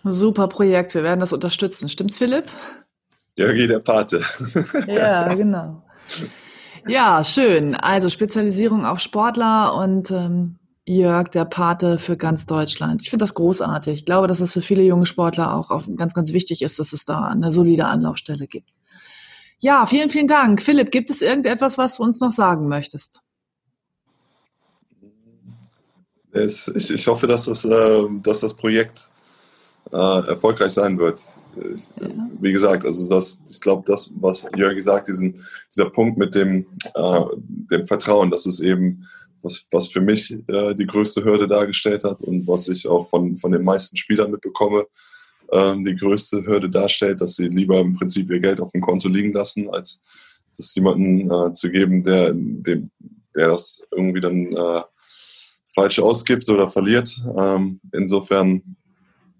Super 0.05 0.49
Projekt, 0.49 0.95
wir 0.95 1.03
werden 1.03 1.21
das 1.21 1.33
unterstützen. 1.33 1.89
Stimmt's, 1.89 2.17
Philipp? 2.17 2.45
Jörgi, 3.37 3.67
der 3.67 3.81
Pate. 3.81 4.23
ja, 4.87 5.33
genau. 5.35 5.83
Ja, 6.87 7.25
schön. 7.25 7.75
Also 7.75 8.09
Spezialisierung 8.09 8.87
auf 8.87 9.01
Sportler 9.01 9.75
und 9.75 10.11
ähm, 10.11 10.59
Jörg, 10.87 11.29
der 11.29 11.45
Pate 11.45 11.99
für 11.99 12.17
ganz 12.17 12.47
Deutschland. 12.47 13.03
Ich 13.03 13.11
finde 13.11 13.25
das 13.25 13.35
großartig. 13.35 13.95
Ich 13.95 14.05
glaube, 14.07 14.29
dass 14.29 14.41
es 14.41 14.53
für 14.53 14.63
viele 14.63 14.85
junge 14.85 15.07
Sportler 15.07 15.55
auch, 15.55 15.71
auch 15.71 15.83
ganz, 15.97 16.15
ganz 16.15 16.33
wichtig 16.33 16.63
ist, 16.63 16.79
dass 16.79 16.93
es 16.93 17.05
da 17.05 17.25
eine 17.25 17.51
solide 17.51 17.87
Anlaufstelle 17.87 18.47
gibt. 18.47 18.71
Ja, 19.59 19.87
vielen, 19.87 20.11
vielen 20.11 20.29
Dank. 20.29 20.63
Philipp, 20.63 20.93
gibt 20.93 21.11
es 21.11 21.23
irgendetwas, 21.23 21.77
was 21.77 21.97
du 21.97 22.05
uns 22.05 22.21
noch 22.21 22.31
sagen 22.31 22.69
möchtest? 22.69 23.21
Es, 26.37 26.69
ich, 26.69 26.91
ich, 26.91 27.07
hoffe, 27.07 27.27
dass 27.27 27.47
das, 27.47 27.65
äh, 27.65 28.05
dass 28.23 28.41
das 28.41 28.55
Projekt 28.55 29.11
äh, 29.93 30.29
erfolgreich 30.29 30.73
sein 30.73 30.99
wird. 30.99 31.25
Ich, 31.57 31.89
ja. 32.01 32.09
Wie 32.41 32.53
gesagt, 32.53 32.85
also 32.85 33.15
das, 33.15 33.41
ich 33.49 33.61
glaube, 33.61 33.83
das, 33.87 34.11
was 34.21 34.47
Jörg 34.57 34.75
gesagt, 34.75 35.09
diesen, 35.09 35.43
dieser 35.75 35.91
Punkt 35.91 36.19
mit 36.19 36.35
dem, 36.35 36.67
äh, 36.95 37.21
dem 37.37 37.87
Vertrauen, 37.87 38.31
das 38.31 38.47
ist 38.47 38.61
eben 38.61 39.07
was, 39.43 39.65
was 39.71 39.89
für 39.89 40.01
mich 40.01 40.37
äh, 40.49 40.75
die 40.75 40.87
größte 40.87 41.25
Hürde 41.25 41.49
dargestellt 41.49 42.05
hat 42.05 42.23
und 42.23 42.47
was 42.47 42.69
ich 42.69 42.87
auch 42.87 43.09
von, 43.09 43.37
von 43.37 43.53
den 43.53 43.65
meisten 43.65 43.97
Spielern 43.97 44.31
mitbekomme, 44.31 44.85
ähm, 45.53 45.85
die 45.85 45.95
größte 45.95 46.45
Hürde 46.45 46.69
darstellt, 46.69 47.21
dass 47.21 47.37
sie 47.37 47.49
lieber 47.49 47.79
im 47.79 47.95
Prinzip 47.95 48.31
ihr 48.31 48.41
Geld 48.41 48.61
auf 48.61 48.73
dem 48.73 48.81
Konto 48.81 49.09
liegen 49.09 49.33
lassen, 49.33 49.69
als 49.71 50.01
das 50.57 50.75
jemanden 50.75 51.31
äh, 51.31 51.53
zu 51.53 51.71
geben, 51.71 52.03
der, 52.03 52.33
dem, 52.33 52.91
der 53.35 53.49
das 53.49 53.87
irgendwie 53.95 54.21
dann 54.21 54.53
äh, 54.53 54.81
falsch 55.77 55.99
ausgibt 56.01 56.49
oder 56.49 56.69
verliert. 56.69 57.23
Ähm, 57.39 57.79
insofern, 57.93 58.63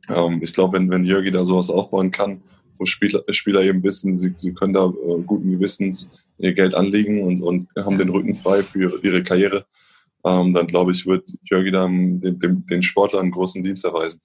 ähm, 0.09 0.41
ich 0.43 0.53
glaube, 0.53 0.79
wenn, 0.79 0.91
wenn 0.91 1.05
Jörgi 1.05 1.31
da 1.31 1.45
sowas 1.45 1.71
aufbauen 1.71 2.11
kann, 2.11 2.43
wo 2.79 2.85
Spieler, 2.85 3.25
Spieler 3.31 3.63
eben 3.63 3.83
wissen, 3.83 4.19
sie, 4.19 4.35
sie 4.37 4.53
können 4.53 4.75
da 4.75 4.85
äh, 4.85 5.23
guten 5.25 5.51
Gewissens 5.51 6.13
ihr 6.39 6.53
Geld 6.53 6.75
anlegen 6.75 7.23
und, 7.23 7.41
und 7.41 7.67
haben 7.79 7.97
den 7.97 8.11
Rücken 8.11 8.35
frei 8.35 8.63
für 8.63 9.01
ihre, 9.03 9.23
Karriere, 9.23 9.65
ähm, 10.25 10.53
dann 10.53 10.67
glaube 10.67 10.93
ich, 10.93 11.07
wird 11.07 11.31
Jörgi 11.45 11.71
dann 11.71 12.21
dem, 12.21 12.39
dem, 12.39 12.67
den 12.67 12.83
Sportlern 12.83 13.31
großen 13.31 13.63
Dienst 13.63 13.87
erweisen. 13.87 14.21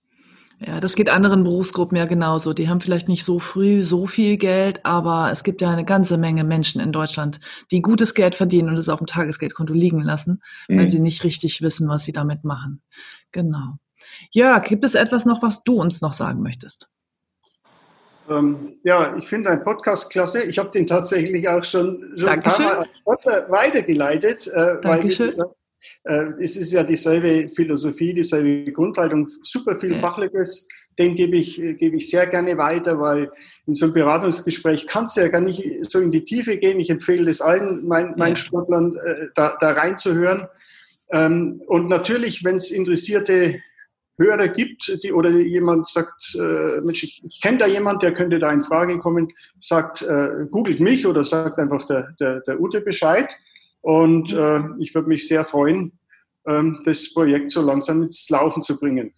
Ja, 0.63 0.80
das 0.80 0.95
geht 0.95 1.10
anderen 1.10 1.43
Berufsgruppen 1.43 1.97
ja 1.97 2.06
genauso. 2.06 2.54
Die 2.54 2.69
haben 2.69 2.82
vielleicht 2.82 3.08
nicht 3.08 3.26
so 3.26 3.39
früh 3.39 3.82
so 3.82 4.06
viel 4.06 4.38
Geld, 4.38 4.86
aber 4.86 5.30
es 5.32 5.43
gibt 5.43 5.60
ja 5.62 5.71
eine 5.71 5.86
ganze 5.86 6.17
Menge 6.17 6.43
Menschen 6.43 6.80
in 6.82 6.91
Deutschland, 6.91 7.39
die 7.71 7.82
gutes 7.82 8.13
Geld 8.13 8.36
verdienen 8.36 8.69
und 8.69 8.78
es 8.78 8.88
auf 8.88 9.00
dem 9.00 9.08
Tagesgeldkonto 9.08 9.74
liegen 9.74 10.04
lassen, 10.04 10.43
mhm. 10.67 10.78
weil 10.78 10.89
sie 10.89 11.00
nicht 11.00 11.24
richtig 11.24 11.63
wissen, 11.63 11.89
was 11.89 12.04
sie 12.04 12.12
damit 12.12 12.43
machen. 12.43 12.84
Genau. 13.32 13.78
Jörg, 14.30 14.63
gibt 14.65 14.86
es 14.86 14.93
etwas 14.93 15.26
noch, 15.26 15.41
was 15.41 15.63
du 15.63 15.82
uns 15.82 16.02
noch 16.02 16.13
sagen 16.13 16.43
möchtest? 16.43 16.88
Ähm, 18.30 18.76
ja, 18.84 19.15
ich 19.17 19.28
finde 19.28 19.50
deinen 19.50 19.63
Podcast 19.63 20.12
klasse. 20.12 20.43
Ich 20.43 20.60
habe 20.60 20.69
den 20.69 20.86
tatsächlich 20.86 21.50
auch 21.50 21.63
schon, 21.63 22.13
schon 22.17 22.28
ein 22.28 22.41
paar 22.41 22.60
Mal 22.62 23.50
weitergeleitet. 23.50 24.47
Äh, 24.47 24.80
Dankeschön. 24.80 25.32
Weil, 25.38 25.45
es 26.03 26.57
ist 26.57 26.73
ja 26.73 26.83
dieselbe 26.83 27.49
Philosophie, 27.49 28.13
dieselbe 28.13 28.71
Grundhaltung, 28.71 29.27
super 29.43 29.79
viel. 29.79 29.95
Fachliches. 29.99 30.67
Den 30.99 31.15
gebe 31.15 31.37
ich, 31.37 31.55
gebe 31.55 31.97
ich 31.97 32.09
sehr 32.09 32.27
gerne 32.27 32.57
weiter, 32.57 32.99
weil 32.99 33.31
in 33.65 33.75
so 33.75 33.85
einem 33.85 33.93
Beratungsgespräch 33.93 34.88
kannst 34.88 35.15
du 35.15 35.21
ja 35.21 35.29
gar 35.29 35.39
nicht 35.39 35.89
so 35.89 35.99
in 35.99 36.11
die 36.11 36.25
Tiefe 36.25 36.57
gehen. 36.57 36.79
Ich 36.79 36.89
empfehle 36.89 37.29
es 37.29 37.41
allen, 37.41 37.88
mein, 37.88 38.15
meinen 38.17 38.36
ja. 38.36 38.36
Sportlern, 38.36 38.97
äh, 38.97 39.27
da, 39.34 39.57
da 39.59 39.71
reinzuhören. 39.71 40.47
Ähm, 41.11 41.61
und 41.67 41.88
natürlich, 41.88 42.43
wenn 42.43 42.57
es 42.57 42.71
interessierte 42.71 43.61
Hörer 44.17 44.49
gibt, 44.49 44.99
die, 45.03 45.13
oder 45.13 45.29
jemand 45.29 45.88
sagt, 45.88 46.36
äh, 46.36 46.82
Mensch, 46.82 47.03
ich, 47.03 47.21
ich 47.25 47.41
kenne 47.41 47.57
da 47.57 47.67
jemand, 47.67 48.03
der 48.03 48.13
könnte 48.13 48.39
da 48.39 48.51
in 48.51 48.63
Frage 48.63 48.99
kommen, 48.99 49.29
sagt, 49.59 50.01
äh, 50.01 50.45
googelt 50.49 50.79
mich 50.79 51.07
oder 51.07 51.23
sagt 51.23 51.57
einfach 51.57 51.88
der, 51.88 52.13
der, 52.19 52.41
der 52.41 52.59
Ute 52.59 52.82
Bescheid. 52.82 53.29
Und 53.82 54.32
äh, 54.32 54.61
ich 54.79 54.93
würde 54.93 55.09
mich 55.09 55.27
sehr 55.27 55.45
freuen, 55.45 55.99
ähm, 56.47 56.82
das 56.86 57.13
Projekt 57.13 57.51
so 57.51 57.61
langsam 57.61 58.03
ins 58.03 58.29
Laufen 58.29 58.61
zu 58.61 58.79
bringen. 58.79 59.13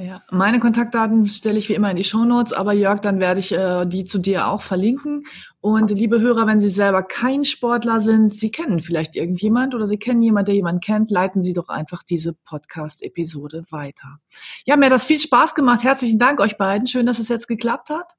Ja, 0.00 0.22
meine 0.30 0.60
Kontaktdaten 0.60 1.26
stelle 1.26 1.58
ich 1.58 1.68
wie 1.68 1.74
immer 1.74 1.90
in 1.90 1.96
die 1.96 2.04
Shownotes, 2.04 2.52
aber 2.52 2.72
Jörg, 2.72 3.00
dann 3.00 3.18
werde 3.18 3.40
ich 3.40 3.50
äh, 3.50 3.84
die 3.84 4.04
zu 4.04 4.18
dir 4.20 4.46
auch 4.46 4.62
verlinken. 4.62 5.24
Und 5.60 5.90
liebe 5.90 6.20
Hörer, 6.20 6.46
wenn 6.46 6.60
Sie 6.60 6.70
selber 6.70 7.02
kein 7.02 7.42
Sportler 7.42 8.00
sind, 8.00 8.32
Sie 8.32 8.52
kennen 8.52 8.78
vielleicht 8.78 9.16
irgendjemand 9.16 9.74
oder 9.74 9.88
Sie 9.88 9.98
kennen 9.98 10.22
jemand, 10.22 10.46
der 10.46 10.54
jemanden 10.54 10.80
kennt, 10.80 11.10
leiten 11.10 11.42
Sie 11.42 11.52
doch 11.52 11.68
einfach 11.68 12.04
diese 12.04 12.32
Podcast-Episode 12.32 13.64
weiter. 13.70 14.20
Ja, 14.64 14.76
mir 14.76 14.86
hat 14.86 14.92
das 14.92 15.04
viel 15.04 15.18
Spaß 15.18 15.56
gemacht. 15.56 15.82
Herzlichen 15.82 16.20
Dank 16.20 16.38
euch 16.38 16.56
beiden. 16.56 16.86
Schön, 16.86 17.06
dass 17.06 17.18
es 17.18 17.28
jetzt 17.28 17.48
geklappt 17.48 17.90
hat. 17.90 18.12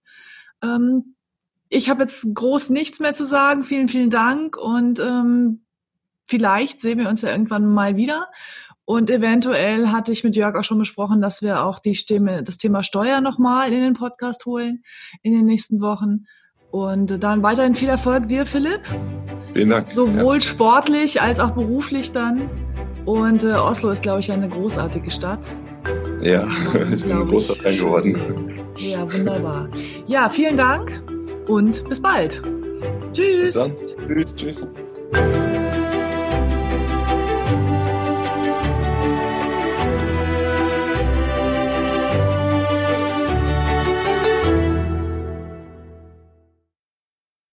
Ähm, 0.62 1.16
ich 1.70 1.90
habe 1.90 2.02
jetzt 2.02 2.28
groß 2.36 2.72
nichts 2.72 3.00
mehr 3.00 3.14
zu 3.14 3.26
sagen. 3.26 3.64
Vielen, 3.64 3.88
vielen 3.88 4.10
Dank 4.10 4.58
und 4.58 5.00
ähm, 5.00 5.62
vielleicht 6.30 6.82
sehen 6.82 7.00
wir 7.00 7.10
uns 7.10 7.22
ja 7.22 7.30
irgendwann 7.30 7.66
mal 7.74 7.96
wieder. 7.96 8.28
Und 8.86 9.12
eventuell 9.12 9.90
hatte 9.90 10.12
ich 10.12 10.24
mit 10.24 10.36
Jörg 10.36 10.56
auch 10.56 10.64
schon 10.64 10.80
besprochen, 10.80 11.22
dass 11.22 11.42
wir 11.42 11.64
auch 11.64 11.80
die 11.80 11.96
Stimme, 11.96 12.44
das 12.44 12.58
Thema 12.58 12.82
Steuer 12.84 13.22
nochmal 13.22 13.72
in 13.72 13.82
den 13.82 13.94
Podcast 13.94 14.46
holen 14.46 14.84
in 15.22 15.34
den 15.34 15.46
nächsten 15.46 15.82
Wochen. 15.82 16.26
Und 16.72 17.24
dann 17.24 17.44
weiterhin 17.44 17.76
viel 17.76 17.90
Erfolg 17.90 18.28
dir, 18.28 18.46
Philipp. 18.46 18.82
Vielen 19.54 19.70
Dank. 19.70 19.88
Sowohl 19.88 20.36
ja. 20.36 20.42
sportlich 20.42 21.22
als 21.22 21.40
auch 21.40 21.52
beruflich 21.52 22.12
dann. 22.12 22.50
Und 23.06 23.44
äh, 23.44 23.54
Oslo 23.54 23.90
ist, 23.90 24.02
glaube 24.02 24.20
ich, 24.20 24.32
eine 24.32 24.48
großartige 24.48 25.10
Stadt. 25.10 25.48
Ja, 26.22 26.48
ich 26.94 27.04
bin 27.04 27.12
ein 27.12 27.28
großer 27.28 27.56
Fan 27.56 27.78
geworden. 27.78 28.64
Ja, 28.78 29.02
wunderbar. 29.12 29.70
Ja, 30.08 30.30
vielen 30.30 30.58
Dank 30.58 31.04
und 31.48 31.88
bis 31.90 32.02
bald. 32.02 32.42
Tschüss. 33.14 33.40
Bis 33.42 33.54
dann. 33.54 33.72
Tschüss, 34.08 34.36
tschüss. 34.36 34.68